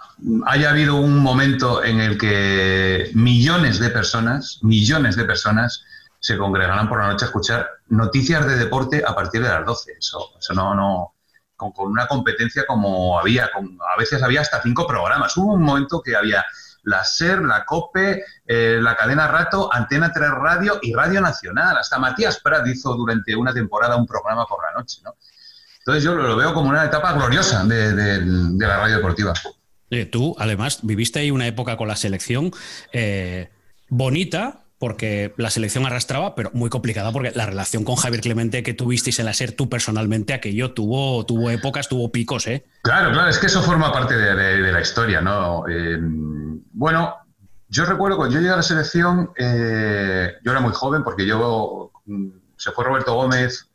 haya 0.45 0.69
habido 0.69 0.95
un 0.95 1.19
momento 1.19 1.83
en 1.83 1.99
el 1.99 2.17
que 2.17 3.11
millones 3.13 3.79
de 3.79 3.89
personas, 3.89 4.59
millones 4.61 5.15
de 5.15 5.25
personas 5.25 5.83
se 6.19 6.37
congregaran 6.37 6.87
por 6.87 6.99
la 6.99 7.07
noche 7.07 7.25
a 7.25 7.27
escuchar 7.27 7.69
noticias 7.89 8.45
de 8.47 8.55
deporte 8.55 9.03
a 9.05 9.13
partir 9.13 9.41
de 9.43 9.49
las 9.49 9.65
12. 9.65 9.93
Eso, 9.99 10.31
eso 10.39 10.53
no, 10.53 10.73
no, 10.73 11.15
con, 11.57 11.73
una 11.77 12.07
competencia 12.07 12.65
como 12.65 13.19
había, 13.19 13.51
con- 13.51 13.77
a 13.93 13.97
veces 13.97 14.23
había 14.23 14.41
hasta 14.41 14.61
cinco 14.61 14.87
programas. 14.87 15.35
Hubo 15.35 15.53
un 15.53 15.63
momento 15.63 16.01
que 16.01 16.15
había 16.15 16.45
la 16.83 17.03
SER, 17.03 17.41
la 17.41 17.65
COPE, 17.65 18.23
eh, 18.45 18.79
la 18.81 18.95
cadena 18.95 19.27
Rato, 19.27 19.69
Antena 19.71 20.11
3 20.11 20.31
Radio 20.31 20.79
y 20.81 20.93
Radio 20.93 21.21
Nacional. 21.21 21.77
Hasta 21.77 21.99
Matías 21.99 22.39
Prat 22.39 22.65
hizo 22.67 22.93
durante 22.93 23.35
una 23.35 23.53
temporada 23.53 23.97
un 23.97 24.05
programa 24.05 24.45
por 24.45 24.63
la 24.63 24.79
noche. 24.79 25.01
¿no? 25.03 25.15
Entonces 25.79 26.03
yo 26.03 26.15
lo, 26.15 26.35
veo 26.37 26.53
como 26.53 26.69
una 26.69 26.85
etapa 26.85 27.13
gloriosa 27.13 27.65
de 27.65 28.21
la 28.57 28.77
radio 28.77 28.95
deportiva. 28.95 29.33
Eh, 29.93 30.05
tú, 30.05 30.35
además, 30.39 30.79
viviste 30.83 31.19
ahí 31.19 31.31
una 31.31 31.47
época 31.47 31.77
con 31.77 31.87
la 31.87 31.95
selección 31.95 32.51
eh, 32.91 33.49
bonita, 33.89 34.61
porque 34.79 35.33
la 35.37 35.49
selección 35.49 35.85
arrastraba, 35.85 36.35
pero 36.35 36.49
muy 36.53 36.69
complicada, 36.69 37.11
porque 37.11 37.31
la 37.35 37.45
relación 37.45 37.85
con 37.85 37.95
Javier 37.95 38.21
Clemente 38.21 38.63
que 38.63 38.73
tuvisteis 38.73 39.19
en 39.19 39.25
la 39.25 39.33
SER 39.33 39.53
tú 39.53 39.69
personalmente, 39.69 40.33
aquello 40.33 40.73
tuvo, 40.73 41.25
tuvo 41.25 41.49
épocas, 41.49 41.87
tuvo 41.87 42.11
picos, 42.11 42.47
¿eh? 42.47 42.65
Claro, 42.81 43.11
claro, 43.11 43.29
es 43.29 43.37
que 43.37 43.45
eso 43.45 43.61
forma 43.61 43.93
parte 43.93 44.17
de, 44.17 44.71
la 44.71 44.81
historia, 44.81 45.21
¿no? 45.21 45.65
Eh, 45.69 45.97
bueno, 46.73 47.15
yo 47.69 47.85
recuerdo 47.85 48.17
cuando 48.17 48.35
yo 48.35 48.41
llegué 48.41 48.53
a 48.53 48.57
la 48.57 48.63
selección, 48.63 49.29
yo 49.37 50.51
era 50.51 50.59
muy 50.59 50.73
joven 50.73 51.03
porque 51.03 51.25
yo 51.25 51.91
mm, 52.05 52.27
se 52.57 52.71
fue 52.71 52.83
Roberto 52.83 53.13
Gómez 53.13 53.69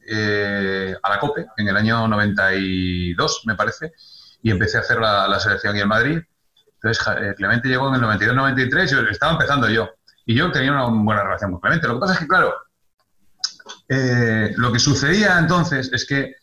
a 1.02 1.10
la 1.10 1.18
COPE 1.20 1.46
en 1.56 1.68
el 1.68 1.76
año 1.76 2.06
92, 2.06 3.42
me 3.46 3.54
parece, 3.54 3.94
y 4.42 4.50
empecé 4.50 4.78
a 4.78 4.80
hacer 4.80 4.98
la, 4.98 5.38
selección 5.40 5.72
aquí 5.72 5.82
en 5.82 5.88
Madrid. 5.88 6.18
Entonces, 6.74 7.06
eh, 7.20 7.34
Clemente 7.36 7.68
llegó 7.68 7.88
en 7.88 7.96
el 7.96 8.02
92-93, 8.02 8.86
yo 8.86 9.00
estaba 9.10 9.32
empezando 9.32 9.68
yo. 9.68 9.88
Y 10.26 10.34
yo 10.34 10.52
tenía 10.52 10.72
una 10.72 10.84
buena 10.84 11.22
relación 11.24 11.52
con 11.52 11.60
Clemente. 11.60 11.88
Lo 11.88 11.94
que 11.94 12.00
pasa 12.00 12.12
es 12.14 12.18
que, 12.20 12.28
claro, 12.28 12.54
eh, 13.88 14.52
lo 14.56 14.72
que 14.72 14.78
sucedía 14.78 15.38
entonces 15.38 15.90
es 15.92 16.06
que 16.06 16.36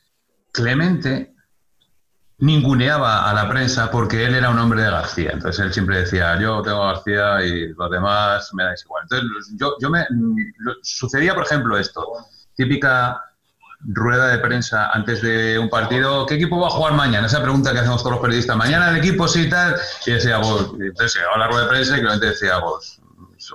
Clemente 0.51 1.35
ninguneaba 2.37 3.29
a 3.29 3.33
la 3.33 3.47
prensa 3.49 3.89
porque 3.89 4.25
él 4.25 4.35
era 4.35 4.49
un 4.49 4.59
hombre 4.59 4.81
de 4.81 4.91
García. 4.91 5.31
Entonces 5.33 5.65
él 5.65 5.73
siempre 5.73 5.99
decía, 5.99 6.39
yo 6.39 6.61
tengo 6.61 6.83
a 6.83 6.93
García 6.93 7.43
y 7.43 7.73
los 7.73 7.89
demás 7.89 8.53
me 8.53 8.63
dais 8.63 8.83
igual. 8.83 9.03
Entonces 9.03 9.53
yo, 9.57 9.75
yo 9.79 9.89
me... 9.89 10.05
sucedía, 10.81 11.33
por 11.33 11.43
ejemplo, 11.43 11.77
esto. 11.77 12.05
Típica 12.55 13.21
rueda 13.87 14.27
de 14.27 14.39
prensa 14.39 14.89
antes 14.91 15.21
de 15.21 15.59
un 15.59 15.69
partido, 15.69 16.25
¿qué 16.25 16.35
equipo 16.35 16.59
va 16.59 16.67
a 16.67 16.71
jugar 16.71 16.93
mañana? 16.93 17.27
Esa 17.27 17.41
pregunta 17.41 17.71
que 17.71 17.79
hacemos 17.79 18.01
todos 18.01 18.13
los 18.13 18.21
periodistas. 18.21 18.57
Mañana 18.57 18.89
el 18.89 18.97
equipo 18.97 19.27
sí 19.27 19.49
tal. 19.49 19.75
Y 20.05 20.11
decía, 20.11 20.39
y 20.41 20.83
entonces 20.83 21.15
llegaba 21.15 21.37
la 21.37 21.47
rueda 21.47 21.63
de 21.63 21.69
prensa 21.69 21.97
y 21.97 22.01
Clemente 22.01 22.27
decía, 22.27 22.59
pues, 22.61 22.99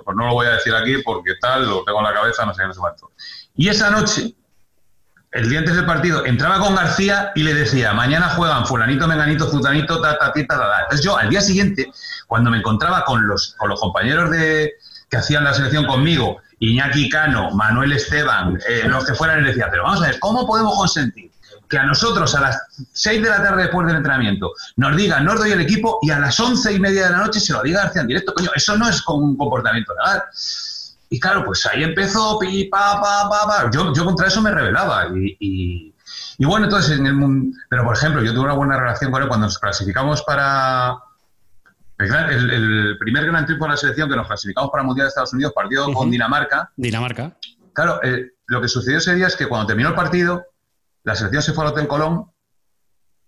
pues 0.05 0.17
no 0.17 0.27
lo 0.27 0.33
voy 0.33 0.47
a 0.47 0.51
decir 0.51 0.73
aquí 0.73 0.97
porque 1.03 1.33
tal, 1.41 1.67
lo 1.67 1.83
tengo 1.83 1.99
en 1.99 2.05
la 2.05 2.13
cabeza, 2.13 2.45
no 2.45 2.53
sé 2.53 2.61
qué, 2.61 2.67
no 2.67 2.73
sé 2.73 2.79
cuánto. 2.79 3.11
Y 3.55 3.67
esa 3.69 3.89
noche 3.89 4.35
el 5.31 5.49
día 5.49 5.59
antes 5.59 5.75
del 5.75 5.85
partido 5.85 6.25
entraba 6.25 6.59
con 6.59 6.75
García 6.75 7.31
y 7.35 7.43
le 7.43 7.53
decía, 7.53 7.93
mañana 7.93 8.29
juegan 8.29 8.65
fulanito, 8.65 9.07
menganito, 9.07 9.49
zutanito, 9.49 10.01
ta, 10.01 10.17
ta, 10.17 10.33
ta, 10.33 10.45
ta, 10.45 10.57
ta. 10.57 10.79
Entonces 10.83 11.05
yo 11.05 11.17
al 11.17 11.29
día 11.29 11.41
siguiente, 11.41 11.89
cuando 12.27 12.51
me 12.51 12.57
encontraba 12.57 13.05
con 13.05 13.25
los, 13.27 13.55
con 13.57 13.69
los 13.69 13.79
compañeros 13.79 14.29
de, 14.29 14.73
que 15.09 15.17
hacían 15.17 15.45
la 15.45 15.53
selección 15.53 15.85
conmigo, 15.85 16.41
Iñaki 16.61 17.09
Cano, 17.09 17.51
Manuel 17.51 17.93
Esteban, 17.93 18.57
eh, 18.67 18.83
los 18.87 19.03
que 19.03 19.15
fueran, 19.15 19.43
les 19.43 19.55
decía, 19.55 19.67
pero 19.69 19.83
vamos 19.83 20.01
a 20.03 20.07
ver, 20.07 20.19
¿cómo 20.19 20.45
podemos 20.45 20.75
consentir 20.75 21.31
que 21.67 21.77
a 21.77 21.85
nosotros 21.85 22.35
a 22.35 22.41
las 22.41 22.61
6 22.93 23.23
de 23.23 23.29
la 23.29 23.41
tarde 23.41 23.63
después 23.63 23.87
del 23.87 23.95
entrenamiento 23.95 24.51
nos 24.75 24.95
digan, 24.95 25.25
no 25.25 25.33
os 25.33 25.39
doy 25.39 25.51
el 25.51 25.61
equipo 25.61 25.99
y 26.01 26.11
a 26.11 26.19
las 26.19 26.39
once 26.39 26.71
y 26.71 26.79
media 26.79 27.05
de 27.05 27.11
la 27.11 27.17
noche 27.17 27.39
se 27.39 27.53
lo 27.53 27.63
diga 27.63 27.83
García 27.83 28.01
en 28.01 28.07
directo? 28.09 28.33
Coño, 28.33 28.51
eso 28.53 28.77
no 28.77 28.87
es 28.87 29.01
un 29.07 29.35
comportamiento 29.37 29.93
legal. 29.93 30.23
Y 31.09 31.19
claro, 31.19 31.43
pues 31.43 31.65
ahí 31.65 31.83
empezó, 31.83 32.37
pi, 32.37 32.65
pa, 32.65 33.01
pa, 33.01 33.29
pa, 33.29 33.47
pa. 33.47 33.71
Yo, 33.71 33.93
yo 33.93 34.05
contra 34.05 34.27
eso 34.27 34.41
me 34.41 34.51
rebelaba. 34.51 35.07
Y, 35.07 35.93
y, 36.37 36.45
bueno, 36.45 36.65
entonces 36.65 36.97
en 36.99 37.05
el 37.05 37.15
mundo. 37.15 37.57
Pero 37.69 37.83
por 37.83 37.95
ejemplo, 37.95 38.23
yo 38.23 38.33
tuve 38.33 38.45
una 38.45 38.53
buena 38.53 38.77
relación 38.77 39.11
con 39.11 39.21
él 39.21 39.27
cuando 39.27 39.47
nos 39.47 39.59
clasificamos 39.59 40.21
para. 40.23 40.97
El, 42.01 42.49
el, 42.51 42.97
primer 42.97 43.25
gran 43.25 43.45
triunfo 43.45 43.65
de 43.65 43.71
la 43.71 43.77
selección 43.77 44.09
que 44.09 44.15
nos 44.15 44.27
clasificamos 44.27 44.71
para 44.71 44.81
el 44.81 44.87
Mundial 44.87 45.05
de 45.05 45.09
Estados 45.09 45.33
Unidos, 45.33 45.53
partido 45.53 45.91
con 45.93 46.09
Dinamarca. 46.09 46.71
Dinamarca. 46.75 47.37
Claro, 47.73 47.99
eh, 48.03 48.31
lo 48.47 48.61
que 48.61 48.67
sucedió 48.67 48.97
ese 48.97 49.15
día 49.15 49.27
es 49.27 49.35
que 49.35 49.47
cuando 49.47 49.67
terminó 49.67 49.89
el 49.89 49.95
partido, 49.95 50.45
la 51.03 51.15
selección 51.15 51.43
se 51.43 51.53
fue 51.53 51.65
al 51.65 51.71
Hotel 51.71 51.87
Colón 51.87 52.25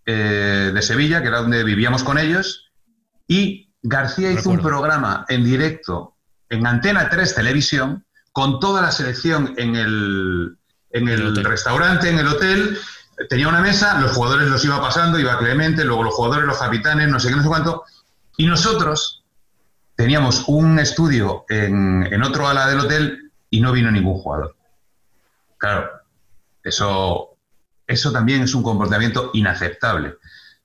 eh, 0.05 0.71
de 0.73 0.81
Sevilla, 0.81 1.21
que 1.21 1.29
era 1.29 1.39
donde 1.39 1.63
vivíamos 1.63 2.03
con 2.03 2.17
ellos, 2.17 2.71
y 3.27 3.73
García 3.81 4.31
hizo 4.31 4.49
un 4.49 4.59
programa 4.59 5.25
en 5.29 5.43
directo 5.43 6.17
en 6.49 6.67
Antena 6.67 7.09
3 7.09 7.35
Televisión, 7.35 8.05
con 8.31 8.59
toda 8.59 8.81
la 8.81 8.91
selección 8.91 9.53
en 9.57 9.75
el, 9.75 10.57
en 10.91 11.07
el, 11.07 11.43
restaurante, 11.43 12.09
en 12.09 12.19
el 12.19 12.27
hotel, 12.27 12.77
tenía 13.29 13.47
una 13.47 13.61
mesa, 13.61 13.99
los 13.99 14.11
jugadores 14.11 14.47
los 14.49 14.63
iba 14.65 14.81
pasando, 14.81 15.19
iba 15.19 15.37
Clemente, 15.37 15.83
luego 15.83 16.03
los 16.03 16.13
jugadores, 16.13 16.45
los 16.45 16.57
capitanes, 16.57 17.09
no 17.09 17.19
sé 17.19 17.29
qué, 17.29 17.35
no 17.35 17.43
sé 17.43 17.47
cuánto, 17.47 17.83
y 18.37 18.47
nosotros 18.47 19.23
teníamos 19.95 20.45
un 20.47 20.79
estudio 20.79 21.45
en, 21.49 22.07
en 22.11 22.23
otro 22.23 22.47
ala 22.47 22.67
del 22.67 22.79
hotel 22.79 23.31
y 23.49 23.61
no 23.61 23.71
vino 23.71 23.91
ningún 23.91 24.17
jugador. 24.17 24.55
Claro, 25.57 25.89
eso, 26.63 27.37
eso 27.87 28.11
también 28.11 28.41
es 28.41 28.55
un 28.55 28.63
comportamiento 28.63 29.29
inaceptable. 29.33 30.15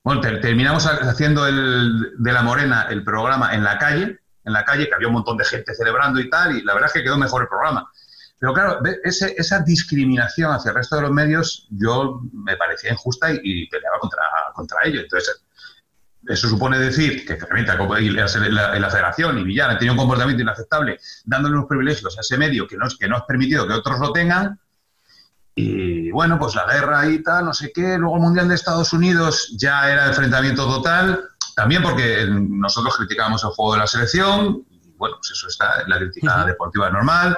Bueno, 0.03 0.21
terminamos 0.21 0.85
haciendo 0.87 1.45
el, 1.45 2.13
de 2.17 2.33
la 2.33 2.41
Morena 2.41 2.87
el 2.89 3.03
programa 3.03 3.53
en 3.53 3.63
la 3.63 3.77
calle, 3.77 4.19
en 4.45 4.53
la 4.53 4.63
calle, 4.65 4.87
que 4.87 4.95
había 4.95 5.07
un 5.07 5.13
montón 5.13 5.37
de 5.37 5.45
gente 5.45 5.75
celebrando 5.75 6.19
y 6.19 6.29
tal, 6.29 6.57
y 6.57 6.63
la 6.63 6.73
verdad 6.73 6.87
es 6.87 6.93
que 6.93 7.03
quedó 7.03 7.17
mejor 7.17 7.43
el 7.43 7.47
programa. 7.47 7.91
Pero 8.39 8.53
claro, 8.53 8.79
esa 9.03 9.59
discriminación 9.59 10.51
hacia 10.51 10.69
el 10.69 10.75
resto 10.75 10.95
de 10.95 11.01
los 11.01 11.11
medios 11.11 11.67
yo 11.69 12.21
me 12.31 12.55
parecía 12.55 12.91
injusta 12.91 13.31
y, 13.31 13.67
peleaba 13.67 13.99
contra, 13.99 14.23
contra 14.53 14.77
ello. 14.85 15.01
Entonces, 15.01 15.43
eso 16.29 16.47
supone 16.47 16.77
decir 16.77 17.25
que 17.25 17.37
claramente 17.37 17.73
la, 18.51 18.79
la, 18.79 18.89
Federación 18.89 19.39
y 19.39 19.43
Villar 19.43 19.71
han 19.71 19.79
tenido 19.79 19.93
un 19.93 19.97
comportamiento 19.97 20.43
inaceptable, 20.43 20.99
dándole 21.25 21.55
unos 21.55 21.67
privilegios 21.67 22.15
a 22.15 22.21
ese 22.21 22.37
medio 22.37 22.67
que 22.67 22.77
no, 22.77 22.87
que 22.99 23.07
no 23.09 23.17
has 23.17 23.23
permitido 23.23 23.67
que 23.67 23.73
otros 23.73 23.99
lo 23.99 24.11
tengan. 24.11 24.59
Y 25.55 26.11
bueno, 26.11 26.37
pues 26.37 26.53
la 26.53 26.71
guerra 26.71 27.07
y 27.07 27.23
tal, 27.23 27.45
no 27.45 27.53
sé 27.53 27.71
qué. 27.73 27.97
Luego 27.97 28.17
el 28.17 28.21
Mundial 28.21 28.47
de 28.47 28.55
Estados 28.55 28.93
Unidos 28.93 29.55
ya 29.57 29.91
era 29.91 30.05
enfrentamiento 30.05 30.67
total. 30.67 31.19
También 31.55 31.81
porque 31.81 32.27
nosotros 32.29 32.95
criticábamos 32.95 33.43
el 33.43 33.49
juego 33.49 33.73
de 33.73 33.79
la 33.79 33.87
selección, 33.87 34.63
y 34.69 34.93
bueno, 34.97 35.15
pues 35.17 35.31
eso 35.31 35.47
está, 35.47 35.83
la 35.87 35.97
crítica 35.97 36.45
deportiva 36.45 36.91
normal, 36.91 37.35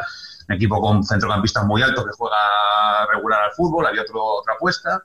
un 0.49 0.55
equipo 0.55 0.81
con 0.81 1.03
centrocampistas 1.03 1.65
muy 1.65 1.81
altos 1.81 2.05
que 2.05 2.11
juega 2.11 3.07
regular 3.09 3.41
al 3.43 3.51
fútbol, 3.53 3.87
había 3.87 4.01
otro, 4.01 4.21
otra 4.21 4.55
apuesta. 4.55 5.01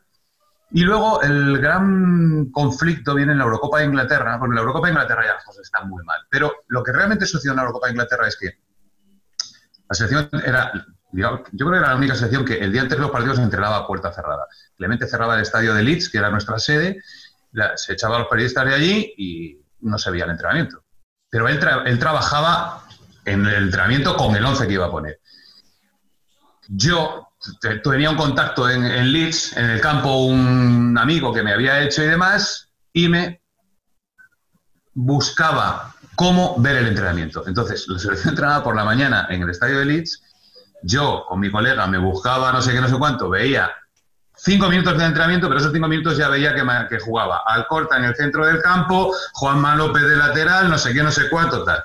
Y 0.71 0.83
luego 0.83 1.23
el 1.23 1.59
gran 1.59 2.47
conflicto 2.51 3.15
viene 3.15 3.33
en 3.33 3.39
la 3.39 3.45
Eurocopa 3.45 3.79
de 3.79 3.87
Inglaterra, 3.87 4.39
en 4.43 4.55
la 4.55 4.61
Eurocopa 4.61 4.89
de 4.89 4.93
Inglaterra 4.93 5.23
ya 5.25 5.35
las 5.35 5.45
cosas 5.45 5.63
están 5.63 5.89
muy 5.89 6.05
mal. 6.05 6.21
Pero 6.29 6.53
lo 6.69 6.83
que 6.83 6.93
realmente 6.93 7.27
sucedió 7.27 7.53
en 7.53 7.57
la 7.57 7.63
Eurocopa 7.63 7.87
de 7.87 7.93
Inglaterra 7.93 8.27
es 8.27 8.37
que 8.37 8.59
la 9.89 9.95
selección 9.95 10.29
era, 10.45 10.73
yo 11.13 11.45
creo 11.45 11.71
que 11.71 11.79
era 11.79 11.89
la 11.89 11.97
única 11.97 12.17
selección 12.17 12.45
que 12.45 12.59
el 12.59 12.73
día 12.73 12.83
antes 12.83 12.99
de 12.99 13.03
los 13.03 13.13
partidos 13.13 13.37
se 13.37 13.45
entrenaba 13.45 13.77
a 13.77 13.87
puerta 13.87 14.13
cerrada. 14.13 14.47
Clemente 14.77 15.07
cerraba 15.07 15.37
el 15.37 15.43
estadio 15.43 15.73
de 15.73 15.83
Leeds, 15.85 16.09
que 16.09 16.19
era 16.19 16.31
nuestra 16.31 16.59
sede, 16.59 17.01
se 17.77 17.93
echaba 17.93 18.17
a 18.17 18.19
los 18.21 18.29
periodistas 18.29 18.67
de 18.67 18.75
allí 18.75 19.15
y 19.17 19.61
no 19.81 19.99
se 19.99 20.11
veía 20.11 20.25
el 20.25 20.33
entrenamiento. 20.33 20.85
Pero 21.31 21.49
él, 21.49 21.61
él 21.87 21.99
trabajaba 21.99 22.85
en 23.25 23.47
el 23.47 23.65
entrenamiento 23.65 24.17
con 24.17 24.35
el 24.35 24.45
11 24.45 24.67
que 24.67 24.75
iba 24.75 24.87
a 24.87 24.91
poner. 24.91 25.21
Yo 26.69 27.29
tenía 27.83 28.11
un 28.11 28.17
contacto 28.17 28.69
en, 28.69 28.85
en, 28.85 29.13
Leeds, 29.13 29.57
en 29.57 29.71
el 29.71 29.81
campo, 29.81 30.27
un 30.27 30.97
amigo 30.99 31.33
que 31.33 31.43
me 31.43 31.53
había 31.53 31.83
hecho 31.83 32.03
y 32.03 32.07
demás, 32.07 32.69
y 32.93 33.09
me 33.09 33.41
buscaba 34.95 35.95
cómo 36.15 36.57
ver 36.59 36.77
el 36.77 36.87
entrenamiento. 36.89 37.45
Entonces, 37.47 37.87
la 37.89 37.99
selección 37.99 38.31
entrenaba 38.33 38.65
por 38.65 38.75
la 38.75 38.85
mañana 38.85 39.27
en 39.31 39.43
el 39.43 39.51
estadio 39.51 39.79
de 39.79 39.85
Leeds, 39.85 40.23
yo 40.83 41.25
con 41.29 41.41
mi 41.41 41.51
colega 41.51 41.87
me 41.87 41.99
buscaba 41.99 42.53
no 42.53 42.63
sé 42.63 42.73
qué, 42.73 42.81
no 42.81 42.89
sé 42.89 42.99
cuánto, 42.99 43.29
veía 43.29 43.71
cinco 44.37 44.69
minutos 44.69 44.97
de 44.99 45.05
entrenamiento, 45.05 45.49
pero 45.49 45.61
esos 45.61 45.73
cinco 45.73 45.89
minutos 45.89 46.17
ya 46.17 46.29
veía 46.29 46.55
que, 46.55 46.99
jugaba 47.01 47.43
Alcorta 47.47 47.97
en 47.97 48.05
el 48.05 48.15
centro 48.15 48.47
del 48.47 48.61
campo, 48.61 49.13
Juanma 49.33 49.75
López 49.75 50.03
de 50.03 50.17
lateral, 50.17 50.69
no 50.69 50.79
sé 50.79 50.93
qué, 50.93 51.03
no 51.03 51.11
sé 51.11 51.29
cuánto, 51.31 51.65
tal. 51.65 51.83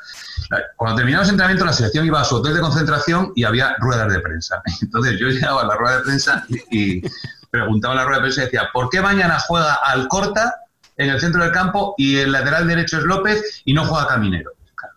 Cuando 0.76 0.98
terminamos 0.98 1.28
el 1.28 1.34
entrenamiento, 1.34 1.66
la 1.66 1.74
selección 1.74 2.06
iba 2.06 2.22
a 2.22 2.26
su 2.26 2.36
hotel 2.36 2.56
de 2.56 2.60
concentración 2.60 3.32
y 3.36 3.44
había 3.44 3.76
ruedas 3.80 4.12
de 4.12 4.20
prensa. 4.20 4.62
Entonces 4.82 5.20
yo 5.20 5.28
llegaba 5.28 5.62
a 5.62 5.66
la 5.66 5.76
rueda 5.76 5.98
de 5.98 6.04
prensa 6.04 6.46
y, 6.50 7.02
preguntaba 7.50 7.94
a 7.94 7.98
la 7.98 8.06
rueda 8.06 8.20
de 8.20 8.22
prensa 8.22 8.42
y 8.42 8.46
decía, 8.46 8.70
¿por 8.72 8.90
qué 8.90 9.02
mañana 9.02 9.38
juega 9.40 9.74
Alcorta 9.74 10.56
en 10.98 11.10
el 11.10 11.20
centro 11.20 11.44
del 11.44 11.52
campo 11.52 11.96
y 11.98 12.18
el 12.18 12.32
lateral 12.32 12.68
derecho 12.68 12.98
es 12.98 13.04
López 13.04 13.62
y 13.66 13.74
no 13.74 13.86
juega 13.86 14.08
Caminero? 14.08 14.52
Claro, 14.76 14.96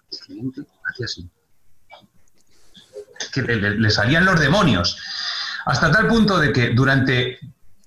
hacía 0.84 1.06
así. 1.06 1.28
Que 3.32 3.42
le 3.42 3.90
salían 3.90 4.24
los 4.24 4.38
demonios. 4.38 4.96
Hasta 5.66 5.90
tal 5.90 6.08
punto 6.08 6.38
de 6.38 6.52
que 6.52 6.70
durante 6.70 7.38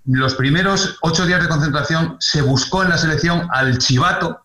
los 0.06 0.36
primeros 0.36 0.98
ocho 1.02 1.26
días 1.26 1.42
de 1.42 1.50
concentración 1.50 2.18
se 2.20 2.42
buscó 2.42 2.84
en 2.84 2.90
la 2.90 2.98
selección 2.98 3.48
al 3.52 3.78
chivato 3.78 4.42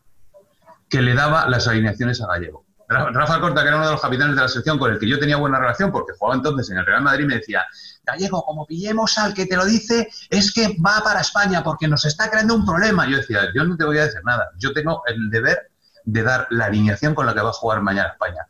que 0.89 1.01
le 1.01 1.15
daba 1.15 1.49
las 1.49 1.69
alineaciones 1.69 2.21
a 2.21 2.27
Gallego. 2.27 2.67
Rafa 2.89 3.41
Corta, 3.41 3.63
que 3.63 3.69
era 3.69 3.77
uno 3.77 3.87
de 3.87 3.93
los 3.93 4.01
capitanes 4.01 4.37
de 4.37 4.43
la 4.43 4.49
selección 4.49 4.79
con 4.79 4.93
el 4.93 4.99
que 4.99 5.09
yo 5.09 5.19
tenía 5.19 5.37
buena 5.37 5.59
relación, 5.59 5.91
porque 5.91 6.13
jugaba 6.19 6.37
entonces 6.37 6.71
en 6.71 6.79
el 6.79 6.85
Real 6.85 7.03
Madrid, 7.03 7.25
me 7.25 7.37
decía, 7.37 7.65
Gallego, 8.05 8.43
como 8.45 8.67
pillemos 8.67 9.17
al 9.17 9.33
que 9.33 9.47
te 9.47 9.57
lo 9.57 9.65
dice, 9.65 10.09
es 10.29 10.53
que 10.53 10.77
va 10.85 11.01
para 11.03 11.21
España 11.21 11.63
porque 11.63 11.89
nos 11.89 12.05
está 12.05 12.29
creando 12.29 12.55
un 12.55 12.67
problema. 12.67 13.07
Yo 13.09 13.17
decía, 13.17 13.49
yo 13.55 13.65
no 13.65 13.77
te 13.77 13.85
voy 13.85 13.99
a 13.99 14.05
decir 14.05 14.21
nada, 14.25 14.51
yo 14.59 14.73
tengo 14.73 15.03
el 15.07 15.31
deber 15.31 15.71
de 16.05 16.23
dar 16.23 16.47
la 16.51 16.67
alineación 16.67 17.15
con 17.15 17.25
la 17.25 17.33
que 17.33 17.41
va 17.41 17.51
a 17.51 17.55
jugar 17.55 17.81
mañana 17.81 18.11
España. 18.11 18.47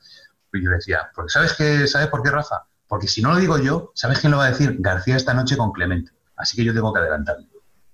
Y 0.52 0.64
yo 0.64 0.70
decía, 0.70 1.10
¿sabes 1.28 1.52
qué? 1.52 1.86
¿Sabes 1.86 2.08
por 2.08 2.22
qué, 2.22 2.30
Rafa? 2.30 2.64
Porque 2.92 3.08
si 3.08 3.22
no 3.22 3.32
lo 3.32 3.38
digo 3.38 3.56
yo, 3.56 3.90
¿sabes 3.94 4.18
quién 4.18 4.32
lo 4.32 4.36
va 4.36 4.44
a 4.44 4.50
decir? 4.50 4.76
García 4.78 5.16
esta 5.16 5.32
noche 5.32 5.56
con 5.56 5.72
Clemente 5.72 6.12
así 6.36 6.58
que 6.58 6.64
yo 6.64 6.74
tengo 6.74 6.92
que 6.92 7.00
adelantarme. 7.00 7.46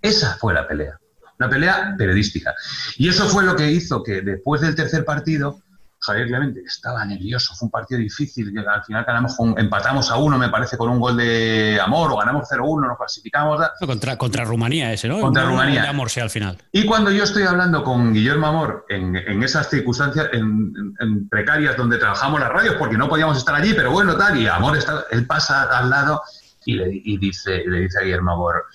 Esa 0.02 0.34
fue 0.34 0.52
la 0.52 0.66
pelea, 0.66 0.98
una 1.38 1.48
pelea 1.48 1.94
periodística. 1.96 2.52
Y 2.96 3.08
eso 3.08 3.28
fue 3.28 3.44
lo 3.44 3.54
que 3.54 3.70
hizo 3.70 4.02
que 4.02 4.22
después 4.22 4.60
del 4.60 4.74
tercer 4.74 5.04
partido, 5.04 5.60
Javier 6.00 6.28
Clemente 6.28 6.60
estaba 6.64 7.04
nervioso, 7.04 7.54
fue 7.54 7.66
un 7.66 7.70
partido 7.70 8.00
difícil, 8.00 8.56
al 8.66 8.84
final 8.84 9.04
ganamos 9.04 9.36
empatamos 9.56 10.10
a 10.10 10.16
uno, 10.16 10.38
me 10.38 10.48
parece, 10.48 10.78
con 10.78 10.90
un 10.90 11.00
gol 11.00 11.16
de 11.16 11.80
Amor, 11.80 12.12
o 12.12 12.16
ganamos 12.16 12.48
0-1, 12.48 12.86
nos 12.86 12.96
clasificamos. 12.96 13.60
Contra, 13.80 14.16
contra 14.16 14.44
Rumanía 14.44 14.92
ese, 14.92 15.08
¿no? 15.08 15.20
Contra 15.20 15.44
Rumanía. 15.44 15.82
De 15.82 15.88
Amor, 15.88 16.08
al 16.20 16.30
final. 16.30 16.58
Y 16.72 16.86
cuando 16.86 17.10
yo 17.10 17.24
estoy 17.24 17.42
hablando 17.42 17.82
con 17.82 18.12
Guillermo 18.12 18.46
Amor 18.46 18.86
en, 18.88 19.42
esas 19.42 19.68
circunstancias 19.68 20.28
en, 20.32 21.28
precarias 21.28 21.76
donde 21.76 21.98
trabajamos 21.98 22.40
las 22.40 22.50
radios, 22.50 22.76
porque 22.76 22.96
no 22.96 23.08
podíamos 23.08 23.36
estar 23.36 23.54
allí, 23.54 23.74
pero 23.74 23.90
bueno, 23.90 24.16
tal, 24.16 24.40
y 24.40 24.46
Amor 24.46 24.76
está, 24.76 25.04
él 25.10 25.26
pasa 25.26 25.64
al 25.64 25.90
lado 25.90 26.22
y 26.64 26.74
le, 26.74 26.88
dice, 27.18 27.64
le 27.66 27.80
dice 27.80 27.98
a 27.98 28.02
Guillermo 28.02 28.32
Amor, 28.32 28.66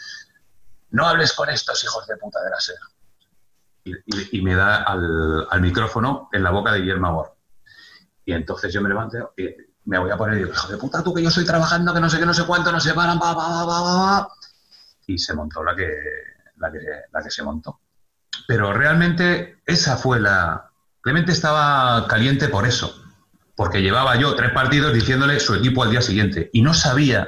no 0.91 1.07
hables 1.07 1.33
con 1.33 1.49
estos 1.49 1.83
hijos 1.83 2.05
de 2.07 2.17
puta 2.17 2.43
de 2.43 2.49
la 2.49 2.59
SER. 2.59 2.92
Y, 3.85 4.41
me 4.41 4.55
da 4.55 4.77
al, 4.83 5.61
micrófono 5.61 6.29
en 6.31 6.43
la 6.43 6.51
boca 6.51 6.71
de 6.71 6.79
Guillermo 6.79 7.07
Amor. 7.07 7.35
Y 8.25 8.33
entonces 8.33 8.73
yo 8.73 8.81
me 8.81 8.89
levanto 8.89 9.33
y 9.35 9.49
me 9.85 9.99
voy 9.99 10.09
a 10.11 10.17
poner 10.17 10.35
y 10.35 10.39
digo, 10.39 10.51
hijo 10.51 10.67
de 10.69 10.77
puta, 10.77 11.03
tú 11.03 11.13
que 11.13 11.21
yo 11.21 11.27
estoy 11.27 11.45
trabajando, 11.45 11.93
que 11.93 11.99
no 11.99 12.09
sé 12.09 12.17
qué, 12.17 12.25
no 12.25 12.33
sé 12.33 12.45
cuánto, 12.45 12.71
no 12.71 12.79
se 12.79 12.93
paran, 12.93 13.19
pa, 13.19 13.35
pa, 13.35 13.65
pa, 13.65 14.27
Y 15.07 15.17
se 15.17 15.33
montó 15.33 15.63
la 15.63 15.75
que, 15.75 15.89
la 16.57 16.71
que, 16.71 16.79
la 17.11 17.21
que 17.21 17.29
se 17.29 17.43
montó. 17.43 17.81
Pero 18.47 18.73
realmente 18.73 19.61
esa 19.65 19.97
fue 19.97 20.19
la... 20.19 20.69
Clemente 21.01 21.33
estaba 21.33 22.07
caliente 22.07 22.47
por 22.47 22.65
eso, 22.65 22.95
porque 23.55 23.81
llevaba 23.81 24.15
yo 24.15 24.35
tres 24.35 24.51
partidos 24.51 24.93
diciéndole 24.93 25.41
su 25.41 25.53
equipo 25.55 25.83
al 25.83 25.91
día 25.91 26.01
siguiente 26.01 26.49
y 26.53 26.61
no 26.61 26.73
sabía 26.73 27.27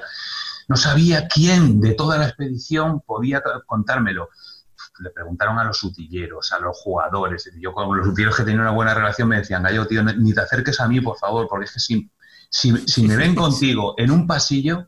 no 0.68 0.78
sabía 0.78 1.28
quién 1.28 1.80
de 1.80 1.94
toda 1.94 2.18
la 2.18 2.26
expedición 2.26 3.02
podía 3.02 3.42
contármelo. 3.66 4.30
Le 5.00 5.10
preguntaron 5.10 5.60
a 5.60 5.64
los 5.64 5.84
utilleros, 5.84 6.52
a 6.52 6.60
los 6.60 6.78
jugadores. 6.78 7.52
Yo 7.60 7.74
con 7.74 7.98
los 7.98 8.08
utilleros 8.08 8.36
que 8.36 8.44
tenía 8.44 8.62
una 8.62 8.72
buena 8.72 8.94
relación 8.94 9.28
me 9.28 9.38
decían, 9.38 9.64
Gallo, 9.64 9.86
tío, 9.88 10.04
ni 10.04 10.34
te 10.34 10.42
acerques 10.42 10.80
a 10.80 10.88
mí, 10.88 11.02
por 11.02 11.18
favor, 11.18 11.48
porque 11.50 11.66
es 11.66 11.74
que 11.74 11.80
si, 11.80 12.10
si, 12.50 13.04
me 13.04 13.16
ven 13.16 13.36
contigo 13.36 13.96
en 13.98 14.12
un 14.12 14.26
pasillo, 14.26 14.88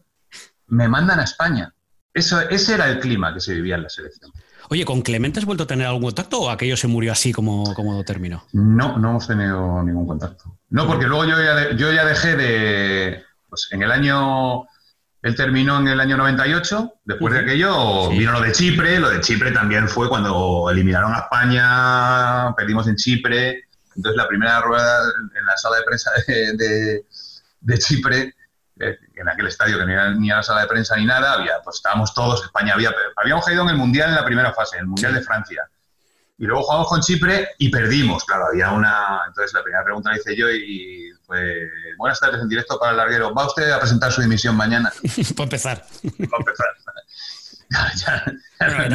me 0.68 0.88
mandan 0.88 1.20
a 1.20 1.24
España. 1.24 1.74
Eso, 2.14 2.40
ese 2.42 2.76
era 2.76 2.90
el 2.90 3.00
clima 3.00 3.34
que 3.34 3.40
se 3.40 3.54
vivía 3.54 3.76
en 3.76 3.84
la 3.84 3.90
selección. 3.90 4.32
Oye, 4.70 4.84
¿con 4.84 5.02
Clemente 5.02 5.40
has 5.40 5.46
vuelto 5.46 5.64
a 5.64 5.68
tener 5.68 5.88
algún 5.88 6.04
contacto 6.04 6.42
o 6.42 6.50
aquello 6.50 6.76
se 6.76 6.88
murió 6.88 7.12
así 7.12 7.32
como, 7.32 7.74
como 7.74 8.04
terminó? 8.04 8.44
No, 8.54 8.98
no 8.98 9.12
hemos 9.12 9.28
tenido 9.28 9.82
ningún 9.84 10.08
contacto. 10.08 10.58
No, 10.70 10.88
porque 10.88 11.06
luego 11.06 11.26
yo 11.26 11.42
ya, 11.42 11.72
yo 11.76 11.92
ya 11.92 12.06
dejé 12.06 12.36
de. 12.36 13.24
Pues 13.50 13.70
en 13.72 13.84
el 13.84 13.92
año. 13.92 14.66
Él 15.22 15.36
terminó 15.36 15.80
en 15.80 15.88
el 15.88 16.00
año 16.00 16.18
98. 16.18 16.94
Después 17.04 17.34
de 17.34 17.40
aquello 17.42 18.10
vino 18.10 18.32
lo 18.32 18.42
de 18.42 18.52
Chipre. 18.52 19.00
Lo 19.00 19.10
de 19.10 19.22
Chipre 19.22 19.52
también 19.52 19.90
fue 19.90 20.10
cuando 20.10 20.70
eliminaron 20.70 21.14
a 21.14 21.20
España, 21.20 22.56
perdimos 22.56 22.88
en 22.88 22.96
Chipre. 22.96 23.66
Entonces 23.96 24.16
la 24.16 24.28
primera 24.28 24.62
rueda 24.62 25.02
en 25.36 25.46
la 25.46 25.58
sala 25.58 25.78
de 25.78 25.84
prensa 25.84 26.12
de, 26.28 27.06
de 27.62 27.78
Chipre 27.80 28.36
eh, 28.80 28.98
en 29.16 29.28
aquel 29.28 29.48
estadio 29.48 29.80
que 29.80 29.86
no 29.86 29.92
era 29.92 30.14
ni 30.14 30.30
a 30.30 30.38
la 30.38 30.44
sala 30.44 30.62
de 30.62 30.68
prensa 30.68 30.96
ni 30.96 31.06
nada, 31.06 31.34
había, 31.34 31.60
pues 31.64 31.78
estábamos 31.78 32.14
todos, 32.14 32.44
España 32.44 32.74
había, 32.76 32.94
habíamos 33.16 33.44
caído 33.44 33.64
en 33.64 33.70
el 33.70 33.78
Mundial 33.78 34.10
en 34.10 34.16
la 34.16 34.26
primera 34.26 34.54
fase, 34.54 34.76
en 34.76 34.82
el 34.82 34.88
Mundial 34.88 35.16
de 35.16 35.22
Francia. 35.22 35.68
Y 36.38 36.46
luego 36.46 36.64
jugamos 36.64 36.88
con 36.88 37.02
Chipre 37.02 37.50
y 37.58 37.70
perdimos, 37.70 38.24
claro, 38.24 38.46
había 38.52 38.72
una... 38.72 39.22
Entonces 39.28 39.54
la 39.54 39.64
primera 39.64 39.84
pregunta 39.84 40.12
la 40.12 40.18
hice 40.18 40.36
yo 40.36 40.48
y 40.52 41.12
fue, 41.28 41.70
buenas 41.98 42.20
tardes 42.20 42.42
en 42.42 42.50
directo 42.50 42.80
para 42.80 42.92
el 42.92 42.98
larguero, 42.98 43.34
¿va 43.34 43.46
usted 43.46 43.70
a 43.70 43.80
presentar 43.80 44.12
su 44.12 44.22
dimisión 44.22 44.56
mañana? 44.56 44.92
Para 45.36 45.44
empezar. 45.44 45.86
Empezar. 46.04 46.68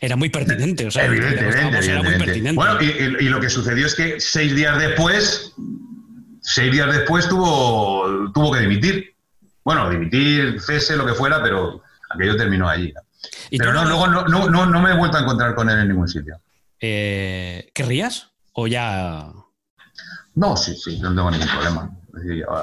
era, 0.00 0.16
muy 0.16 0.28
pertinente, 0.28 0.86
o 0.86 0.90
sea, 0.90 1.04
era 1.04 2.02
muy 2.02 2.18
pertinente. 2.18 2.52
Bueno, 2.52 2.82
y, 2.82 3.24
y, 3.24 3.28
lo 3.28 3.40
que 3.40 3.48
sucedió 3.48 3.86
es 3.86 3.94
que 3.94 4.18
seis 4.18 4.56
días 4.56 4.76
después 4.76 5.54
seis 6.46 6.72
días 6.72 6.92
después 6.92 7.28
tuvo, 7.28 8.30
tuvo 8.32 8.52
que 8.52 8.60
dimitir. 8.60 9.14
Bueno, 9.64 9.90
dimitir, 9.90 10.60
cese, 10.60 10.96
lo 10.96 11.04
que 11.04 11.14
fuera, 11.14 11.42
pero 11.42 11.82
aquello 12.10 12.36
terminó 12.36 12.68
allí. 12.68 12.92
Pero 13.50 13.72
no, 13.72 13.84
luego 13.84 14.06
no, 14.06 14.26
no, 14.26 14.66
no, 14.66 14.80
me 14.80 14.92
he 14.92 14.96
vuelto 14.96 15.18
a 15.18 15.20
encontrar 15.20 15.54
con 15.54 15.68
él 15.68 15.80
en 15.80 15.88
ningún 15.88 16.08
sitio. 16.08 16.40
Eh, 16.80 17.70
¿Querrías? 17.74 18.30
¿O 18.52 18.68
ya.? 18.68 19.32
No, 20.36 20.54
sí, 20.56 20.74
sí, 20.76 20.98
no 21.00 21.08
tengo 21.14 21.30
ningún 21.30 21.48
problema. 21.48 21.90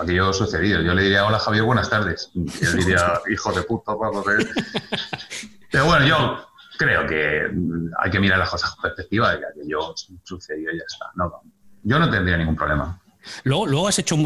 Aquello 0.01 0.32
sucedido. 0.32 0.82
Yo 0.82 0.93
le 0.93 1.03
diría, 1.03 1.26
hola 1.26 1.39
Javier, 1.39 1.63
buenas 1.63 1.89
tardes. 1.89 2.30
Y 2.34 2.41
él 2.63 2.78
diría, 2.78 3.19
hijo 3.30 3.51
de 3.51 3.63
puta, 3.63 3.93
Pero 5.71 5.86
bueno, 5.86 6.05
yo 6.05 6.45
creo 6.78 7.07
que 7.07 7.51
hay 7.97 8.11
que 8.11 8.19
mirar 8.19 8.38
las 8.38 8.51
cosas 8.51 8.71
con 8.71 8.84
perspectiva 8.84 9.32
de 9.32 9.39
que 9.39 9.45
aquello 9.47 9.95
sucedió 10.24 10.71
y 10.71 10.78
ya 10.78 10.84
está. 10.88 11.09
No, 11.15 11.41
yo 11.82 11.97
no 11.97 12.09
tendría 12.11 12.38
ningún 12.38 12.55
problema. 12.55 13.01
Luego, 13.43 13.88
has 13.88 13.99
hecho, 13.99 14.17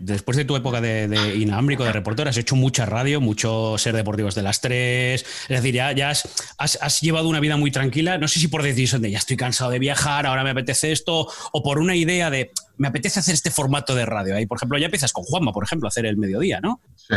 después 0.00 0.36
de 0.36 0.44
tu 0.44 0.56
época 0.56 0.80
de, 0.80 1.34
inalámbrico, 1.36 1.84
de 1.84 1.92
reportero, 1.92 2.30
has 2.30 2.36
hecho 2.36 2.56
mucha 2.56 2.86
radio, 2.86 3.20
mucho 3.20 3.76
ser 3.78 3.94
deportivos 3.94 4.34
de 4.34 4.42
las 4.42 4.60
tres. 4.60 5.24
Es 5.48 5.62
decir, 5.62 5.74
ya, 5.74 6.12
has, 6.58 7.00
llevado 7.00 7.28
una 7.28 7.40
vida 7.40 7.56
muy 7.56 7.70
tranquila. 7.70 8.18
No 8.18 8.28
sé 8.28 8.40
si 8.40 8.48
por 8.48 8.62
decisión 8.62 9.02
de 9.02 9.10
ya 9.10 9.18
estoy 9.18 9.36
cansado 9.36 9.70
de 9.70 9.78
viajar, 9.78 10.26
ahora 10.26 10.44
me 10.44 10.50
apetece 10.50 10.92
esto, 10.92 11.26
o 11.52 11.62
por 11.62 11.78
una 11.78 11.94
idea 11.94 12.30
de 12.30 12.52
me 12.76 12.88
apetece 12.88 13.20
hacer 13.20 13.34
este 13.34 13.50
formato 13.50 13.94
de 13.94 14.06
radio. 14.06 14.34
Ahí, 14.36 14.46
por 14.46 14.56
ejemplo, 14.56 14.78
ya 14.78 14.86
empiezas 14.86 15.12
con 15.12 15.24
Juanma, 15.24 15.52
por 15.52 15.64
ejemplo, 15.64 15.86
a 15.86 15.90
hacer 15.90 16.06
el 16.06 16.16
mediodía, 16.16 16.60
¿no? 16.60 16.80
Sí. 16.96 17.14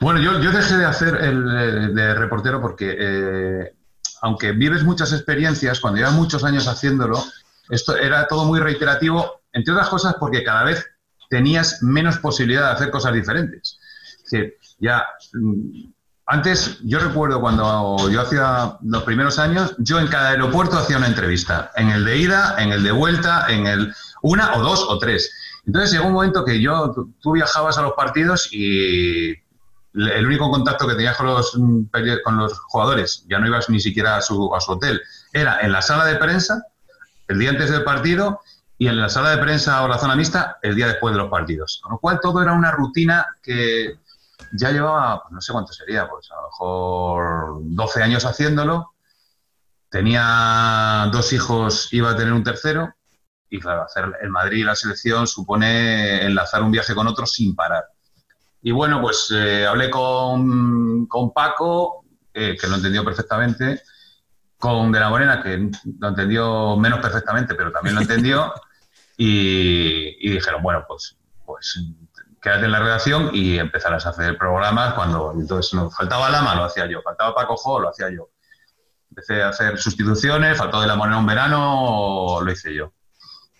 Bueno, 0.00 0.20
yo, 0.20 0.40
yo 0.40 0.52
dejé 0.52 0.76
de 0.76 0.86
hacer 0.86 1.14
el 1.16 1.94
de 1.94 2.14
reportero 2.14 2.60
porque, 2.60 2.96
eh, 2.98 3.74
aunque 4.22 4.52
vives 4.52 4.82
muchas 4.82 5.12
experiencias, 5.12 5.80
cuando 5.80 5.98
llevas 5.98 6.14
muchos 6.14 6.44
años 6.44 6.68
haciéndolo, 6.68 7.22
esto 7.68 7.96
era 7.96 8.26
todo 8.26 8.44
muy 8.44 8.60
reiterativo 8.60 9.39
entre 9.52 9.72
otras 9.72 9.88
cosas 9.88 10.14
porque 10.18 10.44
cada 10.44 10.64
vez 10.64 10.86
tenías 11.28 11.82
menos 11.82 12.18
posibilidad 12.18 12.66
de 12.66 12.72
hacer 12.72 12.90
cosas 12.90 13.14
diferentes. 13.14 13.78
Es 14.30 14.52
ya 14.78 15.04
mm, 15.32 15.90
antes, 16.32 16.78
yo 16.84 17.00
recuerdo 17.00 17.40
cuando 17.40 18.08
yo 18.08 18.20
hacía 18.20 18.76
los 18.82 19.02
primeros 19.02 19.40
años, 19.40 19.74
yo 19.78 19.98
en 19.98 20.06
cada 20.06 20.28
aeropuerto 20.28 20.78
hacía 20.78 20.96
una 20.96 21.08
entrevista, 21.08 21.72
en 21.74 21.90
el 21.90 22.04
de 22.04 22.18
ida, 22.18 22.54
en 22.58 22.70
el 22.70 22.84
de 22.84 22.92
vuelta, 22.92 23.46
en 23.48 23.66
el 23.66 23.92
una 24.22 24.54
o 24.54 24.62
dos 24.62 24.86
o 24.88 24.96
tres. 25.00 25.32
Entonces 25.66 25.90
llegó 25.90 26.06
un 26.06 26.12
momento 26.12 26.44
que 26.44 26.60
yo, 26.60 26.94
tú 27.20 27.32
viajabas 27.32 27.78
a 27.78 27.82
los 27.82 27.94
partidos 27.94 28.48
y 28.52 29.30
el 29.92 30.24
único 30.24 30.48
contacto 30.52 30.86
que 30.86 30.94
tenías 30.94 31.16
con 31.16 31.26
los, 31.26 31.52
mm, 31.58 31.86
con 32.22 32.36
los 32.36 32.60
jugadores, 32.60 33.24
ya 33.28 33.40
no 33.40 33.48
ibas 33.48 33.68
ni 33.68 33.80
siquiera 33.80 34.16
a 34.16 34.22
su, 34.22 34.54
a 34.54 34.60
su 34.60 34.70
hotel, 34.70 35.02
era 35.32 35.58
en 35.62 35.72
la 35.72 35.82
sala 35.82 36.04
de 36.04 36.14
prensa, 36.14 36.62
el 37.26 37.40
día 37.40 37.50
antes 37.50 37.70
del 37.70 37.82
partido, 37.82 38.40
y 38.80 38.88
en 38.88 38.98
la 38.98 39.10
sala 39.10 39.32
de 39.32 39.36
prensa 39.36 39.84
o 39.84 39.88
la 39.88 39.98
zona 39.98 40.16
mixta 40.16 40.58
el 40.62 40.74
día 40.74 40.86
después 40.86 41.12
de 41.12 41.18
los 41.18 41.28
partidos. 41.28 41.80
Con 41.82 41.92
lo 41.92 41.98
cual 41.98 42.18
todo 42.18 42.40
era 42.40 42.54
una 42.54 42.70
rutina 42.70 43.26
que 43.42 43.98
ya 44.52 44.70
llevaba, 44.70 45.20
pues 45.20 45.32
no 45.32 45.40
sé 45.42 45.52
cuánto 45.52 45.74
sería, 45.74 46.08
pues 46.08 46.30
a 46.30 46.36
lo 46.36 46.42
mejor 46.44 47.58
12 47.62 48.02
años 48.02 48.24
haciéndolo. 48.24 48.94
Tenía 49.90 51.10
dos 51.12 51.30
hijos, 51.34 51.92
iba 51.92 52.12
a 52.12 52.16
tener 52.16 52.32
un 52.32 52.42
tercero. 52.42 52.94
Y 53.50 53.60
claro, 53.60 53.82
hacer 53.82 54.16
el 54.22 54.30
Madrid 54.30 54.60
y 54.60 54.64
la 54.64 54.74
selección 54.74 55.26
supone 55.26 56.24
enlazar 56.24 56.62
un 56.62 56.70
viaje 56.70 56.94
con 56.94 57.06
otro 57.06 57.26
sin 57.26 57.54
parar. 57.54 57.84
Y 58.62 58.70
bueno, 58.70 59.02
pues 59.02 59.30
eh, 59.30 59.66
hablé 59.66 59.90
con, 59.90 61.04
con 61.04 61.34
Paco, 61.34 62.06
eh, 62.32 62.56
que 62.58 62.66
lo 62.66 62.76
entendió 62.76 63.04
perfectamente, 63.04 63.82
con 64.56 64.90
De 64.90 65.00
la 65.00 65.10
Morena, 65.10 65.42
que 65.42 65.70
lo 65.98 66.08
entendió 66.08 66.78
menos 66.78 67.00
perfectamente, 67.00 67.54
pero 67.54 67.70
también 67.70 67.94
lo 67.94 68.00
entendió. 68.00 68.54
Y, 69.22 70.30
dijeron, 70.30 70.62
bueno, 70.62 70.82
pues, 70.88 71.18
pues 71.44 71.78
quédate 72.40 72.64
en 72.64 72.72
la 72.72 72.80
redacción 72.80 73.30
y 73.34 73.58
empezarás 73.58 74.06
a 74.06 74.10
hacer 74.10 74.38
programas 74.38 74.94
cuando 74.94 75.34
entonces 75.34 75.74
nos 75.74 75.94
faltaba 75.94 76.30
Lama, 76.30 76.54
lo 76.54 76.64
hacía 76.64 76.86
yo, 76.86 77.02
faltaba 77.02 77.34
Paco 77.34 77.54
Jo, 77.58 77.80
lo 77.80 77.90
hacía 77.90 78.08
yo. 78.08 78.30
Empecé 79.10 79.42
a 79.42 79.50
hacer 79.50 79.76
sustituciones, 79.76 80.56
faltó 80.56 80.80
de 80.80 80.86
la 80.86 80.96
moneda 80.96 81.18
un 81.18 81.26
verano, 81.26 82.38
lo 82.42 82.50
hice 82.50 82.74
yo. 82.74 82.94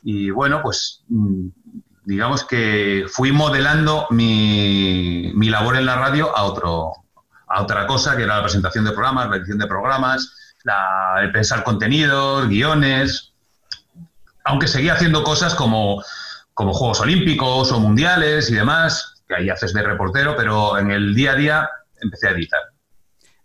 Y 0.03 0.31
bueno, 0.31 0.63
pues 0.63 1.05
mm, 1.09 1.49
digamos 2.05 2.45
que 2.45 3.05
fui 3.13 3.31
modelando 3.31 4.07
mi, 4.09 5.31
mi 5.35 5.51
labor 5.51 5.77
en 5.77 5.85
la 5.85 5.97
radio 5.97 6.35
a, 6.35 6.45
otro, 6.45 6.93
a 7.49 7.61
otra 7.61 7.87
cosa, 7.87 8.17
que 8.17 8.23
era 8.23 8.37
la 8.37 8.43
presentación 8.43 8.87
de 8.87 8.93
programas, 8.93 9.29
la 9.29 9.37
edición 9.37 9.59
de 9.59 9.67
programas, 9.67 10.55
el 11.21 11.33
pensar 11.33 11.65
contenidos, 11.65 12.49
guiones, 12.49 13.30
aunque 14.45 14.69
seguía 14.69 14.95
haciendo 14.95 15.23
cosas 15.23 15.55
como, 15.55 16.03
como 16.55 16.73
Juegos 16.73 17.01
Olímpicos 17.01 17.73
o 17.73 17.81
Mundiales 17.81 18.51
y 18.51 18.55
demás, 18.55 19.23
que 19.29 19.35
ahí 19.37 19.51
haces 19.51 19.73
de 19.73 19.83
reportero, 19.83 20.35
pero 20.37 20.79
en 20.79 20.91
el 20.91 21.15
día 21.15 21.33
a 21.33 21.37
día 21.37 21.71
empecé 22.01 22.29
a 22.29 22.31
editar. 22.33 22.61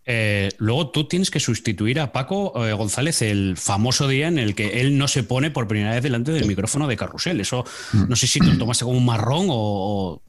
Eh, 0.08 0.52
luego 0.60 0.92
tú 0.92 1.08
tienes 1.08 1.32
que 1.32 1.40
sustituir 1.40 2.00
a 2.00 2.12
Paco 2.12 2.64
eh, 2.64 2.74
González 2.74 3.24
el 3.24 3.58
famoso 3.58 4.08
día 4.08 4.28
en 4.28 4.38
el 4.38 4.54
que 4.54 4.82
él 4.82 5.00
no 5.00 5.08
se 5.08 5.24
pone 5.24 5.50
por 5.50 5.68
primera 5.68 5.92
vez 5.92 6.04
delante 6.04 6.32
del 6.32 6.46
micrófono 6.46 6.88
de 6.88 6.96
Carrusel. 6.96 7.42
Eso 7.42 7.66
mm. 7.94 8.08
no 8.08 8.16
sé 8.16 8.28
si 8.28 8.40
tú 8.40 8.56
tomaste 8.58 8.86
como 8.86 8.98
un 9.00 9.06
marrón 9.06 9.48
o... 9.50 10.22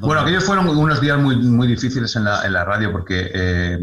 bueno, 0.00 0.20
aquellos 0.20 0.44
fueron 0.44 0.68
unos 0.68 1.00
días 1.00 1.18
muy, 1.18 1.36
muy 1.36 1.66
difíciles 1.66 2.14
en 2.14 2.24
la, 2.24 2.46
en 2.46 2.52
la 2.52 2.64
radio 2.64 2.92
porque 2.92 3.28
eh, 3.34 3.80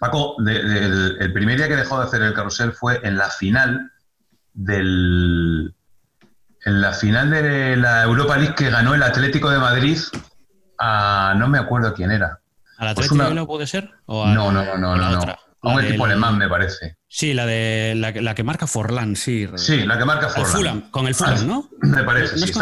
Paco, 0.00 0.34
el 0.40 1.32
primer 1.32 1.58
día 1.58 1.68
que 1.68 1.76
dejó 1.76 2.00
de 2.00 2.06
hacer 2.06 2.22
el 2.22 2.34
Carrusel 2.34 2.72
fue 2.72 3.00
en 3.04 3.16
la 3.16 3.30
final 3.30 3.92
del, 4.56 5.74
en 6.64 6.80
la 6.80 6.92
final 6.92 7.30
de 7.30 7.76
la 7.76 8.02
Europa 8.02 8.36
League 8.36 8.54
que 8.56 8.70
ganó 8.70 8.94
el 8.94 9.02
Atlético 9.02 9.50
de 9.50 9.58
Madrid 9.58 9.98
a 10.78 11.34
no 11.36 11.48
me 11.48 11.58
acuerdo 11.58 11.94
quién 11.94 12.10
era. 12.10 12.40
¿Al 12.78 12.94
pues 12.94 13.06
Atlético 13.06 13.34
no 13.34 13.46
puede 13.46 13.66
ser? 13.66 13.90
no, 14.08 14.34
no, 14.34 14.50
no, 14.50 14.76
no, 14.76 14.96
no. 14.96 15.36
A 15.62 15.74
un 15.74 15.84
equipo 15.84 16.04
alemán, 16.04 16.38
me 16.38 16.48
parece. 16.48 16.98
Sí, 17.08 17.34
la 17.34 17.44
de 17.46 17.94
la, 17.96 18.34
que 18.34 18.44
marca 18.44 18.66
Forlán, 18.66 19.16
sí. 19.16 19.48
Sí, 19.56 19.84
la 19.84 19.98
que 19.98 20.04
marca 20.04 20.28
Forlán. 20.28 20.82
con 20.90 21.06
el 21.06 21.14
Fulham, 21.14 21.46
¿no? 21.46 21.70
Me 21.80 22.04
parece, 22.04 22.38
sí. 22.38 22.52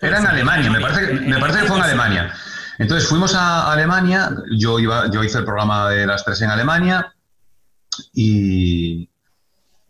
era 0.00 0.18
en 0.18 0.26
Alemania, 0.26 0.70
me 0.70 0.80
parece, 0.80 1.12
me 1.14 1.38
parece 1.38 1.60
que 1.60 1.66
fue 1.66 1.76
en 1.76 1.82
Alemania. 1.82 2.32
Entonces 2.78 3.08
fuimos 3.08 3.34
a 3.34 3.72
Alemania, 3.72 4.30
yo, 4.58 4.78
iba, 4.78 5.10
yo 5.10 5.24
hice 5.24 5.38
el 5.38 5.44
programa 5.44 5.90
de 5.90 6.06
las 6.06 6.24
tres 6.24 6.40
en 6.42 6.50
Alemania 6.50 7.14
y, 8.12 9.10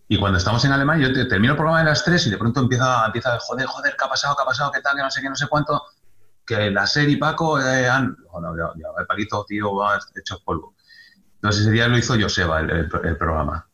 y 0.08 0.18
cuando 0.18 0.38
estamos 0.38 0.64
en 0.64 0.72
Alemania, 0.72 1.08
yo 1.08 1.28
termino 1.28 1.54
el 1.54 1.56
programa 1.56 1.80
de 1.80 1.86
las 1.86 2.04
tres 2.04 2.26
y 2.26 2.30
de 2.30 2.38
pronto 2.38 2.60
empieza, 2.60 3.06
empieza 3.06 3.34
a 3.34 3.40
joder, 3.40 3.66
joder, 3.66 3.96
¿qué 3.98 4.04
ha 4.04 4.08
pasado? 4.08 4.36
¿Qué 4.36 4.42
ha 4.42 4.46
pasado? 4.46 4.70
¿Qué 4.70 4.80
tal? 4.80 4.96
Que 4.96 5.02
no 5.02 5.10
sé 5.10 5.20
qué, 5.20 5.28
no 5.28 5.36
sé 5.36 5.48
cuánto. 5.48 5.82
Que 6.46 6.70
la 6.70 6.86
serie 6.86 7.16
Paco 7.16 7.60
eh, 7.60 7.88
han. 7.88 8.16
Bueno, 8.30 8.56
ya, 8.56 8.72
ya, 8.80 8.88
el 9.00 9.06
Paquito, 9.06 9.44
tío, 9.48 9.74
va 9.74 9.98
hecho 10.14 10.40
polvo. 10.44 10.74
Entonces 11.34 11.62
ese 11.62 11.72
día 11.72 11.88
lo 11.88 11.98
hizo 11.98 12.14
Joseba, 12.18 12.60
el, 12.60 12.70
el, 12.70 13.16
programa. 13.16 13.68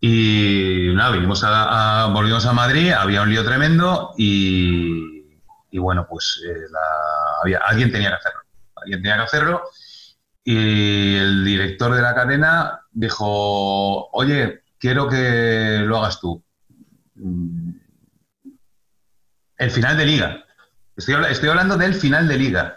Y 0.00 0.90
nada, 0.94 1.12
vinimos 1.12 1.44
a, 1.44 2.10
volvimos 2.12 2.44
a 2.44 2.52
Madrid, 2.52 2.90
había 2.90 3.22
un 3.22 3.30
lío 3.30 3.44
tremendo 3.44 4.14
y, 4.18 5.38
y 5.70 5.78
bueno, 5.78 6.06
pues 6.10 6.42
eh, 6.44 6.66
había, 7.40 7.58
alguien 7.58 7.92
tenía 7.92 8.08
que 8.10 8.16
hacerlo. 8.16 8.40
Alguien 8.74 9.00
tenía 9.00 9.16
que 9.16 9.22
hacerlo. 9.22 9.62
Y 10.42 11.16
el 11.16 11.44
director 11.44 11.94
de 11.94 12.02
la 12.02 12.16
cadena 12.16 12.80
dijo, 12.90 14.10
oye, 14.10 14.62
quiero 14.82 15.08
que 15.08 15.84
lo 15.86 15.98
hagas 15.98 16.20
tú. 16.20 16.42
El 19.56 19.70
final 19.70 19.96
de 19.96 20.04
liga. 20.04 20.44
Estoy, 20.96 21.48
hablando 21.48 21.76
del 21.76 21.94
final 21.94 22.26
de 22.26 22.36
liga. 22.36 22.76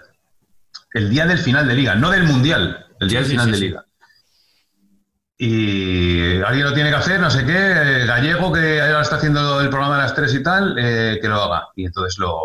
el 0.94 1.10
día 1.10 1.26
del 1.26 1.40
final 1.40 1.68
de 1.68 1.74
liga, 1.74 1.96
no 1.96 2.12
del 2.12 2.24
mundial, 2.24 2.86
el 3.00 3.10
día 3.10 3.20
del 3.20 3.30
final 3.30 3.52
de 3.52 3.58
liga. 3.58 3.86
Y 5.38 6.42
alguien 6.44 6.66
lo 6.66 6.74
tiene 6.74 6.92
que 6.92 6.96
hacer, 6.96 7.20
no 7.20 7.30
sé 7.30 7.44
qué, 7.44 8.06
Gallego, 8.06 8.54
que 8.54 8.80
ahora 8.80 9.02
está 9.02 9.16
haciendo 9.16 9.60
el 9.60 9.70
programa 9.70 9.98
de 9.98 10.04
las 10.04 10.14
tres 10.14 10.34
y 10.36 10.44
tal, 10.44 10.78
eh, 10.78 11.18
que 11.20 11.28
lo 11.28 11.42
haga. 11.42 11.70
Y 11.76 11.86
entonces 11.86 12.20
lo, 12.20 12.40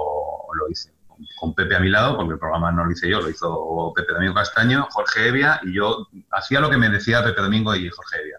lo 0.54 0.68
hice 0.70 0.92
con 1.38 1.54
Pepe 1.54 1.76
a 1.76 1.80
mi 1.80 1.90
lado, 1.90 2.16
porque 2.16 2.32
el 2.32 2.38
programa 2.38 2.72
no 2.72 2.86
lo 2.86 2.90
hice 2.90 3.08
yo, 3.08 3.20
lo 3.20 3.28
hizo 3.28 3.92
Pepe 3.94 4.14
Domingo 4.14 4.34
Castaño, 4.34 4.88
Jorge 4.90 5.28
Evia, 5.28 5.60
y 5.62 5.74
yo 5.74 6.08
hacía 6.30 6.60
lo 6.60 6.70
que 6.70 6.78
me 6.78 6.88
decía 6.88 7.22
Pepe 7.22 7.42
Domingo 7.42 7.74
y 7.76 7.90
Jorge 7.90 8.22
Evia. 8.22 8.38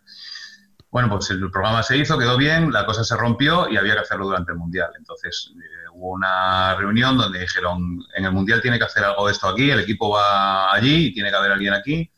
Bueno, 0.92 1.10
pues 1.10 1.30
el 1.30 1.50
programa 1.50 1.82
se 1.84 1.96
hizo, 1.96 2.20
quedó 2.20 2.36
bien, 2.36 2.70
la 2.70 2.86
cosa 2.86 3.06
se 3.06 3.16
rompió 3.16 3.70
y 3.70 3.78
había 3.78 3.94
que 3.94 4.02
hacerlo 4.02 4.26
durante 4.26 4.52
el 4.52 4.58
Mundial. 4.58 4.92
Entonces 4.98 5.54
eh, 5.56 5.88
hubo 5.94 6.12
una 6.12 6.76
reunión 6.76 7.18
donde 7.18 7.40
dijeron, 7.40 8.04
en 8.14 8.26
el 8.26 8.34
Mundial 8.34 8.62
tiene 8.62 8.78
que 8.78 8.84
hacer 8.84 9.06
algo 9.06 9.26
de 9.26 9.32
esto 9.32 9.48
aquí, 9.48 9.72
el 9.72 9.80
equipo 9.80 10.10
va 10.10 10.74
allí 10.74 11.08
y 11.08 11.14
tiene 11.14 11.30
que 11.30 11.36
haber 11.38 11.52
alguien 11.52 11.74
aquí. 11.74 12.12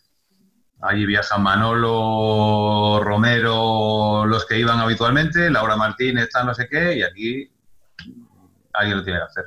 Allí 0.82 1.05
viajan 1.05 1.43
Manolo, 1.43 2.99
Romero, 3.03 4.26
los 4.26 4.45
que 4.45 4.57
iban 4.57 4.80
habitualmente, 4.80 5.51
Laura 5.51 5.76
Martínez, 5.78 6.30
tal, 6.32 6.47
no 6.47 6.55
sé 6.55 6.67
qué, 6.67 6.97
y 6.97 7.03
aquí 7.03 7.53
alguien 8.74 8.97
lo 8.97 9.03
tiene 9.03 9.19
que 9.19 9.26
hacer. 9.26 9.45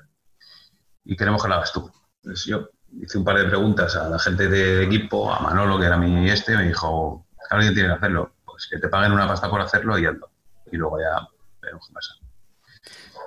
Y 1.04 1.16
queremos 1.16 1.42
que 1.42 1.48
lo 1.48 1.54
hagas 1.56 1.72
tú. 1.72 1.90
Entonces 2.22 2.46
yo 2.46 2.70
hice 3.02 3.18
un 3.18 3.24
par 3.24 3.38
de 3.38 3.44
preguntas 3.44 3.96
a 3.96 4.08
la 4.08 4.20
gente 4.20 4.48
de 4.48 4.84
equipo, 4.84 5.34
a 5.34 5.40
Manolo, 5.40 5.80
que 5.80 5.86
era 5.86 5.96
mi 5.98 6.30
este, 6.30 6.56
me 6.56 6.68
dijo, 6.68 7.26
alguien 7.50 7.74
tiene 7.74 7.88
que 7.88 7.94
hacerlo 7.96 8.35
pues 8.56 8.68
que 8.70 8.78
te 8.78 8.88
paguen 8.88 9.12
una 9.12 9.28
pasta 9.28 9.50
por 9.50 9.60
hacerlo 9.60 9.98
y 9.98 10.06
hazlo. 10.06 10.30
Y 10.72 10.78
luego 10.78 10.98
ya 10.98 11.28
veremos 11.60 11.86
qué 11.86 11.92
pasa. 11.92 12.14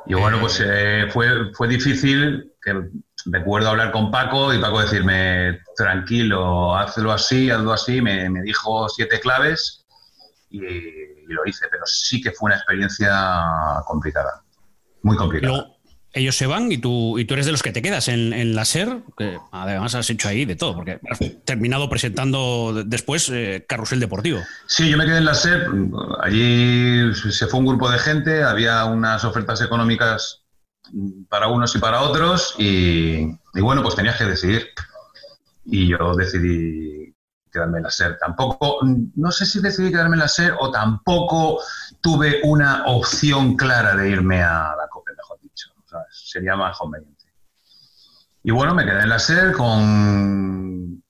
Y 0.08 0.16
bueno, 0.16 0.40
pues 0.40 0.60
eh, 0.66 1.08
fue, 1.12 1.54
fue 1.54 1.68
difícil, 1.68 2.52
que 2.60 2.90
recuerdo 3.26 3.70
hablar 3.70 3.92
con 3.92 4.10
Paco 4.10 4.52
y 4.52 4.58
Paco 4.58 4.82
decirme, 4.82 5.60
tranquilo, 5.78 6.76
hazlo 6.76 7.12
así, 7.12 7.52
hazlo 7.52 7.74
así, 7.74 8.02
me, 8.02 8.28
dijo 8.42 8.90
siete 8.90 9.20
claves 9.20 9.86
y, 10.50 10.62
lo 11.28 11.46
hice, 11.46 11.68
pero 11.70 11.86
sí 11.86 12.22
que 12.22 12.32
fue 12.32 12.48
una 12.48 12.56
experiencia 12.56 13.14
complicada, 13.86 14.44
muy 15.04 15.16
complicada 15.16 15.79
ellos 16.14 16.36
se 16.36 16.48
van 16.48 16.72
y 16.72 16.78
tú, 16.78 17.20
y 17.20 17.26
tú 17.26 17.36
eres 17.36 17.46
de 17.46 17.52
los 17.52 17.62
que 17.62 17.72
te 17.72 17.82
quedas 17.82 18.08
en, 18.08 18.56
la 18.56 18.66
SER, 18.66 19.02
que 19.16 19.38
además 19.52 19.94
has 19.96 20.10
hecho 20.10 20.28
ahí 20.28 20.46
de 20.46 20.56
todo, 20.56 20.76
porque 20.76 21.00
has 21.10 21.20
terminado 21.46 21.90
presentando 21.90 22.84
después 22.86 23.30
eh, 23.30 23.66
Carrusel 23.68 24.00
Deportivo. 24.00 24.40
Sí, 24.66 24.90
yo 24.90 24.98
me 24.98 25.06
quedé 25.06 25.18
en 25.18 25.26
la 25.26 25.36
SER, 25.36 25.68
allí 26.22 27.14
se 27.14 27.48
fue 27.48 27.60
un 27.60 27.68
grupo 27.68 27.90
de 27.92 28.00
gente, 28.00 28.44
había 28.44 28.86
unas 28.86 29.24
ofertas 29.24 29.62
económicas 29.62 30.42
para 31.30 31.48
unos 31.48 31.76
y 31.76 31.80
para 31.80 32.02
otros, 32.02 32.56
y, 32.58 33.26
bueno, 33.54 33.84
pues 33.84 33.96
tenías 33.96 34.18
que 34.18 34.26
decidir. 34.26 34.68
Y 35.66 35.90
yo 35.90 36.16
decidí 36.16 37.14
quedarme 37.52 37.78
en 37.78 37.84
la 37.84 37.92
SER. 37.92 38.18
Tampoco, 38.18 38.80
no 39.16 39.32
sé 39.32 39.46
si 39.46 39.62
decidí 39.62 39.92
quedarme 39.92 40.16
en 40.16 40.22
la 40.22 40.28
SER 40.28 40.56
o 40.60 40.72
tampoco 40.72 41.62
tuve 42.02 42.42
una 42.44 42.86
opción 42.88 43.56
clara 43.56 43.96
de 43.96 44.10
irme 44.10 44.42
a 44.42 44.76
la 44.76 44.88
COPE 44.90 45.09
sería 46.30 46.56
más 46.56 46.78
conveniente. 46.78 47.26
Y 48.44 48.52
bueno, 48.52 48.74
me 48.74 48.86
quedé 48.86 49.02
en 49.02 49.10
la 49.10 49.20
SER 49.20 49.52
con 49.54 51.04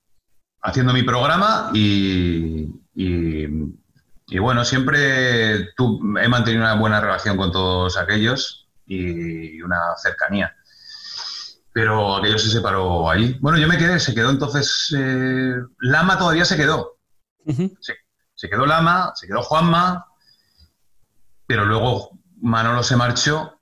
haciendo 0.62 0.92
mi 0.92 1.02
programa 1.02 1.70
y, 1.72 2.68
y, 2.94 4.38
bueno, 4.38 4.64
siempre 4.64 5.56
he 5.56 6.28
mantenido 6.28 6.62
una 6.64 6.74
buena 6.74 7.00
relación 7.00 7.36
con 7.36 7.52
todos 7.52 7.96
aquellos 7.96 8.68
y 8.86 9.60
una 9.62 9.78
cercanía. 9.96 10.54
Pero 11.72 12.16
aquello 12.16 12.38
se 12.38 12.50
separó 12.50 13.08
ahí. 13.08 13.38
Bueno, 13.40 13.58
yo 13.58 13.68
me 13.68 13.78
quedé, 13.78 14.00
se 14.00 14.14
quedó 14.14 14.30
entonces. 14.30 14.92
Eh, 14.96 15.54
Lama 15.78 16.18
todavía 16.18 16.44
se 16.44 16.56
quedó. 16.56 16.98
se 17.46 18.48
quedó 18.48 18.66
Lama, 18.66 19.12
se 19.14 19.28
quedó 19.28 19.42
Juanma, 19.42 20.06
pero 21.46 21.64
luego 21.64 22.18
Manolo 22.40 22.82
se 22.82 22.96
marchó 22.96 23.59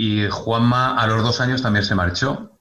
y 0.00 0.28
Juanma 0.30 0.96
a 0.96 1.08
los 1.08 1.24
dos 1.24 1.40
años 1.40 1.60
también 1.60 1.84
se 1.84 1.96
marchó 1.96 2.52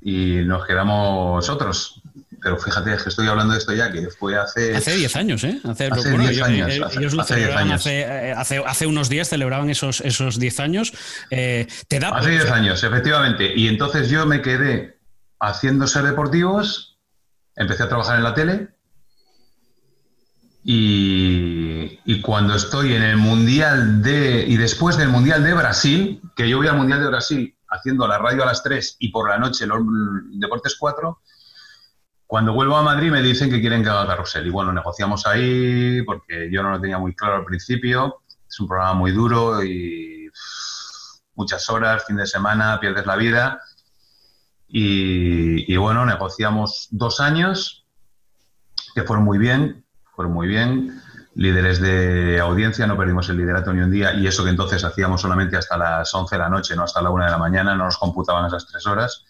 y 0.00 0.36
nos 0.46 0.66
quedamos 0.66 1.46
otros. 1.50 2.00
Pero 2.42 2.56
fíjate, 2.56 2.94
es 2.94 3.02
que 3.02 3.10
estoy 3.10 3.28
hablando 3.28 3.52
de 3.52 3.58
esto 3.58 3.74
ya, 3.74 3.92
que 3.92 4.08
fue 4.08 4.34
hace... 4.34 4.74
Hace 4.74 4.96
10 4.96 5.16
años, 5.16 5.44
¿eh? 5.44 5.60
Hace 5.62 5.90
10 5.90 6.42
años. 6.42 6.96
Ellos, 6.96 7.12
lo 7.12 7.22
celebraban 7.22 7.70
hace, 7.72 8.32
hace, 8.32 8.86
unos 8.86 9.10
días, 9.10 9.28
celebraban 9.28 9.68
esos 9.68 10.00
10 10.00 10.06
esos 10.06 10.60
años. 10.60 10.94
Eh, 11.28 11.66
¿te 11.86 12.00
da 12.00 12.08
hace 12.16 12.30
10 12.30 12.50
años, 12.50 12.82
efectivamente. 12.82 13.52
Y 13.54 13.68
entonces 13.68 14.08
yo 14.08 14.24
me 14.24 14.40
quedé 14.40 14.98
haciendo 15.38 15.86
ser 15.86 16.04
deportivos, 16.04 16.98
empecé 17.56 17.82
a 17.82 17.88
trabajar 17.88 18.16
en 18.16 18.24
la 18.24 18.32
tele 18.32 18.68
y, 20.64 21.59
cuando 22.22 22.54
estoy 22.54 22.94
en 22.94 23.02
el 23.02 23.16
Mundial 23.16 24.02
de. 24.02 24.44
y 24.46 24.56
después 24.56 24.96
del 24.96 25.08
Mundial 25.08 25.42
de 25.44 25.54
Brasil, 25.54 26.20
que 26.34 26.48
yo 26.48 26.58
voy 26.58 26.68
al 26.68 26.76
Mundial 26.76 27.00
de 27.00 27.06
Brasil 27.06 27.56
haciendo 27.68 28.06
la 28.06 28.18
radio 28.18 28.42
a 28.42 28.46
las 28.46 28.62
3 28.62 28.96
y 28.98 29.10
por 29.10 29.28
la 29.28 29.38
noche 29.38 29.66
los 29.66 29.80
Deportes 30.32 30.76
4, 30.78 31.20
cuando 32.26 32.52
vuelvo 32.52 32.76
a 32.76 32.82
Madrid 32.82 33.10
me 33.10 33.22
dicen 33.22 33.50
que 33.50 33.60
quieren 33.60 33.82
que 33.82 33.90
haga 33.90 34.06
carrusel. 34.06 34.46
Y 34.46 34.50
bueno, 34.50 34.72
negociamos 34.72 35.26
ahí 35.26 36.02
porque 36.02 36.50
yo 36.50 36.62
no 36.62 36.70
lo 36.70 36.80
tenía 36.80 36.98
muy 36.98 37.14
claro 37.14 37.36
al 37.36 37.44
principio. 37.44 38.22
Es 38.48 38.58
un 38.60 38.68
programa 38.68 38.94
muy 38.94 39.12
duro 39.12 39.62
y 39.62 40.30
muchas 41.34 41.68
horas, 41.70 42.04
fin 42.04 42.16
de 42.16 42.26
semana, 42.26 42.78
pierdes 42.80 43.06
la 43.06 43.16
vida. 43.16 43.60
Y, 44.68 45.72
y 45.72 45.76
bueno, 45.76 46.06
negociamos 46.06 46.88
dos 46.90 47.20
años 47.20 47.86
que 48.94 49.02
fueron 49.02 49.24
muy 49.24 49.38
bien 49.38 49.84
muy 50.28 50.48
bien. 50.48 51.00
Líderes 51.34 51.80
de 51.80 52.40
audiencia, 52.40 52.86
no 52.86 52.96
perdimos 52.96 53.28
el 53.28 53.36
liderato 53.36 53.72
ni 53.72 53.80
un 53.80 53.90
día 53.90 54.14
y 54.14 54.26
eso 54.26 54.42
que 54.42 54.50
entonces 54.50 54.82
hacíamos 54.82 55.20
solamente 55.20 55.56
hasta 55.56 55.76
las 55.76 56.12
11 56.12 56.34
de 56.34 56.38
la 56.40 56.48
noche, 56.48 56.74
no 56.74 56.82
hasta 56.82 57.00
la 57.00 57.10
1 57.10 57.24
de 57.24 57.30
la 57.30 57.38
mañana, 57.38 57.74
no 57.76 57.84
nos 57.84 57.98
computaban 57.98 58.46
esas 58.46 58.66
tres 58.66 58.86
horas. 58.86 59.24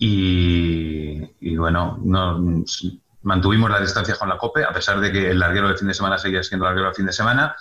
Y, 0.00 1.56
bueno, 1.56 1.98
no, 2.04 2.64
mantuvimos 3.22 3.70
la 3.70 3.80
distancia 3.80 4.14
con 4.14 4.28
la 4.28 4.38
COPE, 4.38 4.64
a 4.64 4.72
pesar 4.72 5.00
de 5.00 5.10
que 5.10 5.30
el 5.30 5.38
larguero 5.38 5.68
del 5.68 5.78
fin 5.78 5.88
de 5.88 5.94
semana 5.94 6.18
seguía 6.18 6.42
siendo 6.42 6.66
larguero 6.66 6.86
del 6.86 6.94
fin 6.94 7.06
de 7.06 7.12
semana, 7.12 7.56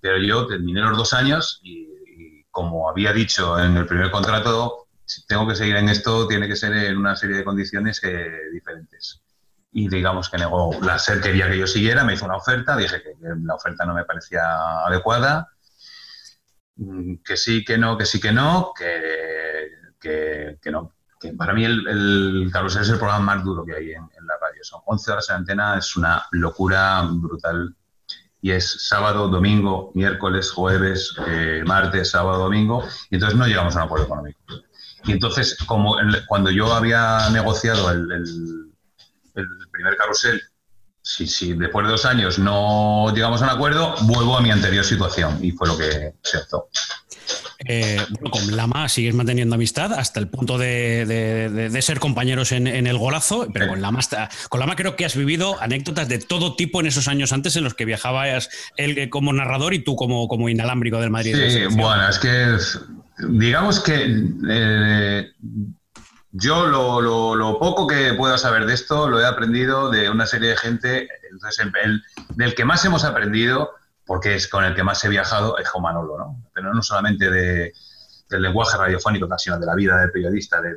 pero 0.00 0.18
yo 0.18 0.46
terminé 0.46 0.80
los 0.80 0.96
dos 0.96 1.12
años 1.12 1.60
y, 1.62 1.88
y 2.16 2.44
como 2.50 2.88
había 2.88 3.12
dicho 3.12 3.58
en 3.58 3.76
el 3.76 3.86
primer 3.86 4.10
contrato, 4.10 4.86
si 5.04 5.26
tengo 5.26 5.46
que 5.46 5.56
seguir 5.56 5.76
en 5.76 5.88
esto, 5.88 6.26
tiene 6.26 6.48
que 6.48 6.56
ser 6.56 6.72
en 6.72 6.96
una 6.96 7.16
serie 7.16 7.36
de 7.36 7.44
condiciones 7.44 8.00
que, 8.00 8.30
diferentes 8.52 9.23
y 9.74 9.88
digamos 9.88 10.30
que 10.30 10.38
negó. 10.38 10.72
La 10.82 10.98
SER 10.98 11.20
quería 11.20 11.50
que 11.50 11.58
yo 11.58 11.66
siguiera, 11.66 12.04
me 12.04 12.14
hizo 12.14 12.24
una 12.24 12.36
oferta, 12.36 12.76
dije 12.76 13.02
que 13.02 13.16
la 13.42 13.56
oferta 13.56 13.84
no 13.84 13.92
me 13.92 14.04
parecía 14.04 14.42
adecuada, 14.86 15.48
mm, 16.76 17.16
que 17.24 17.36
sí, 17.36 17.64
que 17.64 17.76
no, 17.76 17.98
que 17.98 18.06
sí, 18.06 18.20
que 18.20 18.30
no, 18.32 18.72
que, 18.78 20.58
que, 20.60 20.70
no. 20.70 20.92
Para 21.36 21.54
mí 21.54 21.64
el, 21.64 21.86
el, 21.88 22.50
Carrusel 22.52 22.82
es 22.82 22.90
el 22.90 22.98
programa 22.98 23.34
más 23.34 23.44
duro 23.44 23.64
que 23.64 23.74
hay 23.74 23.92
en, 23.92 24.26
la 24.26 24.34
radio. 24.40 24.62
Son 24.62 24.80
11 24.86 25.10
horas 25.10 25.30
en 25.30 25.36
antena, 25.36 25.76
es 25.76 25.96
una 25.96 26.24
locura 26.30 27.02
brutal. 27.10 27.74
Y 28.40 28.52
es 28.52 28.86
sábado, 28.86 29.28
domingo, 29.28 29.90
miércoles, 29.94 30.52
jueves, 30.52 31.16
eh, 31.26 31.64
martes, 31.66 32.10
sábado, 32.10 32.44
domingo. 32.44 32.84
Y 33.10 33.16
entonces 33.16 33.36
no 33.36 33.46
llegamos 33.46 33.74
a 33.74 33.80
un 33.80 33.84
acuerdo 33.86 34.04
económico. 34.04 34.38
Y 35.04 35.12
entonces, 35.12 35.56
como 35.66 35.96
cuando 36.28 36.50
yo 36.50 36.72
había 36.72 37.30
negociado 37.30 37.90
el 37.90 38.12
el 38.12 38.63
primer 39.70 39.96
carrusel, 39.96 40.40
si, 41.02 41.26
si 41.26 41.52
después 41.52 41.86
de 41.86 41.92
dos 41.92 42.06
años 42.06 42.38
no 42.38 43.12
llegamos 43.14 43.42
a 43.42 43.44
un 43.44 43.50
acuerdo, 43.50 43.94
vuelvo 44.02 44.38
a 44.38 44.40
mi 44.40 44.50
anterior 44.50 44.84
situación 44.84 45.38
y 45.44 45.52
fue 45.52 45.68
lo 45.68 45.76
que 45.76 46.14
se 46.22 46.38
optó. 46.38 46.68
Eh, 47.66 47.98
con 48.30 48.56
Lama 48.56 48.88
sigues 48.88 49.14
manteniendo 49.14 49.54
amistad 49.54 49.92
hasta 49.94 50.20
el 50.20 50.28
punto 50.28 50.58
de, 50.58 51.78
ser 51.80 51.98
compañeros 51.98 52.52
en, 52.52 52.66
el 52.66 52.98
golazo, 52.98 53.48
pero 53.52 53.68
con, 53.68 53.80
Lama, 53.80 54.00
con 54.48 54.60
Lama 54.60 54.76
creo 54.76 54.96
que 54.96 55.04
has 55.04 55.16
vivido 55.16 55.60
anécdotas 55.60 56.08
de 56.08 56.18
todo 56.18 56.56
tipo 56.56 56.80
en 56.80 56.86
esos 56.86 57.08
años 57.08 57.32
antes 57.32 57.56
en 57.56 57.64
los 57.64 57.74
que 57.74 57.84
viajabas 57.84 58.50
él 58.76 58.98
eh, 58.98 59.08
como 59.08 59.32
narrador 59.32 59.72
y 59.74 59.78
tú 59.78 59.96
como, 59.96 60.28
como 60.28 60.48
inalámbrico 60.48 61.00
del 61.00 61.10
Madrid. 61.10 61.36
Sí, 61.48 61.64
bueno, 61.76 62.08
es 62.08 62.18
que 62.18 62.56
digamos 63.28 63.80
que 63.80 64.24
eh, 64.50 65.32
yo 66.36 66.66
lo, 66.66 67.58
poco 67.60 67.86
que 67.86 68.12
pueda 68.14 68.38
saber 68.38 68.66
de 68.66 68.74
esto 68.74 69.08
lo 69.08 69.20
he 69.20 69.26
aprendido 69.26 69.88
de 69.88 70.10
una 70.10 70.26
serie 70.26 70.50
de 70.50 70.56
gente. 70.56 71.08
Entonces, 71.30 71.64
el, 71.84 72.02
del 72.30 72.54
que 72.56 72.64
más 72.64 72.84
hemos 72.84 73.04
aprendido, 73.04 73.70
porque 74.04 74.34
es 74.34 74.48
con 74.48 74.64
el 74.64 74.74
que 74.74 74.82
más 74.82 75.04
he 75.04 75.08
viajado, 75.08 75.56
es 75.58 75.68
Manolo, 75.80 76.18
¿no? 76.18 76.42
Pero 76.52 76.74
no 76.74 76.82
solamente 76.82 77.30
de, 77.30 77.72
del 78.28 78.42
lenguaje 78.42 78.76
radiofónico, 78.76 79.28
sino 79.38 79.60
de 79.60 79.66
la 79.66 79.76
vida 79.76 79.96
del 80.00 80.10
periodista, 80.10 80.60
de, 80.60 80.74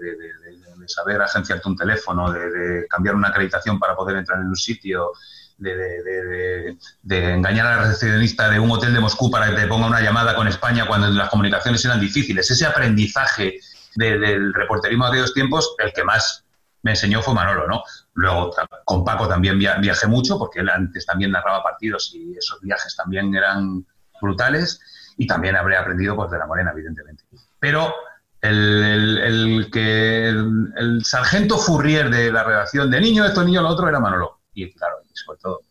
saber 0.86 1.22
agenciarte 1.22 1.68
un 1.68 1.76
teléfono, 1.76 2.32
de, 2.32 2.86
cambiar 2.88 3.16
una 3.16 3.30
acreditación 3.30 3.80
para 3.80 3.96
poder 3.96 4.18
entrar 4.18 4.40
en 4.40 4.48
un 4.48 4.56
sitio, 4.56 5.12
de, 5.58 6.78
engañar 7.10 7.66
a 7.66 7.76
la 7.78 7.82
recepcionista 7.82 8.48
de 8.48 8.60
un 8.60 8.70
hotel 8.70 8.94
de 8.94 9.00
Moscú 9.00 9.32
para 9.32 9.50
que 9.50 9.56
te 9.56 9.68
ponga 9.68 9.88
una 9.88 10.02
llamada 10.02 10.36
con 10.36 10.48
España 10.48 10.86
cuando 10.88 11.10
las 11.10 11.30
comunicaciones 11.30 11.84
eran 11.84 12.00
difíciles. 12.00 12.52
Ese 12.52 12.68
aprendizaje 12.68 13.60
del 13.98 14.54
reporterismo 14.54 15.06
de 15.06 15.12
aquellos 15.12 15.34
tiempos, 15.34 15.76
el 15.80 15.92
que 15.92 16.04
más 16.04 16.46
me 16.84 16.92
enseñó 16.92 17.22
fue 17.22 17.34
Manolo, 17.34 17.68
¿no? 17.68 17.84
Luego 18.14 18.52
con 18.86 19.04
Paco 19.04 19.28
también 19.28 19.58
viajé 19.58 20.08
mucho, 20.08 20.38
porque 20.38 20.60
él 20.60 20.70
antes 20.70 21.06
también 21.06 21.32
narraba 21.32 21.64
partidos 21.64 22.12
y 22.14 22.38
esos 22.38 22.62
viajes 22.62 22.96
también 22.96 23.36
eran 23.36 23.86
brutales, 24.22 24.80
y 25.18 25.26
también 25.28 25.56
habré 25.56 25.76
aprendido 25.78 26.16
pues, 26.16 26.32
de 26.32 26.38
la 26.38 26.46
Morena, 26.46 26.72
evidentemente. 26.72 27.24
Pero 27.60 27.94
el, 28.42 29.70
que 29.72 30.30
el, 30.30 31.04
sargento 31.04 31.58
Furrier 31.58 32.10
de 32.10 32.32
la 32.32 32.44
redacción 32.44 32.90
de 32.92 33.02
niño, 33.02 33.26
esto, 33.26 33.44
niño, 33.44 33.62
lo 33.62 33.70
otro, 33.70 33.90
era 33.90 34.00
Manolo. 34.00 34.42
Y 34.54 34.72
claro, 34.74 34.98
sobre 35.14 35.40
todo, 35.40 35.62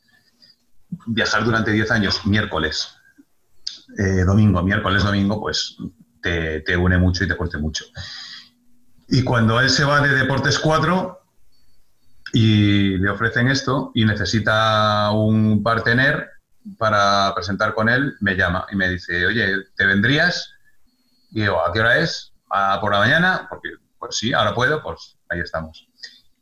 viajar 1.06 1.44
durante 1.44 1.70
10 1.70 1.90
años, 1.92 2.26
miércoles, 2.26 2.96
eh, 3.98 4.24
domingo, 4.24 4.62
miércoles, 4.62 5.04
domingo, 5.04 5.40
pues 5.40 5.76
te, 6.26 6.60
te, 6.60 6.76
une 6.76 6.98
mucho 6.98 7.24
y 7.24 7.28
te 7.28 7.36
corte 7.36 7.58
mucho. 7.58 7.84
Y 9.08 9.22
cuando 9.22 9.60
él 9.60 9.70
se 9.70 9.84
va 9.84 10.00
de 10.00 10.14
Deportes 10.14 10.58
4 10.58 11.20
y 12.32 12.98
le 12.98 13.10
ofrecen 13.10 13.48
esto 13.48 13.92
y 13.94 14.04
necesita 14.04 15.10
un 15.12 15.62
partener 15.62 16.30
para 16.78 17.32
presentar 17.34 17.74
con 17.74 17.88
él, 17.88 18.16
me 18.20 18.34
llama 18.34 18.66
y 18.72 18.76
me 18.76 18.88
dice, 18.88 19.24
oye, 19.24 19.66
¿te 19.76 19.86
vendrías? 19.86 20.52
Y 21.30 21.42
digo, 21.42 21.64
¿a 21.64 21.72
qué 21.72 21.80
hora 21.80 21.98
es? 21.98 22.32
¿A 22.50 22.80
por 22.80 22.92
la 22.92 22.98
mañana? 22.98 23.46
Porque, 23.48 23.70
pues 23.98 24.16
sí, 24.16 24.32
ahora 24.32 24.54
puedo, 24.54 24.82
pues 24.82 25.16
ahí 25.28 25.38
estamos. 25.38 25.88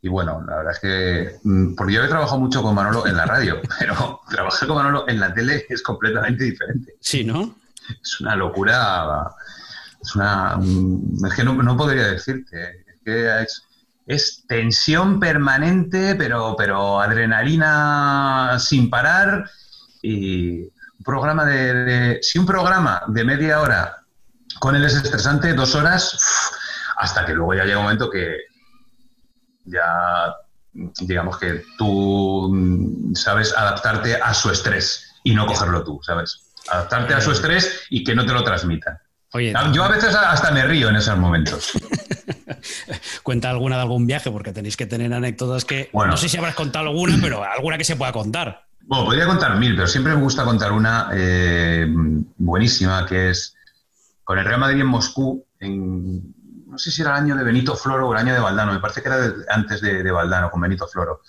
Y 0.01 0.09
bueno, 0.09 0.43
la 0.47 0.57
verdad 0.57 0.73
es 0.73 0.81
que, 0.81 1.39
mm, 1.43 1.75
porque 1.75 1.95
yo 1.95 2.05
he 2.05 2.09
trabajado 2.09 2.39
mucho 2.39 2.63
con 2.63 2.75
Manolo 2.75 3.07
en 3.07 3.17
la 3.17 3.27
radio, 3.27 3.61
pero 3.79 4.21
trabajar 4.31 4.67
con 4.67 4.77
Manolo 4.79 5.07
en 5.09 5.21
la 5.21 5.35
tele 5.35 5.67
es 5.69 5.83
completamente 5.83 6.45
diferente. 6.45 6.95
Sí, 7.01 7.25
¿no? 7.25 7.57
Es 8.03 8.21
una 8.21 8.37
locura, 8.37 9.31
es 10.05 10.15
una, 10.15 10.57
mm, 10.57 11.25
es 11.27 11.35
que 11.35 11.45
no, 11.45 11.77
podría 11.77 12.09
decirte, 12.09 12.85
es 12.87 13.01
que 13.05 13.47
es, 14.07 14.45
tensión 14.47 15.19
permanente, 15.19 16.15
pero, 16.15 16.55
pero 16.57 17.01
adrenalina 17.01 18.59
sin 18.61 18.91
parar 18.91 19.51
y 20.03 20.61
un 20.63 21.05
programa 21.05 21.47
de, 21.47 22.19
si 22.21 22.39
un 22.39 22.45
programa 22.45 23.03
de 23.09 23.25
media 23.25 23.61
hora 23.61 23.97
con 24.61 24.77
él 24.77 24.85
es 24.85 24.95
estresante, 24.95 25.55
dos 25.55 25.75
horas, 25.75 26.19
hasta 26.97 27.25
que 27.25 27.33
luego 27.33 27.55
ya 27.55 27.65
llega 27.65 27.79
un 27.79 27.85
momento 27.85 28.11
que 28.11 28.37
ya, 29.65 30.35
digamos 30.73 31.39
que 31.39 31.65
tú 31.79 33.13
sabes 33.15 33.57
adaptarte 33.57 34.17
a 34.17 34.35
su 34.35 34.51
estrés 34.51 35.15
y 35.25 35.35
no 35.35 35.47
cogerlo 35.47 35.83
tú, 35.83 35.99
¿sabes? 36.03 36.43
Adaptarte 36.71 37.15
a 37.15 37.21
su 37.23 37.33
estrés 37.33 37.87
y 37.89 38.05
que 38.05 38.15
no 38.15 38.27
te 38.27 38.33
lo 38.35 38.45
transmitan. 38.45 38.99
Yo 39.73 39.85
a 39.85 39.89
veces 39.89 40.15
hasta 40.15 40.51
me 40.53 40.65
río 40.65 40.89
en 40.89 40.97
esos 40.97 41.19
momentos. 41.19 41.73
Cuenta 43.23 43.51
alguna 43.51 43.77
de 43.77 43.83
algún 43.83 44.07
viaje, 44.07 44.31
porque 44.31 44.53
tenéis 44.53 44.77
que 44.77 44.87
tener 44.87 45.13
anécdotas 45.13 45.65
que. 45.65 45.91
no 45.93 46.17
sé 46.17 46.29
si 46.29 46.37
habrás 46.37 46.55
contado 46.55 46.89
alguna, 46.89 47.19
pero 47.21 47.43
alguna 47.45 47.77
que 47.77 47.85
se 47.85 47.97
pueda 47.97 48.13
contar. 48.13 48.67
Bueno, 48.87 49.07
podría 49.07 49.27
contar 49.27 49.57
mil, 49.57 49.75
pero 49.75 49.89
siempre 49.89 50.15
me 50.15 50.21
gusta 50.21 50.45
contar 50.45 50.73
una 50.73 51.09
eh, 51.15 51.87
buenísima, 52.37 53.07
que 53.07 53.31
es 53.31 53.57
con 54.23 54.39
el 54.39 54.45
Real 54.45 54.61
Madrid 54.61 54.81
en 54.83 54.87
Moscú, 54.87 55.45
en 55.59 56.35
no 56.75 56.79
sé 56.79 56.91
si 56.91 57.03
era 57.03 57.13
el 57.13 57.23
año 57.23 57.37
de 57.37 57.45
Benito 57.45 57.77
Floro 57.77 58.09
o 58.09 58.13
el 58.13 58.19
año 58.19 58.35
de 58.35 58.41
Valdano, 58.41 58.73
me 58.73 58.81
parece 58.81 59.01
que 59.01 59.09
era 59.09 59.33
antes 59.49 59.81
de, 59.81 60.03
de, 60.03 60.11
Valdano, 60.11 60.51
con 60.51 60.61
Benito 60.61 60.89
Floro. 60.89 61.21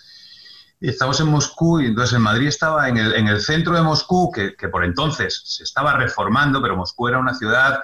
Y 0.79 0.89
estábamos 0.89 1.19
en 1.19 1.27
Moscú 1.27 1.79
y 1.79 1.85
entonces 1.85 2.13
el 2.13 2.19
Madrid 2.19 2.47
estaba 2.47 2.89
en 2.89 2.97
el, 2.97 3.13
en 3.13 3.27
el 3.27 3.39
centro 3.39 3.75
de 3.75 3.83
Moscú, 3.83 4.31
que, 4.31 4.55
que, 4.55 4.69
por 4.69 4.83
entonces 4.83 5.43
se 5.45 5.63
estaba 5.63 5.93
reformando, 5.93 6.63
pero 6.63 6.75
Moscú 6.75 7.07
era 7.07 7.19
una 7.19 7.35
ciudad 7.35 7.79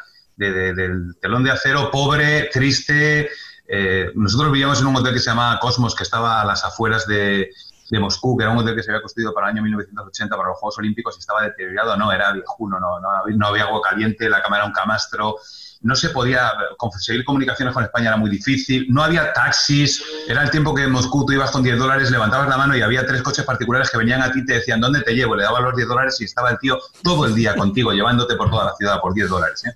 de, 0.49 0.73
del 0.73 1.15
telón 1.21 1.43
de 1.43 1.51
acero, 1.51 1.91
pobre, 1.91 2.49
triste. 2.51 3.29
Eh, 3.67 4.11
nosotros 4.15 4.51
vivíamos 4.51 4.81
en 4.81 4.87
un 4.87 4.95
hotel 4.95 5.13
que 5.13 5.19
se 5.19 5.29
llamaba 5.29 5.59
Cosmos, 5.59 5.95
que 5.95 6.03
estaba 6.03 6.41
a 6.41 6.45
las 6.45 6.63
afueras 6.65 7.05
de, 7.07 7.51
Moscú, 7.91 8.37
que 8.37 8.43
era 8.43 8.53
un 8.53 8.59
hotel 8.59 8.75
que 8.75 8.83
se 8.83 8.89
había 8.89 9.01
construido 9.01 9.33
para 9.33 9.47
el 9.47 9.53
año 9.55 9.63
1980 9.63 10.35
para 10.35 10.49
los 10.49 10.57
Juegos 10.57 10.77
Olímpicos 10.77 11.15
y 11.17 11.19
estaba 11.19 11.43
deteriorado. 11.43 11.97
No, 11.97 12.11
era 12.11 12.31
viejuno, 12.31 12.79
no, 12.79 12.99
no, 12.99 13.09
no 13.27 13.47
había 13.47 13.63
agua 13.63 13.81
caliente, 13.81 14.29
la 14.29 14.41
cámara 14.41 14.63
era 14.63 14.67
un 14.67 14.73
camastro, 14.73 15.35
no 15.81 15.95
se 15.95 16.09
podía 16.09 16.51
conseguir 16.77 17.25
comunicaciones 17.25 17.73
con 17.73 17.83
España 17.83 18.09
era 18.09 18.17
muy 18.17 18.29
difícil, 18.29 18.85
no 18.89 19.03
había 19.03 19.33
taxis, 19.33 20.03
era 20.27 20.43
el 20.43 20.51
tiempo 20.51 20.75
que 20.75 20.83
en 20.83 20.91
Moscú 20.91 21.25
tú 21.25 21.33
ibas 21.33 21.51
con 21.51 21.63
10 21.63 21.79
dólares, 21.79 22.11
levantabas 22.11 22.47
la 22.49 22.57
mano 22.57 22.75
y 22.75 22.81
había 22.81 23.05
tres 23.05 23.21
coches 23.21 23.45
particulares 23.45 23.89
que 23.89 23.97
venían 23.97 24.21
a 24.21 24.31
ti 24.31 24.39
y 24.39 24.45
te 24.45 24.53
decían, 24.53 24.79
¿dónde 24.79 25.01
te 25.01 25.13
llevo? 25.13 25.35
Le 25.35 25.43
dabas 25.43 25.63
los 25.63 25.75
10 25.75 25.87
dólares 25.87 26.21
y 26.21 26.25
estaba 26.25 26.51
el 26.51 26.59
tío 26.59 26.79
todo 27.03 27.25
el 27.25 27.33
día 27.33 27.55
contigo, 27.55 27.91
llevándote 27.93 28.35
por 28.35 28.49
toda 28.49 28.65
la 28.65 28.75
ciudad 28.75 29.01
por 29.01 29.13
10 29.13 29.29
dólares. 29.29 29.65
¿eh? 29.65 29.75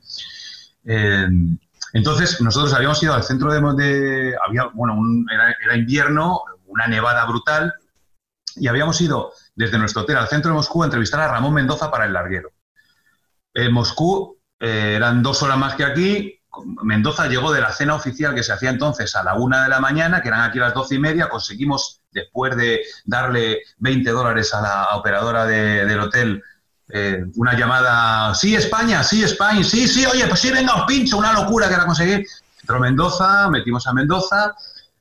Eh, 0.86 1.28
entonces, 1.94 2.42
nosotros 2.42 2.74
habíamos 2.74 3.02
ido 3.02 3.14
al 3.14 3.24
centro 3.24 3.52
de... 3.54 4.36
había, 4.46 4.66
bueno, 4.74 4.98
era, 5.64 5.78
invierno, 5.78 6.44
una 6.68 6.88
nevada 6.88 7.26
brutal, 7.26 7.74
y 8.58 8.68
habíamos 8.68 9.00
ido 9.00 9.32
desde 9.56 9.78
nuestro 9.78 10.02
hotel 10.02 10.18
al 10.18 10.28
centro 10.28 10.52
de 10.52 10.56
Moscú 10.56 10.84
a 10.84 10.88
entrevistar 10.88 11.22
a 11.22 11.30
Ramón 11.30 11.54
Mendoza 11.54 11.90
para 11.90 12.06
el 12.06 12.14
larguero. 12.14 12.52
En 13.54 13.72
Moscú 13.72 14.38
eh, 14.60 14.96
eran 14.98 15.24
dos 15.24 15.42
horas 15.42 15.58
más 15.58 15.76
que 15.76 15.86
aquí. 15.86 16.40
Mendoza 16.84 17.28
llegó 17.28 17.52
de 17.52 17.62
la 17.62 17.72
cena 17.72 17.96
oficial 17.96 18.36
que 18.36 18.44
se 18.44 18.54
hacía 18.54 18.70
entonces 18.70 19.16
a 19.16 19.24
la 19.24 19.36
una 19.36 19.64
de 19.64 19.70
la 19.70 19.80
mañana, 19.80 20.22
que 20.22 20.28
eran 20.28 20.42
aquí 20.42 20.60
las 20.60 20.74
doce 20.74 20.96
y 20.96 21.00
media. 21.00 21.30
Conseguimos, 21.30 22.02
después 22.12 22.56
de 22.56 22.82
darle 23.06 23.62
20 23.78 24.10
dólares 24.12 24.54
a 24.54 24.62
la 24.62 24.98
operadora 24.98 25.46
del 25.46 26.00
hotel, 26.00 26.44
eh, 26.90 27.26
una 27.36 27.58
llamada, 27.58 28.34
sí, 28.36 28.56
España, 28.56 29.04
sí, 29.04 29.24
España, 29.24 29.64
sí, 29.64 29.88
sí, 29.88 30.06
oye, 30.06 30.28
pues 30.28 30.40
sí, 30.40 30.52
venga, 30.52 30.76
os 30.76 30.86
pincho, 30.86 31.18
una 31.18 31.34
locura 31.34 31.68
que 31.68 31.74
era 31.74 31.86
conseguir. 31.86 32.26
Entró 32.62 32.80
Mendoza, 32.80 33.50
metimos 33.50 33.86
a 33.88 33.94
Mendoza, 33.94 34.56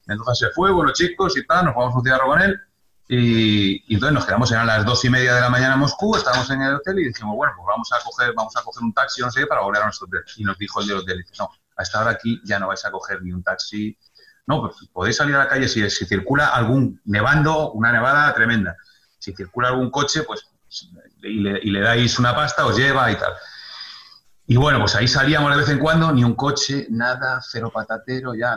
Mendoza 0.07 0.35
se 0.35 0.51
fue, 0.51 0.72
bueno, 0.72 0.93
chicos 0.93 1.37
y 1.37 1.47
tal, 1.47 1.66
nos 1.66 1.74
vamos 1.74 1.95
a 1.95 1.99
un 1.99 2.05
cigarro 2.05 2.26
con 2.26 2.41
él. 2.41 2.61
Y, 3.07 3.93
entonces 3.93 4.14
nos 4.14 4.24
quedamos, 4.24 4.51
eran 4.51 4.66
las 4.66 4.85
dos 4.85 5.05
y 5.05 5.11
media 5.11 5.35
de 5.35 5.41
la 5.43 5.51
mañana 5.51 5.74
en 5.74 5.80
Moscú, 5.80 6.16
estábamos 6.16 6.49
en 6.51 6.62
el 6.62 6.74
hotel 6.76 6.99
y 7.01 7.09
dijimos, 7.09 7.37
bueno, 7.37 7.53
pues 7.57 7.66
vamos 7.66 7.93
a 7.93 8.03
coger, 8.03 8.32
vamos 8.35 8.57
a 8.57 8.62
coger 8.62 8.82
un 8.82 8.95
taxi, 8.95 9.20
no 9.20 9.30
sé, 9.30 9.47
para 9.47 9.61
volver 9.61 9.82
a 9.82 9.85
nuestro 9.85 10.07
hotel. 10.07 10.22
Y 10.37 10.45
nos 10.45 10.57
dijo 10.57 10.80
el 10.80 10.87
del 10.87 10.99
hotel, 10.99 11.24
no, 11.39 11.51
a 11.76 11.82
esta 11.82 12.01
hora 12.01 12.12
aquí 12.12 12.41
ya 12.45 12.59
no 12.59 12.68
vais 12.68 12.85
a 12.85 12.91
coger 12.91 13.22
ni 13.22 13.32
un 13.32 13.43
taxi. 13.43 13.97
No, 14.47 14.61
pues 14.62 14.89
podéis 14.91 15.16
salir 15.16 15.35
a 15.35 15.39
la 15.39 15.49
calle 15.49 15.68
si, 15.68 15.89
si 15.91 16.07
circula 16.07 16.49
algún 16.49 17.01
nevando, 17.05 17.72
una 17.72 17.93
nevada 17.93 18.32
tremenda. 18.35 18.76
Si 19.18 19.35
circula 19.35 19.68
algún 19.68 19.91
coche, 19.91 20.22
pues 20.22 20.47
y 21.25 21.70
le, 21.70 21.81
dais 21.81 22.18
una 22.18 22.35
pasta, 22.35 22.66
os 22.66 22.77
lleva 22.77 23.11
y 23.11 23.16
tal. 23.16 23.33
Y 24.47 24.57
bueno, 24.57 24.79
pues 24.79 24.95
ahí 24.95 25.09
salíamos 25.09 25.51
de 25.51 25.57
vez 25.57 25.68
en 25.70 25.79
cuando, 25.79 26.12
ni 26.12 26.22
un 26.22 26.35
coche, 26.35 26.87
nada, 26.91 27.41
cero 27.43 27.70
patatero, 27.72 28.35
ya. 28.35 28.57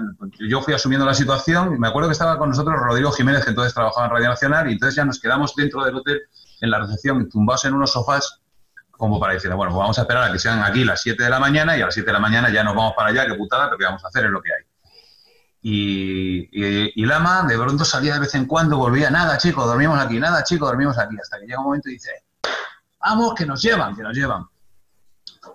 Yo 0.50 0.62
fui 0.62 0.74
asumiendo 0.74 1.06
la 1.06 1.14
situación 1.14 1.76
y 1.76 1.80
me 1.80 1.88
acuerdo 1.88 2.10
que 2.10 2.14
estaba 2.14 2.38
con 2.38 2.50
nosotros 2.50 2.76
Rodrigo 2.78 3.12
Jiménez, 3.12 3.44
que 3.44 3.52
entonces 3.52 3.74
trabajaba 3.74 4.08
en 4.08 4.12
Radio 4.12 4.28
Nacional, 4.30 4.70
y 4.70 4.74
entonces 4.74 4.96
ya 4.96 5.06
nos 5.06 5.20
quedamos 5.20 5.56
dentro 5.56 5.86
del 5.86 5.96
hotel, 5.96 6.22
en 6.60 6.72
la 6.72 6.80
recepción, 6.80 7.30
tumbados 7.30 7.64
en 7.66 7.74
unos 7.74 7.92
sofás, 7.92 8.42
como 8.92 9.20
para 9.20 9.34
decir, 9.34 9.54
bueno, 9.54 9.72
pues 9.72 9.80
vamos 9.80 9.98
a 9.98 10.02
esperar 10.02 10.24
a 10.24 10.32
que 10.32 10.40
sean 10.40 10.62
aquí 10.62 10.84
las 10.84 11.02
7 11.02 11.24
de 11.24 11.30
la 11.30 11.40
mañana 11.40 11.78
y 11.78 11.82
a 11.82 11.86
las 11.86 11.94
7 11.94 12.08
de 12.08 12.14
la 12.14 12.20
mañana 12.20 12.50
ya 12.50 12.64
nos 12.64 12.76
vamos 12.76 12.94
para 12.96 13.10
allá, 13.10 13.26
qué 13.26 13.36
putada, 13.36 13.66
pero 13.66 13.78
qué 13.78 13.86
vamos 13.86 14.04
a 14.04 14.08
hacer 14.08 14.26
es 14.26 14.32
lo 14.32 14.42
que 14.42 14.50
hay. 14.54 14.64
Y, 15.62 17.06
Lama 17.06 17.44
de 17.48 17.58
pronto 17.58 17.86
salía 17.86 18.14
de 18.16 18.20
vez 18.20 18.36
en 18.36 18.46
cuando, 18.46 18.78
volvía, 18.78 19.10
nada 19.10 19.38
chicos, 19.38 19.66
dormimos 19.66 20.00
aquí, 20.00 20.20
nada 20.20 20.44
chicos, 20.44 20.70
dormimos 20.70 20.98
aquí, 20.98 21.16
hasta 21.22 21.40
que 21.40 21.46
llega 21.46 21.60
un 21.60 21.66
momento 21.66 21.90
y 21.90 21.94
dice, 21.94 22.12
vamos, 23.08 23.34
que 23.36 23.46
nos 23.46 23.62
llevan, 23.62 23.96
que 23.96 24.04
nos 24.04 24.16
llevan. 24.16 24.46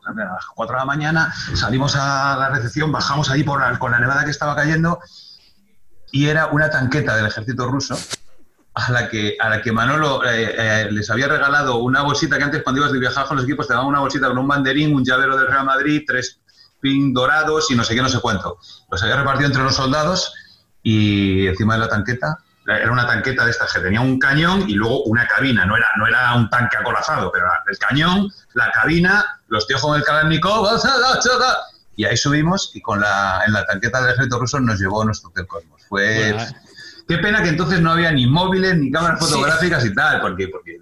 A 0.04 0.12
las 0.14 0.46
4 0.54 0.74
de 0.74 0.78
la 0.78 0.84
mañana 0.84 1.34
salimos 1.54 1.94
a 1.96 2.36
la 2.36 2.48
recepción, 2.48 2.90
bajamos 2.90 3.30
ahí 3.30 3.42
por 3.42 3.78
con 3.78 3.92
la 3.92 3.98
nevada 3.98 4.24
que 4.24 4.30
estaba 4.30 4.56
cayendo 4.56 5.00
y 6.10 6.26
era 6.26 6.46
una 6.46 6.70
tanqueta 6.70 7.14
del 7.14 7.26
ejército 7.26 7.66
ruso 7.66 7.96
a 8.74 8.90
la 8.90 9.08
que, 9.08 9.36
a 9.38 9.50
la 9.50 9.60
que 9.60 9.70
Manolo 9.70 10.24
eh, 10.24 10.54
eh, 10.56 10.88
les 10.90 11.10
había 11.10 11.28
regalado 11.28 11.76
una 11.76 12.02
bolsita 12.02 12.38
que 12.38 12.44
antes 12.44 12.62
cuando 12.62 12.80
ibas 12.80 12.92
de 12.92 12.98
viajar 12.98 13.26
con 13.26 13.36
los 13.36 13.44
equipos 13.44 13.68
te 13.68 13.74
daban 13.74 13.88
una 13.88 14.00
bolsita 14.00 14.28
con 14.28 14.38
un 14.38 14.48
banderín, 14.48 14.94
un 14.94 15.04
llavero 15.04 15.36
del 15.36 15.46
Real 15.46 15.66
Madrid, 15.66 16.02
tres 16.06 16.40
pin 16.80 17.12
dorados 17.12 17.70
y 17.70 17.76
no 17.76 17.84
sé 17.84 17.94
qué, 17.94 18.02
no 18.02 18.08
sé 18.08 18.18
cuánto. 18.20 18.58
Los 18.90 19.02
había 19.02 19.16
repartido 19.16 19.48
entre 19.48 19.62
los 19.62 19.76
soldados 19.76 20.32
y 20.82 21.46
encima 21.46 21.74
de 21.74 21.80
la 21.80 21.88
tanqueta 21.88 22.38
era 22.78 22.90
una 22.90 23.06
tanqueta 23.06 23.44
de 23.44 23.50
estas 23.50 23.72
que 23.72 23.80
tenía 23.80 24.00
un 24.00 24.18
cañón 24.18 24.68
y 24.68 24.74
luego 24.74 25.04
una 25.04 25.26
cabina, 25.26 25.64
no 25.64 25.76
era, 25.76 25.86
no 25.96 26.06
era 26.06 26.34
un 26.34 26.48
tanque 26.50 26.76
acorazado, 26.76 27.30
pero 27.32 27.46
era 27.46 27.62
el 27.66 27.78
cañón, 27.78 28.32
la 28.54 28.70
cabina, 28.70 29.40
los 29.48 29.66
tíos 29.66 29.80
con 29.80 29.96
el 29.96 30.04
Kalashnikov, 30.04 30.68
y 31.96 32.04
ahí 32.04 32.16
subimos 32.16 32.70
y 32.74 32.80
con 32.80 33.00
la, 33.00 33.42
en 33.46 33.52
la 33.52 33.66
tanqueta 33.66 34.00
del 34.00 34.14
ejército 34.14 34.38
ruso 34.38 34.60
nos 34.60 34.80
llevó 34.80 35.04
nuestro 35.04 35.30
Hotel 35.30 35.46
Cosmos. 35.46 35.82
Fue... 35.88 36.36
Qué 37.08 37.18
pena 37.18 37.42
que 37.42 37.48
entonces 37.50 37.80
no 37.80 37.92
había 37.92 38.12
ni 38.12 38.26
móviles 38.26 38.76
ni 38.78 38.90
cámaras 38.90 39.18
fotográficas 39.18 39.84
y 39.84 39.92
tal, 39.92 40.20
porque, 40.20 40.48
porque 40.48 40.78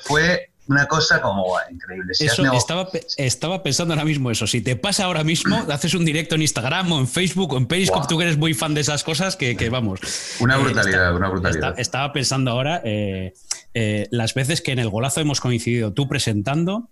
fue 0.00 0.50
una 0.68 0.86
cosa 0.86 1.20
como 1.20 1.56
increíble. 1.70 2.12
eso, 2.18 2.52
estaba, 2.52 2.88
estaba 3.16 3.62
pensando 3.62 3.94
ahora 3.94 4.04
mismo 4.04 4.30
eso. 4.30 4.46
Si 4.46 4.60
te 4.60 4.76
pasa 4.76 5.04
ahora 5.04 5.24
mismo, 5.24 5.56
haces 5.70 5.94
un 5.94 6.04
directo 6.04 6.34
en 6.36 6.42
Instagram 6.42 6.92
o 6.92 7.00
en 7.00 7.08
Facebook 7.08 7.52
o 7.52 7.58
en 7.58 7.66
Periscope, 7.66 8.06
tú 8.08 8.18
que 8.18 8.24
eres 8.24 8.36
muy 8.36 8.54
fan 8.54 8.74
de 8.74 8.80
esas 8.82 9.02
cosas, 9.02 9.36
que, 9.36 9.70
vamos. 9.70 10.00
Una 10.40 10.56
eh, 10.56 10.62
brutalidad, 10.62 11.14
una 11.14 11.28
brutalidad. 11.28 11.78
estaba 11.78 12.12
pensando 12.12 12.50
ahora 12.50 12.80
eh, 12.84 13.34
eh, 13.74 14.08
las 14.10 14.34
veces 14.34 14.60
que 14.60 14.72
en 14.72 14.78
el 14.78 14.88
golazo 14.88 15.20
hemos 15.20 15.40
coincidido, 15.40 15.92
tú 15.92 16.08
presentando, 16.08 16.88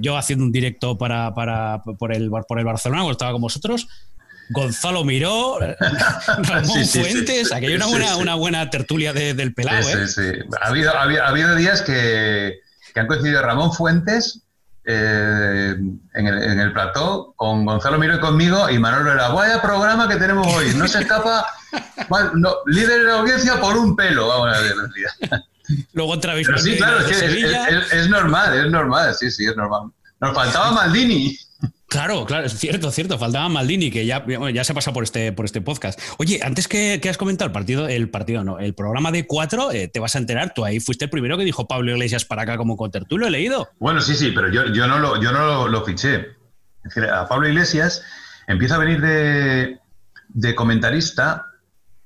yo 0.00 0.16
haciendo 0.16 0.44
un 0.44 0.52
directo 0.52 0.98
para, 0.98 1.34
para, 1.34 1.82
por, 1.98 2.14
el, 2.14 2.30
por 2.46 2.58
el 2.58 2.64
Barcelona, 2.64 3.02
cuando 3.02 3.12
estaba 3.12 3.32
con 3.32 3.42
vosotros, 3.42 3.88
Gonzalo 4.50 5.04
Miró, 5.04 5.58
Ramón 6.38 6.84
Fuentes, 6.86 7.52
aquello 7.52 7.74
era 7.74 7.86
una, 7.86 8.16
una, 8.16 8.34
buena 8.34 8.70
tertulia 8.70 9.12
del 9.12 9.54
pelado, 9.54 9.88
¿eh? 9.88 10.06
Sí, 10.06 10.22
sí. 10.22 10.38
Ha 10.60 10.68
habido, 10.68 10.92
ha 10.94 11.02
habido, 11.02 11.56
días 11.56 11.82
que, 11.82 12.60
que, 12.96 13.00
han 13.00 13.06
coincidido 13.06 13.42
Ramón 13.42 13.72
Fuentes 13.72 14.42
eh, 14.84 15.74
en, 16.14 16.26
el, 16.26 16.42
en, 16.42 16.60
el, 16.60 16.72
plató 16.72 17.34
con 17.36 17.66
Gonzalo 17.66 17.98
Miró 17.98 18.16
y 18.16 18.20
conmigo 18.20 18.70
y 18.70 18.78
Manolo 18.78 19.12
era, 19.12 19.28
vaya 19.28 19.60
programa 19.60 20.08
que 20.08 20.16
tenemos 20.16 20.46
hoy, 20.46 20.72
no 20.74 20.88
se 20.88 21.00
escapa, 21.00 21.46
no, 22.34 22.54
líder 22.66 23.00
de 23.00 23.04
la 23.04 23.18
audiencia 23.18 23.60
por 23.60 23.76
un 23.76 23.94
pelo, 23.96 24.28
vamos 24.28 24.56
a 24.56 24.60
ver. 24.60 24.74
Luego 25.92 26.12
otra 26.12 26.34
vez. 26.34 26.46
Sí, 26.58 26.76
claro, 26.76 27.00
es, 27.00 27.06
que 27.06 27.26
es, 27.26 27.92
es, 27.92 28.08
normal, 28.08 28.56
es 28.56 28.70
normal, 28.70 29.14
sí, 29.14 29.30
sí, 29.30 29.44
es 29.44 29.56
normal. 29.56 29.90
Nos 30.20 30.34
faltaba 30.34 30.70
Maldini. 30.70 31.36
Claro, 31.96 32.26
claro, 32.26 32.44
es 32.44 32.52
cierto, 32.58 32.90
cierto. 32.90 33.18
Faltaba 33.18 33.48
Maldini, 33.48 33.90
que 33.90 34.04
ya, 34.04 34.22
ya 34.52 34.64
se 34.64 34.72
ha 34.72 34.74
pasado 34.74 34.92
por 34.92 35.04
este, 35.04 35.32
por 35.32 35.46
este 35.46 35.62
podcast. 35.62 35.98
Oye, 36.18 36.40
antes 36.42 36.68
que, 36.68 37.00
has 37.08 37.16
comentado 37.16 37.46
el 37.46 37.52
partido, 37.52 37.88
el 37.88 38.10
partido 38.10 38.44
no, 38.44 38.58
el 38.58 38.74
programa 38.74 39.10
de 39.10 39.26
cuatro, 39.26 39.72
eh, 39.72 39.88
te 39.88 39.98
vas 39.98 40.14
a 40.14 40.18
enterar, 40.18 40.52
tú 40.52 40.62
ahí 40.66 40.78
fuiste 40.78 41.06
el 41.06 41.10
primero 41.10 41.38
que 41.38 41.44
dijo 41.44 41.66
Pablo 41.66 41.92
Iglesias 41.92 42.26
para 42.26 42.42
acá 42.42 42.58
como 42.58 42.76
tú 43.08 43.16
lo 43.16 43.26
he 43.26 43.30
leído. 43.30 43.70
Bueno, 43.78 44.02
sí, 44.02 44.14
sí, 44.14 44.30
pero 44.34 44.50
yo, 44.52 44.66
yo 44.74 44.86
no, 44.86 44.98
lo, 44.98 45.22
yo 45.22 45.32
no 45.32 45.68
lo, 45.68 45.84
fiché. 45.86 46.16
Es 46.84 46.94
decir, 46.94 47.04
a 47.04 47.26
Pablo 47.26 47.48
Iglesias 47.48 48.02
empieza 48.46 48.74
a 48.74 48.78
venir 48.78 49.00
de, 49.00 49.78
de 50.28 50.54
comentarista 50.54 51.46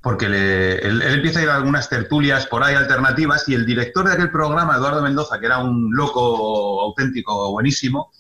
porque 0.03 0.27
él, 0.27 1.03
empieza 1.03 1.41
a 1.41 1.43
ir 1.43 1.49
a 1.49 1.57
algunas 1.57 1.89
tertulias 1.89 2.47
por 2.47 2.63
ahí 2.63 2.77
alternativas 2.77 3.49
y 3.49 3.55
el 3.55 3.67
director 3.67 4.07
de 4.07 4.15
aquel 4.15 4.31
programa, 4.31 4.77
Eduardo 4.77 5.03
Mendoza, 5.03 5.41
que 5.41 5.47
era 5.47 5.59
un 5.59 5.91
loco 5.93 6.81
auténtico, 6.81 7.51
buenísimo, 7.51 8.13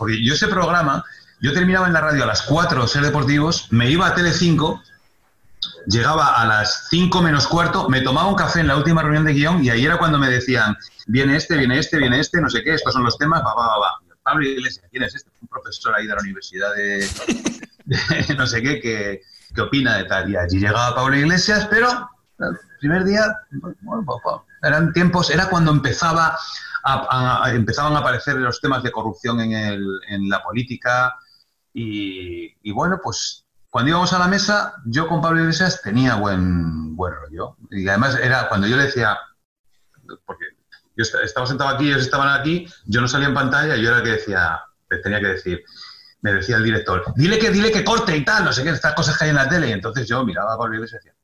porque 0.00 0.24
yo 0.24 0.32
ese 0.32 0.48
programa, 0.48 1.04
yo 1.40 1.52
terminaba 1.52 1.86
en 1.86 1.92
la 1.92 2.00
radio 2.00 2.24
a 2.24 2.26
las 2.26 2.40
4, 2.40 2.86
ser 2.86 3.02
deportivos, 3.02 3.66
me 3.70 3.90
iba 3.90 4.06
a 4.06 4.16
Tele5, 4.16 4.82
llegaba 5.88 6.40
a 6.40 6.46
las 6.46 6.86
5 6.88 7.20
menos 7.20 7.46
cuarto, 7.46 7.86
me 7.90 8.00
tomaba 8.00 8.26
un 8.26 8.34
café 8.34 8.60
en 8.60 8.68
la 8.68 8.78
última 8.78 9.02
reunión 9.02 9.26
de 9.26 9.34
guion 9.34 9.62
y 9.62 9.68
ahí 9.68 9.84
era 9.84 9.98
cuando 9.98 10.18
me 10.18 10.30
decían, 10.30 10.74
viene 11.06 11.36
este, 11.36 11.54
viene 11.58 11.78
este, 11.78 11.98
viene 11.98 12.18
este, 12.18 12.40
no 12.40 12.48
sé 12.48 12.64
qué, 12.64 12.72
estos 12.72 12.94
son 12.94 13.04
los 13.04 13.18
temas, 13.18 13.42
va, 13.42 13.54
va, 13.54 13.66
va, 13.66 13.78
va. 13.78 13.90
Pablo 14.22 14.46
Iglesias, 14.46 14.86
¿quién 14.90 15.02
es 15.02 15.14
este? 15.14 15.30
Un 15.42 15.48
profesor 15.48 15.94
ahí 15.94 16.06
de 16.06 16.14
la 16.14 16.20
universidad 16.22 16.74
de, 16.74 17.06
no 18.38 18.46
sé 18.46 18.62
qué, 18.62 18.80
que, 18.80 19.20
que, 19.54 19.60
opina 19.60 19.98
de 19.98 20.04
tal. 20.04 20.30
Y 20.30 20.36
allí 20.36 20.60
llegaba 20.60 20.94
Pablo 20.94 21.14
Iglesias, 21.14 21.68
pero 21.70 22.08
el 22.38 22.58
primer 22.78 23.04
día, 23.04 23.36
eran 24.62 24.94
tiempos, 24.94 25.28
era 25.28 25.50
cuando 25.50 25.72
empezaba 25.72 26.38
empezaban 27.52 27.94
a 27.94 27.98
aparecer 27.98 28.36
los 28.36 28.60
temas 28.60 28.82
de 28.82 28.90
corrupción 28.90 29.40
en, 29.40 29.52
el, 29.52 29.86
en 30.08 30.28
la 30.28 30.42
política 30.42 31.16
y, 31.72 32.72
bueno, 32.72 33.00
pues 33.02 33.46
cuando 33.68 33.90
íbamos 33.90 34.12
a 34.12 34.18
la 34.18 34.28
mesa, 34.28 34.74
yo 34.86 35.06
con 35.06 35.20
Pablo 35.20 35.40
Iglesias 35.40 35.80
tenía 35.82 36.16
buen, 36.16 36.96
buen 36.96 37.14
rollo. 37.14 37.56
Y 37.70 37.88
además 37.88 38.16
era 38.16 38.48
cuando 38.48 38.66
yo 38.66 38.76
le 38.76 38.84
decía, 38.84 39.16
porque 40.26 40.44
yo 40.96 41.04
estaba 41.22 41.46
sentado 41.46 41.70
aquí, 41.70 41.88
ellos 41.88 42.02
estaban 42.02 42.40
aquí, 42.40 42.66
yo 42.86 43.00
no 43.00 43.08
salía 43.08 43.28
en 43.28 43.34
pantalla 43.34 43.76
yo 43.76 43.88
era 43.88 43.98
el 43.98 44.02
que 44.02 44.10
decía, 44.10 44.60
tenía 45.02 45.20
que 45.20 45.28
decir, 45.28 45.62
me 46.22 46.32
decía 46.32 46.56
el 46.56 46.64
director, 46.64 47.04
dile 47.16 47.38
que, 47.38 47.50
dile 47.50 47.70
que 47.70 47.84
corte 47.84 48.16
y 48.16 48.24
tal, 48.24 48.44
no 48.44 48.52
sé 48.52 48.62
qué, 48.64 48.70
estas 48.70 48.94
cosas 48.94 49.16
que 49.16 49.24
hay 49.24 49.30
en 49.30 49.36
la 49.36 49.48
tele. 49.48 49.68
Y 49.68 49.72
entonces 49.72 50.06
yo 50.08 50.24
miraba 50.24 50.54
a 50.54 50.58
Pablo 50.58 50.74
Iglesias 50.74 51.02
y 51.04 51.08
decía, 51.08 51.19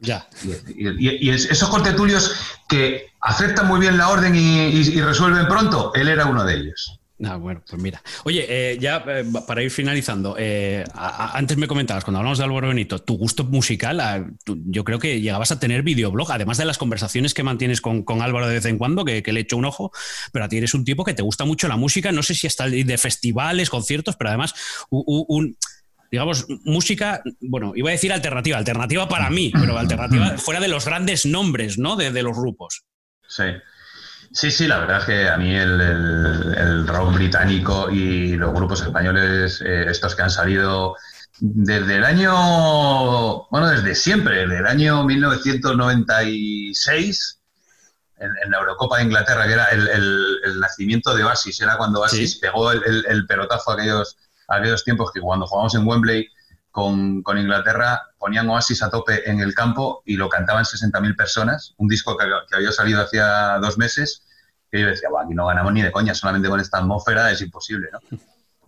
ya. 0.00 0.26
Y, 0.68 1.30
esos 1.30 1.68
contetulios 1.68 2.34
que 2.68 3.12
aceptan 3.20 3.66
muy 3.66 3.80
bien 3.80 3.98
la 3.98 4.08
orden 4.08 4.34
y, 4.34 5.00
resuelven 5.00 5.46
pronto, 5.46 5.92
él 5.94 6.08
era 6.08 6.26
uno 6.26 6.44
de 6.44 6.54
ellos. 6.54 7.00
Ah, 7.24 7.36
bueno, 7.36 7.62
pues 7.66 7.80
mira. 7.80 8.02
Oye, 8.24 8.44
eh, 8.46 8.78
ya 8.78 9.02
eh, 9.06 9.24
para 9.46 9.62
ir 9.62 9.70
finalizando, 9.70 10.36
eh, 10.38 10.84
antes 10.94 11.56
me 11.56 11.66
comentabas, 11.66 12.04
cuando 12.04 12.18
hablamos 12.18 12.36
de 12.36 12.44
Álvaro 12.44 12.68
Benito, 12.68 12.98
tu 12.98 13.16
gusto 13.16 13.44
musical, 13.44 14.34
yo 14.44 14.84
creo 14.84 14.98
que 14.98 15.18
llegabas 15.18 15.50
a 15.50 15.58
tener 15.58 15.82
videoblog, 15.82 16.30
además 16.30 16.58
de 16.58 16.66
las 16.66 16.76
conversaciones 16.76 17.32
que 17.32 17.42
mantienes 17.42 17.80
con, 17.80 18.04
Álvaro 18.20 18.48
de 18.48 18.54
vez 18.56 18.66
en 18.66 18.76
cuando, 18.76 19.02
que, 19.06 19.22
le 19.24 19.40
echo 19.40 19.56
un 19.56 19.64
ojo, 19.64 19.92
pero 20.30 20.44
a 20.44 20.48
ti 20.48 20.58
eres 20.58 20.74
un 20.74 20.84
tipo 20.84 21.04
que 21.04 21.14
te 21.14 21.22
gusta 21.22 21.46
mucho 21.46 21.68
la 21.68 21.76
música, 21.76 22.12
no 22.12 22.22
sé 22.22 22.34
si 22.34 22.46
hasta 22.46 22.68
de 22.68 22.98
festivales, 22.98 23.70
conciertos, 23.70 24.16
pero 24.16 24.28
además 24.28 24.54
un 24.90 25.56
digamos, 26.16 26.46
música, 26.64 27.20
bueno, 27.40 27.74
iba 27.76 27.90
a 27.90 27.92
decir 27.92 28.10
alternativa, 28.10 28.56
alternativa 28.56 29.06
para 29.06 29.28
mí, 29.28 29.52
pero 29.52 29.76
alternativa 29.76 30.30
fuera 30.38 30.60
de 30.60 30.68
los 30.68 30.86
grandes 30.86 31.26
nombres, 31.26 31.76
¿no? 31.76 31.94
De, 31.94 32.22
los 32.22 32.34
grupos. 32.34 32.84
Sí. 33.28 33.44
Sí, 34.32 34.50
sí, 34.50 34.66
la 34.66 34.78
verdad 34.78 35.00
es 35.00 35.04
que 35.04 35.28
a 35.28 35.36
mí 35.36 35.54
el, 35.54 36.86
rock 36.86 37.16
británico 37.16 37.90
y 37.90 38.34
los 38.36 38.54
grupos 38.54 38.80
españoles, 38.80 39.60
eh, 39.60 39.90
estos 39.90 40.14
que 40.14 40.22
han 40.22 40.30
salido 40.30 40.96
desde 41.38 41.96
el 41.96 42.04
año, 42.04 43.46
bueno, 43.50 43.68
desde 43.68 43.94
siempre, 43.94 44.46
desde 44.46 44.60
el 44.60 44.66
año 44.66 45.04
1996, 45.04 47.42
en, 48.16 48.50
la 48.50 48.58
Eurocopa 48.58 48.96
de 48.96 49.04
Inglaterra, 49.04 49.46
que 49.46 49.52
era 49.52 49.66
el, 49.66 50.60
nacimiento 50.60 51.14
de 51.14 51.24
Oasis, 51.24 51.60
era 51.60 51.76
cuando 51.76 52.00
Oasis 52.00 52.36
pegó 52.36 52.72
el, 52.72 53.26
pelotazo 53.26 53.72
a 53.72 53.74
aquellos 53.74 54.16
aquellos 54.48 54.84
tiempos 54.84 55.10
que 55.12 55.20
cuando 55.20 55.46
jugábamos 55.46 55.74
en 55.74 55.86
Wembley 55.86 56.28
con, 56.70 57.22
con, 57.22 57.38
Inglaterra 57.38 58.02
ponían 58.18 58.48
Oasis 58.50 58.82
a 58.82 58.90
tope 58.90 59.28
en 59.30 59.40
el 59.40 59.54
campo 59.54 60.02
y 60.04 60.16
lo 60.16 60.28
cantaban 60.28 60.64
60.000 60.64 61.16
personas, 61.16 61.74
un 61.78 61.88
disco 61.88 62.16
que, 62.16 62.26
había 62.54 62.72
salido 62.72 63.02
hacía 63.02 63.58
dos 63.60 63.78
meses, 63.78 64.22
que 64.70 64.80
yo 64.80 64.86
decía, 64.88 65.08
aquí 65.22 65.34
no 65.34 65.46
ganamos 65.46 65.72
ni 65.72 65.82
de 65.82 65.90
coña, 65.90 66.14
solamente 66.14 66.48
con 66.48 66.60
esta 66.60 66.78
atmósfera 66.78 67.30
es 67.30 67.40
imposible, 67.40 67.88
¿no? 67.92 68.00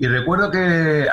Y 0.00 0.06
recuerdo 0.06 0.48
que 0.52 1.08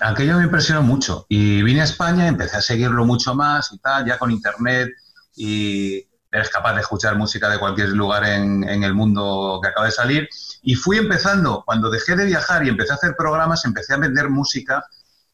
aquello 0.00 0.36
me 0.36 0.44
impresionó 0.44 0.82
mucho 0.82 1.24
y 1.26 1.62
vine 1.62 1.80
a 1.80 1.84
España, 1.84 2.28
empecé 2.28 2.58
a 2.58 2.60
seguirlo 2.60 3.06
mucho 3.06 3.34
más 3.34 3.72
y 3.72 3.78
tal, 3.78 4.04
ya 4.04 4.18
con 4.18 4.30
internet 4.30 4.90
y 5.34 6.06
eres 6.30 6.50
capaz 6.50 6.74
de 6.74 6.82
escuchar 6.82 7.16
música 7.16 7.48
de 7.48 7.58
cualquier 7.58 7.88
lugar 7.88 8.24
en, 8.24 8.68
en 8.68 8.84
el 8.84 8.92
mundo 8.92 9.58
que 9.62 9.68
acaba 9.68 9.86
de 9.86 9.92
salir 9.92 10.28
y 10.62 10.74
fui 10.74 10.98
empezando, 10.98 11.62
cuando 11.64 11.90
dejé 11.90 12.16
de 12.16 12.26
viajar 12.26 12.64
y 12.64 12.68
empecé 12.68 12.92
a 12.92 12.96
hacer 12.96 13.14
programas, 13.16 13.64
empecé 13.64 13.94
a 13.94 13.98
vender 13.98 14.28
música 14.28 14.84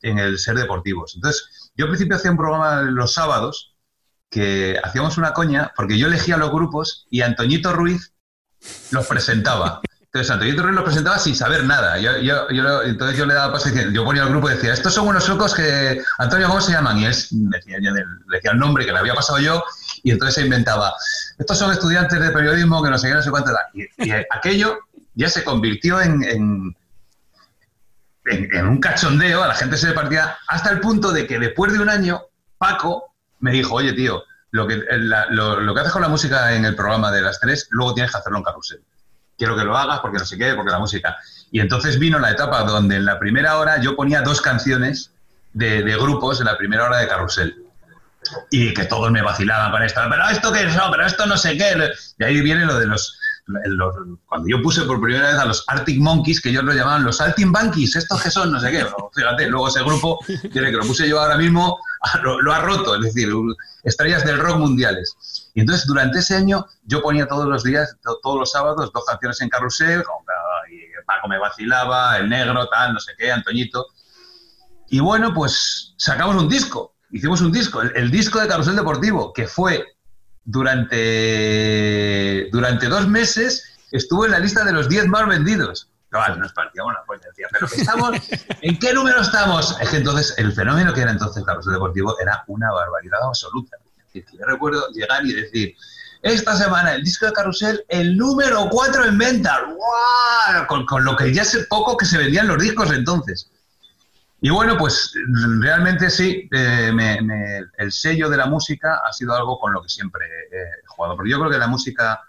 en 0.03 0.18
el 0.18 0.39
Ser 0.39 0.57
Deportivos. 0.57 1.14
Entonces, 1.16 1.70
yo 1.77 1.85
al 1.85 1.91
principio 1.91 2.16
hacía 2.16 2.31
un 2.31 2.37
programa 2.37 2.83
los 2.83 3.12
sábados 3.12 3.74
que 4.31 4.79
hacíamos 4.83 5.18
una 5.18 5.33
coña, 5.33 5.72
porque 5.77 5.99
yo 5.99 6.07
elegía 6.07 6.37
los 6.37 6.51
grupos 6.51 7.07
y 7.11 7.22
Antoñito 7.22 7.72
Ruiz 7.72 8.12
los 8.91 9.07
presentaba. 9.07 9.81
Entonces, 10.01 10.31
Antoñito 10.31 10.62
Ruiz 10.62 10.74
los 10.74 10.85
presentaba 10.85 11.18
sin 11.18 11.35
saber 11.35 11.64
nada. 11.64 11.99
Yo, 11.99 12.18
yo, 12.18 12.83
entonces 12.83 13.18
yo 13.18 13.27
le 13.27 13.35
daba 13.35 13.53
paso 13.53 13.68
y 13.68 13.93
yo 13.93 14.05
ponía 14.05 14.22
al 14.22 14.31
grupo 14.31 14.49
y 14.51 14.55
decía, 14.55 14.72
estos 14.72 14.95
son 14.95 15.09
unos 15.09 15.29
locos 15.29 15.55
que, 15.55 16.03
Antonio, 16.18 16.49
¿cómo 16.49 16.61
se 16.61 16.72
llaman? 16.72 16.99
Y 16.99 17.07
él 17.07 17.14
decía, 17.31 17.79
le 17.79 18.05
decía 18.31 18.53
el 18.53 18.59
nombre 18.59 18.85
que 18.87 18.93
le 18.93 18.99
había 18.99 19.14
pasado 19.14 19.39
yo 19.39 19.62
y 20.03 20.12
entonces 20.12 20.37
se 20.37 20.43
inventaba, 20.43 20.95
estos 21.39 21.59
son 21.59 21.72
estudiantes 21.72 22.20
de 22.20 22.31
periodismo 22.31 22.83
que 22.83 22.91
no 22.91 22.99
sé 22.99 23.09
qué, 23.09 23.14
no 23.14 23.22
sé 23.22 23.31
cuánto. 23.31 23.51
y 23.74 24.11
aquello 24.31 24.79
ya 25.17 25.29
se 25.29 25.43
convirtió 25.43 26.01
en, 26.01 26.23
en, 26.25 26.77
un 28.67 28.79
cachondeo, 28.81 29.43
a 29.43 29.49
la 29.49 29.55
gente 29.55 29.77
se 29.77 29.89
le 29.89 29.95
partía, 29.95 30.37
hasta 30.47 30.71
el 30.71 30.81
punto 30.81 31.11
de 31.11 31.27
que 31.27 31.39
después 31.39 31.73
de 31.73 31.81
un 31.81 31.89
año, 31.89 32.23
Paco 32.59 33.14
me 33.41 33.51
dijo, 33.51 33.75
oye, 33.75 33.93
tío, 33.95 34.23
lo 34.51 34.67
que, 34.67 34.83
lo, 35.31 35.75
que 35.75 35.81
haces 35.81 35.93
con 35.93 36.03
la 36.03 36.09
música 36.09 36.53
en 36.55 36.64
el 36.64 36.77
programa 36.77 37.11
de 37.11 37.23
las 37.23 37.41
tres, 37.41 37.67
luego 37.71 37.95
tienes 37.95 38.12
que 38.12 38.19
hacerlo 38.19 38.39
en 38.39 38.45
carrusel. 38.45 38.81
Quiero 39.39 39.57
que 39.57 39.64
lo 39.64 39.77
hagas 39.77 40.01
porque 40.01 40.19
no 40.19 40.25
sé 40.25 40.39
qué, 40.39 40.55
porque 40.55 40.71
la 40.71 40.79
música. 40.79 41.17
Y 41.51 41.61
entonces 41.61 41.99
vino 41.99 42.19
la 42.19 42.31
etapa 42.31 42.62
donde 42.64 42.97
en 42.97 43.05
la 43.05 43.19
primera 43.19 43.59
hora 43.59 43.81
yo 43.81 43.97
ponía 43.97 44.23
dos 44.23 44.41
canciones 44.41 45.12
de, 45.53 45.83
grupos 45.97 46.41
en 46.41 46.47
la 46.47 46.57
primera 46.57 46.85
hora 46.85 46.99
de 46.99 47.09
carrusel 47.09 47.62
y 48.51 48.75
que 48.75 48.85
todos 48.85 49.11
me 49.11 49.23
vacilaban 49.23 49.71
con 49.71 49.83
esto, 49.83 50.01
pero 50.11 50.29
esto 50.29 50.53
qué 50.53 50.64
es, 50.64 50.77
pero 50.91 51.07
esto 51.07 51.27
no 51.27 51.37
sé 51.37 51.57
qué. 51.57 51.91
Y 52.19 52.25
ahí 52.25 52.41
viene 52.41 52.64
lo 52.64 52.79
de 52.79 52.87
los 52.87 53.19
cuando 54.26 54.49
yo 54.49 54.61
puse 54.61 54.82
por 54.82 55.01
primera 55.01 55.28
vez 55.30 55.38
a 55.38 55.44
los 55.44 55.64
Arctic 55.68 56.01
Monkeys, 56.01 56.40
que 56.40 56.51
ellos 56.51 56.64
lo 56.64 56.72
llamaban 56.72 57.05
los 57.05 57.20
Monkeys, 57.47 57.94
estos 57.94 58.20
que 58.20 58.30
son, 58.30 58.51
no 58.51 58.59
sé 58.59 58.70
qué, 58.72 58.84
fíjate, 59.14 59.47
luego 59.49 59.68
ese 59.68 59.82
grupo, 59.82 60.18
tiene 60.53 60.70
que 60.70 60.76
lo 60.76 60.84
puse 60.84 61.09
yo 61.09 61.20
ahora 61.20 61.36
mismo, 61.36 61.78
lo, 62.22 62.53
ha 62.53 62.61
roto, 62.61 62.97
es 62.97 63.03
decir, 63.03 63.30
estrellas 63.84 64.24
del 64.24 64.38
rock 64.38 64.59
mundiales. 64.59 65.51
Y 65.55 65.61
entonces 65.61 65.86
durante 65.86 66.18
ese 66.18 66.34
año 66.36 66.66
yo 66.84 67.03
ponía 67.03 67.28
todos 67.28 67.47
los 67.47 67.62
días, 67.62 67.97
todos 68.03 68.38
los 68.38 68.51
sábados, 68.51 68.90
dos 68.92 69.05
canciones 69.05 69.40
en 69.40 69.49
carrusel, 69.49 70.03
y 70.70 71.05
Paco 71.07 71.28
me 71.28 71.38
vacilaba, 71.38 72.18
el 72.18 72.28
negro, 72.28 72.68
tal, 72.68 72.94
no 72.94 73.01
sé 73.01 73.12
qué, 73.16 73.30
Antoñito. 73.30 73.86
Y 74.88 74.99
bueno, 74.99 75.32
pues 75.32 75.94
sacamos 75.97 76.36
un 76.36 76.49
disco, 76.49 76.97
hicimos 77.11 77.40
un 77.40 77.53
disco, 77.53 77.82
el 77.82 78.11
disco 78.11 78.40
de 78.40 78.49
Carrusel 78.49 78.76
Deportivo, 78.76 79.32
que 79.32 79.47
fue 79.47 79.95
durante, 80.47 82.09
durante 82.51 82.86
dos 82.88 83.07
meses 83.09 83.76
estuvo 83.90 84.24
en 84.24 84.30
la 84.30 84.38
lista 84.38 84.64
de 84.64 84.72
los 84.72 84.88
10 84.88 85.09
más 85.09 85.28
vendidos. 85.28 85.90
Claro, 86.09 86.36
nos 86.36 86.53
partíamos 86.53 86.94
la 86.94 87.05
polla, 87.05 87.26
decía, 87.28 87.49
pero 87.53 87.66
estamos, 87.66 88.16
¿en 88.62 88.78
qué 88.78 88.94
número 88.94 89.20
estamos? 89.20 89.76
Es 89.80 89.90
que 89.90 89.97
entonces 89.99 90.34
el 90.38 90.53
fenómeno 90.53 90.94
que 90.94 91.03
era 91.03 91.11
entonces 91.11 91.44
Carlos 91.44 91.66
Deportivo 91.66 92.18
era 92.20 92.44
una 92.47 92.72
barbaridad 92.72 93.18
absoluta. 93.24 93.76
Es 94.14 94.24
yo 94.32 94.47
recuerdo 94.47 94.88
llegar 94.92 95.26
y 95.26 95.34
decir, 95.34 95.74
esta 96.22 96.57
semana 96.57 96.94
el 96.94 97.03
disco 97.03 97.26
de 97.26 97.32
Carrusel, 97.32 97.84
el 97.88 98.16
número 98.16 98.68
4 98.70 99.05
en 99.05 99.18
venta, 99.18 99.62
¡Wow! 99.66 100.66
Con, 100.68 100.86
con, 100.86 101.05
lo 101.05 101.16
que 101.16 101.34
ya 101.34 101.44
sé 101.44 101.64
poco 101.64 101.97
que 101.97 102.07
se 102.07 102.16
vendían 102.18 102.47
los 102.49 102.62
discos 102.62 102.90
entonces. 102.92 103.51
Y 104.47 104.51
bueno, 104.51 104.78
pues 104.78 105.12
realmente 105.59 106.09
sí, 106.09 106.49
eh, 106.53 106.92
el 107.78 107.90
sello 107.90 108.30
de 108.30 108.36
la 108.36 108.47
música 108.47 109.01
ha 109.05 109.12
sido 109.12 109.34
algo 109.34 109.59
con 109.59 109.72
lo 109.72 109.82
que 109.82 109.88
siempre 109.88 110.24
he 110.53 110.86
jugado. 110.86 111.16
Porque 111.16 111.32
yo 111.32 111.40
creo 111.40 111.51
que 111.51 111.59
la 111.59 111.66
música, 111.66 112.22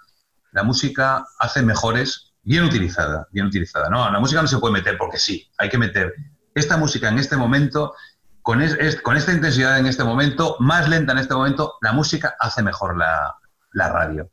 la 0.51 0.63
música 0.63 1.23
hace 1.37 1.61
mejores, 1.61 2.33
bien 2.41 2.63
utilizada, 2.63 3.27
bien 3.31 3.45
utilizada. 3.45 3.87
No, 3.91 4.09
la 4.09 4.19
música 4.19 4.41
no 4.41 4.47
se 4.47 4.57
puede 4.57 4.73
meter 4.73 4.97
porque 4.97 5.19
sí, 5.19 5.47
hay 5.59 5.69
que 5.69 5.77
meter 5.77 6.15
esta 6.55 6.75
música 6.75 7.07
en 7.07 7.19
este 7.19 7.37
momento, 7.37 7.93
con, 8.41 8.63
con 9.03 9.15
esta 9.15 9.31
intensidad 9.31 9.77
en 9.77 9.85
este 9.85 10.03
momento, 10.03 10.55
más 10.59 10.89
lenta 10.89 11.11
en 11.11 11.19
este 11.19 11.35
momento, 11.35 11.75
la 11.81 11.91
música 11.93 12.33
hace 12.39 12.63
mejor 12.63 12.97
la, 12.97 13.35
la 13.73 13.89
radio. 13.89 14.31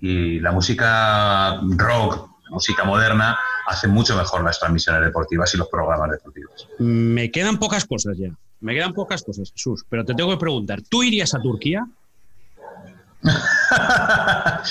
Y 0.00 0.38
la 0.40 0.52
música 0.52 1.62
rock, 1.78 2.28
música 2.52 2.84
moderna, 2.84 3.38
hace 3.66 3.88
mucho 3.88 4.16
mejor 4.16 4.44
las 4.44 4.60
transmisiones 4.60 5.02
deportivas 5.02 5.52
y 5.54 5.58
los 5.58 5.68
programas 5.68 6.10
deportivos. 6.10 6.68
Me 6.78 7.30
quedan 7.30 7.58
pocas 7.58 7.84
cosas 7.84 8.16
ya. 8.18 8.30
Me 8.60 8.74
quedan 8.74 8.92
pocas 8.92 9.22
cosas, 9.22 9.50
Jesús. 9.50 9.84
Pero 9.88 10.04
te 10.04 10.14
tengo 10.14 10.30
que 10.30 10.36
preguntar, 10.36 10.80
¿tú 10.88 11.02
irías 11.02 11.34
a 11.34 11.40
Turquía? 11.40 11.84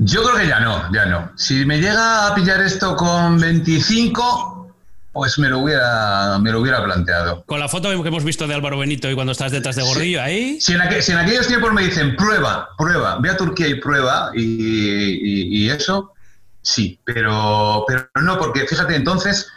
Yo 0.00 0.22
creo 0.22 0.36
que 0.36 0.46
ya 0.46 0.60
no, 0.60 0.92
ya 0.92 1.06
no. 1.06 1.32
Si 1.36 1.64
me 1.64 1.78
llega 1.78 2.28
a 2.28 2.34
pillar 2.34 2.60
esto 2.60 2.94
con 2.94 3.38
25, 3.38 4.72
pues 5.12 5.38
me 5.40 5.48
lo 5.48 5.58
hubiera, 5.58 6.38
me 6.38 6.52
lo 6.52 6.60
hubiera 6.60 6.84
planteado. 6.84 7.42
Con 7.46 7.58
la 7.58 7.68
foto 7.68 7.90
que 7.90 8.08
hemos 8.08 8.22
visto 8.22 8.46
de 8.46 8.54
Álvaro 8.54 8.78
Benito 8.78 9.10
y 9.10 9.16
cuando 9.16 9.32
estás 9.32 9.50
detrás 9.50 9.74
de 9.74 9.82
Gordillo, 9.82 10.22
ahí. 10.22 10.60
Si 10.60 10.72
en, 10.74 10.82
aquellos 10.82 11.48
tiempos 11.48 11.72
me 11.72 11.82
dicen 11.82 12.14
prueba, 12.14 12.68
prueba, 12.78 13.18
ve 13.20 13.30
a 13.30 13.36
Turquía 13.36 13.66
y 13.66 13.80
prueba 13.80 14.30
y 14.34 15.68
eso, 15.68 16.12
sí, 16.62 17.00
pero, 17.04 17.84
pero 17.86 18.08
no, 18.22 18.38
porque 18.38 18.66
fíjate, 18.66 18.96
entonces 18.96 19.50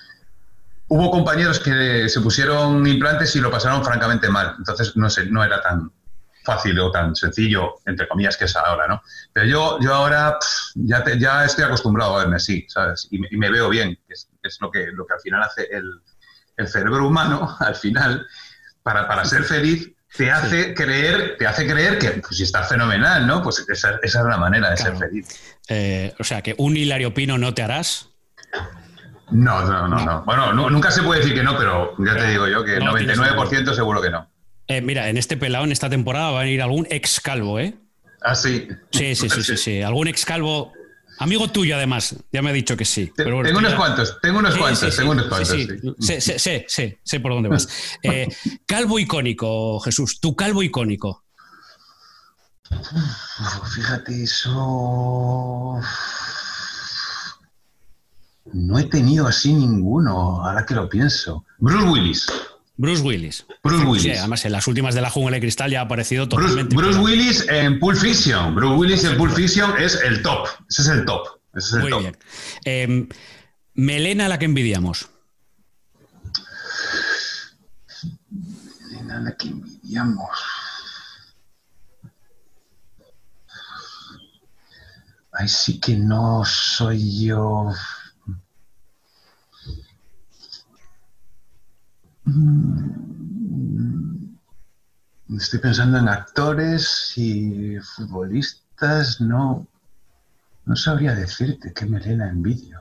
hubo 0.88 1.10
compañeros 1.10 1.60
que 1.60 2.10
se 2.10 2.20
pusieron 2.22 2.86
implantes 2.86 3.36
y 3.36 3.40
lo 3.40 3.50
pasaron 3.50 3.84
francamente 3.84 4.30
mal. 4.30 4.56
Entonces 4.58 4.96
no, 4.98 5.10
sé, 5.10 5.26
no 5.28 5.44
era 5.44 5.62
tan 5.62 5.92
fácil 6.44 6.78
o 6.80 6.92
tan 6.92 7.16
sencillo, 7.16 7.76
entre 7.86 8.08
comillas, 8.08 8.36
que 8.36 8.46
es 8.46 8.56
ahora, 8.56 8.88
¿no? 8.88 9.02
Pero 9.32 9.46
yo, 9.46 9.80
yo 9.80 9.94
ahora 9.94 10.38
ya, 10.76 11.04
ya 11.18 11.46
estoy 11.46 11.64
acostumbrado 11.64 12.16
a 12.16 12.20
verme 12.20 12.38
así, 12.38 12.66
¿sabes? 12.68 13.08
Y 13.12 13.20
me, 13.20 13.50
veo 13.50 13.70
bien, 13.70 13.98
que 14.08 14.14
es, 14.14 14.58
lo, 14.60 14.72
que, 14.72 14.88
lo 14.92 15.06
que 15.06 15.14
al 15.14 15.22
final 15.22 15.44
hace 15.44 15.68
el, 15.72 16.02
cerebro 16.68 17.08
humano, 17.08 17.56
al 17.60 17.76
final, 17.76 18.28
para, 18.84 19.08
para 19.08 19.26
ser 19.26 19.44
feliz, 19.44 19.92
te 20.16 20.30
hace 20.30 20.74
creer, 20.74 21.38
te 21.38 21.48
hace 21.48 21.66
creer 21.66 21.98
que 21.98 22.10
pues, 22.12 22.36
si 22.36 22.44
está 22.44 22.64
fenomenal, 22.64 23.26
¿no? 23.26 23.42
Pues 23.42 23.66
esa, 23.70 23.98
es 24.02 24.14
la 24.14 24.38
manera 24.38 24.72
de 24.72 24.78
ser 24.78 24.98
feliz. 24.98 25.51
Eh, 25.74 26.14
o 26.20 26.24
sea, 26.26 26.42
que 26.42 26.54
un 26.58 26.76
Hilario 26.76 27.14
Pino 27.14 27.38
no 27.38 27.54
te 27.54 27.62
harás. 27.64 28.10
No, 29.32 29.64
no, 29.66 29.88
no, 29.88 30.06
no. 30.06 30.24
Bueno, 30.26 30.52
nunca 30.70 30.92
se 30.92 31.02
puede 31.02 31.22
decir 31.22 31.34
que 31.34 31.44
no, 31.44 31.58
pero 31.58 31.96
ya 31.98 32.18
te 32.18 32.30
digo 32.30 32.46
yo 32.50 32.66
que 32.66 32.76
el 32.76 32.84
99% 32.84 33.74
seguro 33.74 34.02
que 34.02 34.10
no. 34.10 34.30
Eh, 34.68 34.82
mira, 34.82 35.08
en 35.08 35.16
este 35.16 35.38
pelado, 35.38 35.64
en 35.64 35.72
esta 35.72 35.90
temporada, 35.90 36.32
va 36.32 36.42
a 36.42 36.48
ir 36.48 36.62
algún 36.62 36.88
ex 36.90 37.22
calvo, 37.22 37.58
¿eh? 37.58 37.76
Ah, 38.22 38.36
sí. 38.36 38.68
Sí, 38.92 39.16
sí, 39.16 39.30
sí, 39.30 39.44
sí, 39.44 39.56
sí. 39.56 39.82
Algún 39.82 40.10
ex 40.10 40.26
calvo 40.26 40.74
Amigo 41.22 41.50
tuyo, 41.50 41.76
además, 41.76 42.16
ya 42.32 42.42
me 42.42 42.50
ha 42.50 42.54
dicho 42.54 42.76
que 42.76 42.84
sí. 42.84 43.12
tengo 43.16 43.40
unos 43.40 43.76
cuantos, 43.76 44.18
tengo 44.24 44.40
unos 44.40 44.58
cuantos, 44.58 44.96
tengo 44.96 45.12
unos 45.12 45.28
cuantos. 45.28 45.50
Sí, 46.00 46.20
sí, 46.20 46.66
sí, 46.68 46.98
sé 47.04 47.20
por 47.20 47.34
dónde 47.34 47.50
vas. 47.50 47.68
Eh, 48.04 48.28
calvo 48.66 48.98
icónico, 48.98 49.80
Jesús, 49.82 50.20
tu 50.20 50.36
calvo 50.36 50.64
icónico. 50.64 51.21
Fíjate, 53.74 54.24
eso. 54.24 55.80
No 58.54 58.80
he 58.80 58.84
tenido 58.84 59.28
así 59.28 59.54
ninguno, 59.54 60.44
ahora 60.46 60.66
que 60.66 60.76
lo 60.76 60.90
pienso. 60.90 61.46
Bruce 61.60 61.88
Willis. 61.88 62.28
Bruce 62.78 63.04
Willis. 63.04 63.46
Bruce 63.64 63.86
Willis. 63.86 64.20
además, 64.20 64.44
en 64.46 64.52
las 64.54 64.68
últimas 64.68 64.96
de 64.96 65.02
la 65.02 65.10
jungla 65.10 65.36
de 65.36 65.42
cristal 65.42 65.72
ya 65.72 65.82
ha 65.82 65.84
aparecido 65.84 66.28
totalmente. 66.28 66.76
Bruce, 66.76 67.00
Willis 67.00 67.48
en 67.48 67.80
Pulp 67.80 67.98
Fiction. 67.98 68.56
Bruce 68.56 68.76
Willis 68.76 69.04
en 69.04 69.18
Pulp 69.18 69.34
Fiction 69.34 69.78
es 69.78 70.02
el 70.02 70.22
top. 70.22 70.48
Ese 70.70 70.82
es 70.82 70.88
el 70.88 71.06
top. 71.06 71.28
Ese 71.54 71.78
es 71.78 71.84
el 71.84 71.90
top. 71.90 72.16
Em, 72.66 73.08
Melena 73.76 74.28
la 74.28 74.40
que 74.40 74.46
envidiamos. 74.46 75.10
Melena 78.90 79.20
la 79.20 79.36
que 79.38 79.48
envidiamos. 79.48 80.30
Ay, 85.42 85.48
sí 85.48 85.80
que 85.80 85.98
no 85.98 86.46
soy 86.46 87.26
yo. 87.26 87.72
Mm, 92.26 92.76
estoy 95.36 95.60
pensando 95.60 95.98
en 95.98 96.10
actores 96.10 97.14
y 97.18 97.80
futbolistas, 97.80 99.20
no, 99.20 99.66
no 100.66 100.76
sabría 100.76 101.16
decirte 101.16 101.74
qué 101.74 101.88
melena 101.88 102.30
envidio. 102.30 102.81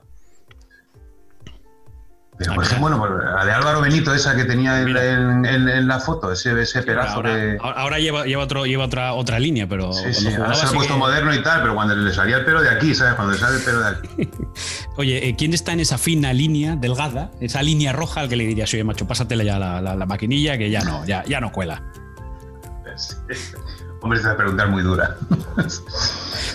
Pero, 2.41 2.55
por 2.55 2.64
ejemplo, 2.64 2.97
bueno, 2.97 3.18
la 3.18 3.45
de 3.45 3.53
Álvaro 3.53 3.82
Benito, 3.82 4.14
esa 4.14 4.34
que 4.34 4.45
tenía 4.45 4.80
en, 4.80 5.86
la 5.86 6.01
foto, 6.01 6.32
ese, 6.32 6.59
ese 6.59 6.82
pedazo 6.82 7.16
ahora, 7.16 7.36
de. 7.36 7.59
Ahora 7.61 7.99
lleva, 7.99 8.24
lleva, 8.24 8.45
otro, 8.45 8.64
lleva 8.64 8.86
otra, 8.86 9.12
otra 9.12 9.38
línea, 9.38 9.66
pero. 9.68 9.93
Sí, 9.93 10.14
sí, 10.14 10.28
ahora 10.34 10.55
se 10.55 10.64
ha 10.64 10.70
puesto 10.70 10.97
moderno 10.97 11.34
y 11.34 11.43
tal, 11.43 11.61
pero 11.61 11.74
cuando 11.74 11.95
le 11.95 12.11
salía 12.14 12.38
el 12.38 12.47
pelo 12.47 12.62
de 12.62 12.70
aquí, 12.70 12.95
¿sabes? 12.95 13.12
Cuando 13.12 13.34
le 13.34 13.38
sale 13.38 13.59
el 13.59 13.62
pelo 13.62 13.80
de 13.80 13.88
aquí. 13.88 14.30
Oye, 14.97 15.28
eh, 15.28 15.36
¿quién 15.36 15.53
está 15.53 15.72
en 15.72 15.80
esa 15.80 15.99
fina 15.99 16.32
línea 16.32 16.76
delgada, 16.76 17.30
esa 17.41 17.62
línea 17.62 17.93
roja 17.93 18.20
al 18.20 18.30
que 18.30 18.36
le 18.36 18.47
dirías, 18.47 18.72
oye, 18.72 18.84
macho, 18.84 19.07
pásatela 19.07 19.45
ya 19.45 19.59
la, 19.59 19.82
la, 19.82 20.07
maquinilla 20.07 20.57
que 20.57 20.70
ya 20.70 20.80
no, 20.82 21.05
ya, 21.05 21.22
ya 21.26 21.43
no 21.43 21.53
cuela? 21.53 21.82
Hombre, 24.01 24.18
esta 24.18 24.34
preguntar 24.34 24.68
muy 24.68 24.82
dura. 24.82 25.18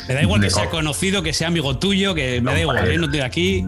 Me 0.07 0.15
da 0.15 0.21
igual 0.23 0.41
que 0.41 0.49
sea 0.49 0.67
conocido, 0.71 1.21
que 1.21 1.31
sea 1.31 1.49
amigo 1.49 1.77
tuyo, 1.77 2.15
que 2.15 2.41
me 2.41 2.53
da 2.53 2.59
igual, 2.59 2.89
¿eh? 2.89 2.97
no 2.97 3.05
estoy 3.05 3.19
aquí. 3.19 3.63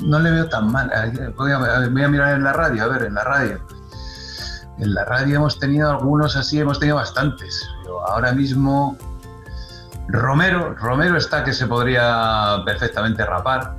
No 0.00 0.18
le 0.18 0.30
veo 0.30 0.48
tan 0.48 0.70
mal. 0.70 0.90
Voy 1.36 1.52
a, 1.52 2.08
mirar 2.08 2.34
en 2.34 2.44
la 2.44 2.52
radio, 2.52 2.84
a 2.84 2.88
ver, 2.88 3.02
en 3.02 3.14
la 3.14 3.24
radio. 3.24 3.60
En 4.78 4.94
la 4.94 5.04
radio 5.04 5.36
hemos 5.36 5.58
tenido 5.58 5.90
algunos 5.90 6.36
así, 6.36 6.60
hemos 6.60 6.78
tenido 6.78 6.96
bastantes. 6.96 7.68
ahora 8.06 8.32
mismo 8.32 8.96
Romero, 10.08 10.74
Romero 10.74 11.18
está 11.18 11.44
que 11.44 11.52
se 11.52 11.66
podría 11.66 12.62
perfectamente 12.64 13.24
rapar. 13.24 13.76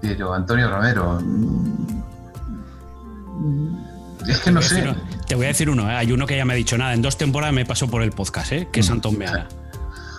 Pero 0.00 0.34
Antonio 0.34 0.68
Romero. 0.68 1.20
Mm, 1.22 1.86
es 4.26 4.40
que 4.40 4.50
no 4.50 4.60
sé. 4.60 4.94
te 5.26 5.36
voy 5.36 5.44
a 5.44 5.48
decir 5.48 5.70
uno, 5.70 5.88
¿eh? 5.88 5.94
hay 5.94 6.10
uno 6.10 6.26
que 6.26 6.36
ya 6.36 6.44
me 6.44 6.52
ha 6.52 6.56
dicho 6.56 6.76
nada. 6.76 6.94
En 6.94 7.02
dos 7.02 7.16
temporadas 7.16 7.54
me 7.54 7.64
pasó 7.64 7.88
por 7.88 8.02
el 8.02 8.10
podcast, 8.10 8.52
¿eh? 8.52 8.68
que 8.72 8.80
es 8.80 8.90
mm. 8.90 8.92
Antón 8.92 9.18
Meana. 9.18 9.46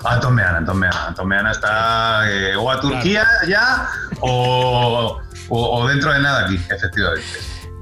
Anton 0.08 0.36
Meana, 0.36 0.58
Anton 0.58 0.78
Meana. 0.78 1.08
Anton 1.08 1.28
Meana 1.28 1.52
está 1.52 2.30
eh, 2.30 2.56
o 2.56 2.70
a 2.72 2.80
Turquía 2.80 3.26
ya 3.48 3.88
o, 4.22 5.20
dentro 5.88 6.14
de 6.14 6.20
nada 6.20 6.46
aquí, 6.46 6.56
efectivamente. 6.70 7.24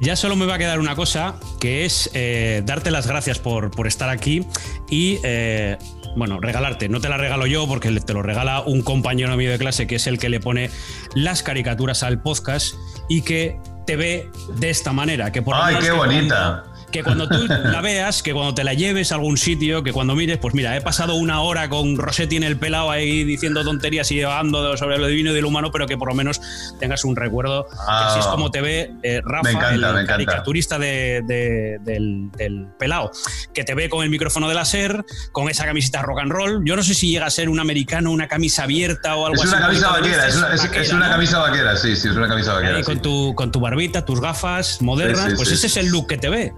Ya 0.02 0.16
solo 0.16 0.36
me 0.36 0.46
va 0.46 0.56
a 0.56 0.58
quedar 0.58 0.80
una 0.80 0.96
cosa, 0.96 1.36
que 1.60 1.86
es 1.86 2.10
eh, 2.14 2.62
darte 2.66 2.92
las 2.92 3.08
gracias 3.08 3.40
por, 3.40 3.72
estar 3.88 4.10
aquí 4.10 4.46
y, 4.90 5.20
eh, 5.24 5.78
bueno, 6.18 6.40
regalarte. 6.42 6.90
No 6.90 7.00
te 7.00 7.08
la 7.08 7.18
regalo 7.18 7.46
yo 7.46 7.66
porque 7.68 7.92
te 8.00 8.14
lo 8.14 8.22
regala 8.22 8.62
un 8.62 8.82
compañero 8.82 9.36
mío 9.38 9.50
de 9.50 9.58
clase 9.58 9.88
que 9.88 9.96
es 9.96 10.08
el 10.08 10.20
que 10.20 10.28
le 10.28 10.40
pone 10.40 10.70
las 11.14 11.44
caricaturas 11.44 12.04
al 12.04 12.22
podcast 12.22 12.76
y 13.08 13.22
que 13.22 13.58
te 13.88 13.96
ve 13.96 14.30
de 14.58 14.70
esta 14.70 14.92
manera. 14.92 15.32
Que 15.32 15.42
por 15.42 15.56
¡Ay, 15.56 15.78
qué 15.80 15.92
bonita! 15.92 16.66
Que 16.96 17.04
cuando 17.04 17.28
tú 17.28 17.46
la 17.48 17.82
veas, 17.82 18.24
que 18.24 18.32
cuando 18.32 18.54
te 18.54 18.64
la 18.64 18.74
lleves 18.74 19.12
a 19.12 19.16
algún 19.16 19.36
sitio, 19.36 19.84
que 19.84 19.92
cuando 19.92 20.16
mires, 20.16 20.38
pues 20.38 20.54
mira, 20.54 20.78
he 20.78 20.82
pasado 20.82 21.16
una 21.16 21.42
hora 21.42 21.68
con 21.68 21.98
Rosetti 21.98 22.38
en 22.38 22.44
el 22.44 22.58
pelado 22.58 22.90
ahí 22.90 23.26
diciendo 23.26 23.66
tonterías 23.66 24.10
y 24.12 24.24
hablando 24.24 24.78
sobre 24.78 24.98
lo 24.98 25.08
divino 25.08 25.36
y 25.36 25.42
lo 25.42 25.50
humano, 25.50 25.72
pero 25.74 25.88
que 25.88 25.98
por 25.98 26.08
lo 26.08 26.16
menos 26.16 26.40
tengas 26.80 27.04
un 27.04 27.18
recuerdo. 27.18 27.68
así 27.86 28.20
es 28.20 28.26
ah. 28.28 28.32
como 28.32 28.50
te 28.50 28.62
ve 28.62 28.94
eh, 29.04 29.22
Rafa, 29.26 29.74
el 29.74 30.08
caricaturista 30.08 30.80
del, 30.80 31.28
del, 31.28 32.68
pelado, 32.80 33.12
que 33.54 33.66
te 33.66 33.76
ve 33.76 33.90
con 33.90 34.02
el 34.02 34.10
micrófono 34.10 34.48
de 34.48 34.56
la 34.56 34.64
SER, 34.64 35.04
con 35.34 35.50
esa 35.50 35.66
camiseta 35.66 36.02
rock 36.02 36.20
and 36.20 36.32
roll. 36.32 36.64
Yo 36.64 36.78
no 36.78 36.84
sé 36.84 36.94
si 36.94 37.10
llega 37.10 37.26
a 37.26 37.30
ser 37.30 37.50
un 37.50 37.60
americano, 37.60 38.10
una 38.12 38.30
camisa 38.30 38.64
abierta 38.64 39.18
o 39.18 39.26
algo 39.26 39.44
así. 39.44 39.52
Es 39.52 39.54
una 39.54 39.68
camisa 39.68 39.90
vaquera, 39.90 40.28
es 40.28 40.94
una, 40.94 41.10
camisa 41.10 41.40
vaquera, 41.40 41.76
sí, 41.76 41.94
sí, 41.98 42.08
es 42.08 42.16
una 42.16 42.30
camisa 42.30 42.54
vaquera. 42.54 42.82
con, 42.84 43.02
tu, 43.02 43.36
con 43.36 43.52
tu 43.52 43.60
barbita, 43.60 44.06
tus 44.06 44.22
gafas 44.22 44.82
modernas, 44.82 45.34
pues 45.36 45.52
ese 45.52 45.68
es 45.68 45.76
el 45.76 45.88
look 45.88 46.08
que 46.08 46.18
te 46.18 46.30
ve. 46.30 46.54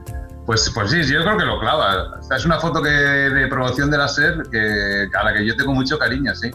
Pues, 0.48 0.72
pues 0.74 0.92
sí, 0.92 1.04
yo 1.04 1.22
creo 1.24 1.38
que 1.38 1.44
lo 1.44 1.60
clava. 1.60 2.22
es 2.34 2.46
una 2.46 2.58
foto 2.58 2.82
que, 2.82 2.90
de 2.90 3.48
promoción 3.48 3.92
de 3.92 3.98
la 3.98 4.08
SER 4.08 4.44
que, 4.50 5.10
a 5.14 5.24
la 5.26 5.34
que 5.34 5.46
yo 5.46 5.58
tengo 5.58 5.74
mucho 5.74 6.00
cariño, 6.00 6.34
sí. 6.36 6.50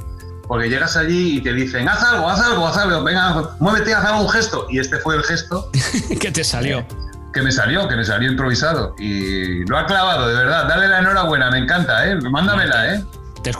Porque 0.49 0.71
llegas 0.71 0.97
allí 0.97 1.37
y 1.37 1.41
te 1.43 1.53
dicen, 1.53 1.87
haz 1.87 2.03
algo, 2.03 2.27
haz 2.27 2.41
algo, 2.41 2.67
haz 2.67 2.79
algo, 2.79 3.05
venga, 3.05 3.55
muévete, 3.61 3.93
haz 3.93 4.07
algo, 4.07 4.23
un 4.23 4.31
gesto. 4.31 4.67
Y 4.71 4.79
este 4.79 4.97
fue 4.97 5.17
el 5.17 5.23
gesto. 5.23 5.71
que 6.21 6.33
te 6.33 6.43
salió. 6.43 6.87
Que 7.35 7.43
me 7.43 7.53
salió, 7.53 7.87
que 7.87 7.97
me 7.97 8.05
salió 8.05 8.31
improvisado. 8.31 8.95
Y 8.99 9.63
lo 9.67 9.77
ha 9.77 9.85
clavado, 9.85 10.27
de 10.27 10.37
verdad. 10.37 10.67
Dale 10.69 10.89
la 10.89 11.01
enhorabuena, 11.01 11.51
me 11.51 11.59
encanta, 11.59 12.07
¿eh? 12.09 12.17
Mándamela, 12.17 12.95
¿eh? 12.95 13.05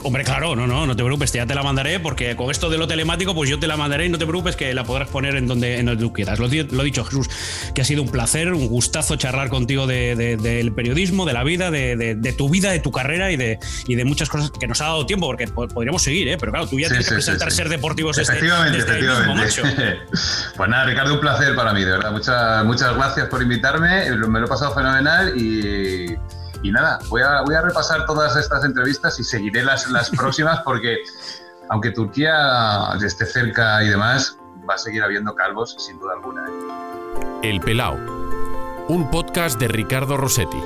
Hombre, 0.03 0.23
claro, 0.23 0.55
no, 0.55 0.67
no, 0.67 0.85
no 0.85 0.95
te 0.95 1.03
preocupes, 1.03 1.31
ya 1.31 1.45
te 1.45 1.55
la 1.55 1.63
mandaré 1.63 1.99
porque 1.99 2.35
con 2.35 2.51
esto 2.51 2.69
de 2.69 2.77
lo 2.77 2.87
telemático, 2.87 3.33
pues 3.35 3.49
yo 3.49 3.59
te 3.59 3.67
la 3.67 3.77
mandaré 3.77 4.05
y 4.05 4.09
no 4.09 4.17
te 4.17 4.25
preocupes 4.25 4.55
que 4.55 4.73
la 4.73 4.83
podrás 4.83 5.09
poner 5.09 5.35
en 5.35 5.47
donde, 5.47 5.79
en 5.79 5.85
donde 5.85 6.01
tú 6.01 6.13
quieras. 6.13 6.39
Lo, 6.39 6.47
lo 6.47 6.83
dicho, 6.83 7.03
Jesús, 7.03 7.29
que 7.73 7.81
ha 7.81 7.85
sido 7.85 8.01
un 8.01 8.09
placer, 8.09 8.53
un 8.53 8.67
gustazo 8.67 9.15
charlar 9.15 9.49
contigo 9.49 9.87
del 9.87 10.73
periodismo, 10.73 11.25
de 11.25 11.33
la 11.33 11.43
vida, 11.43 11.71
de, 11.71 12.35
tu 12.37 12.49
vida, 12.49 12.71
de 12.71 12.79
tu 12.79 12.91
carrera 12.91 13.31
y 13.31 13.37
de, 13.37 13.59
y 13.87 13.95
de 13.95 14.05
muchas 14.05 14.29
cosas 14.29 14.51
que 14.51 14.67
nos 14.67 14.81
ha 14.81 14.85
dado 14.85 15.05
tiempo, 15.05 15.27
porque 15.27 15.47
podríamos 15.47 16.03
seguir, 16.03 16.27
¿eh? 16.27 16.37
pero 16.39 16.51
claro, 16.51 16.67
tú 16.67 16.79
ya 16.79 16.87
tienes 16.87 17.07
que 17.07 17.15
presentar 17.15 17.51
ser 17.51 17.69
deportivos 17.69 18.17
este, 18.17 18.33
efectivamente, 18.33 18.79
este, 18.79 18.91
efectivamente. 18.91 19.99
pues 20.57 20.69
nada, 20.69 20.85
Ricardo, 20.85 21.13
un 21.13 21.19
placer 21.19 21.55
para 21.55 21.73
mí, 21.73 21.83
de 21.83 21.91
verdad. 21.91 22.11
Muchas, 22.11 22.65
muchas 22.65 22.95
gracias 22.95 23.27
por 23.27 23.41
invitarme, 23.41 24.09
me 24.27 24.39
lo 24.39 24.45
he 24.45 24.49
pasado 24.49 24.73
fenomenal 24.73 25.33
y 25.37 26.15
y 26.63 26.71
nada, 26.71 26.99
voy 27.09 27.21
a, 27.21 27.41
voy 27.41 27.55
a 27.55 27.61
repasar 27.61 28.05
todas 28.05 28.35
estas 28.35 28.63
entrevistas 28.63 29.19
y 29.19 29.23
seguiré 29.23 29.63
las, 29.63 29.89
las 29.89 30.09
próximas 30.17 30.61
porque 30.63 30.97
aunque 31.69 31.91
Turquía 31.91 32.89
esté 33.03 33.25
cerca 33.25 33.83
y 33.83 33.89
demás, 33.89 34.37
va 34.67 34.75
a 34.75 34.77
seguir 34.77 35.03
habiendo 35.03 35.35
calvos 35.35 35.75
sin 35.77 35.99
duda 35.99 36.13
alguna. 36.13 36.47
¿eh? 36.47 37.49
El 37.49 37.59
Pelao, 37.61 37.97
un 38.87 39.09
podcast 39.11 39.59
de 39.59 39.67
Ricardo 39.67 40.17
Rossetti. 40.17 40.61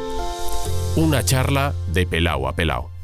Una 0.95 1.23
charla 1.23 1.73
de 1.87 2.05
Pelao 2.07 2.47
a 2.47 2.53
Pelao. 2.53 2.96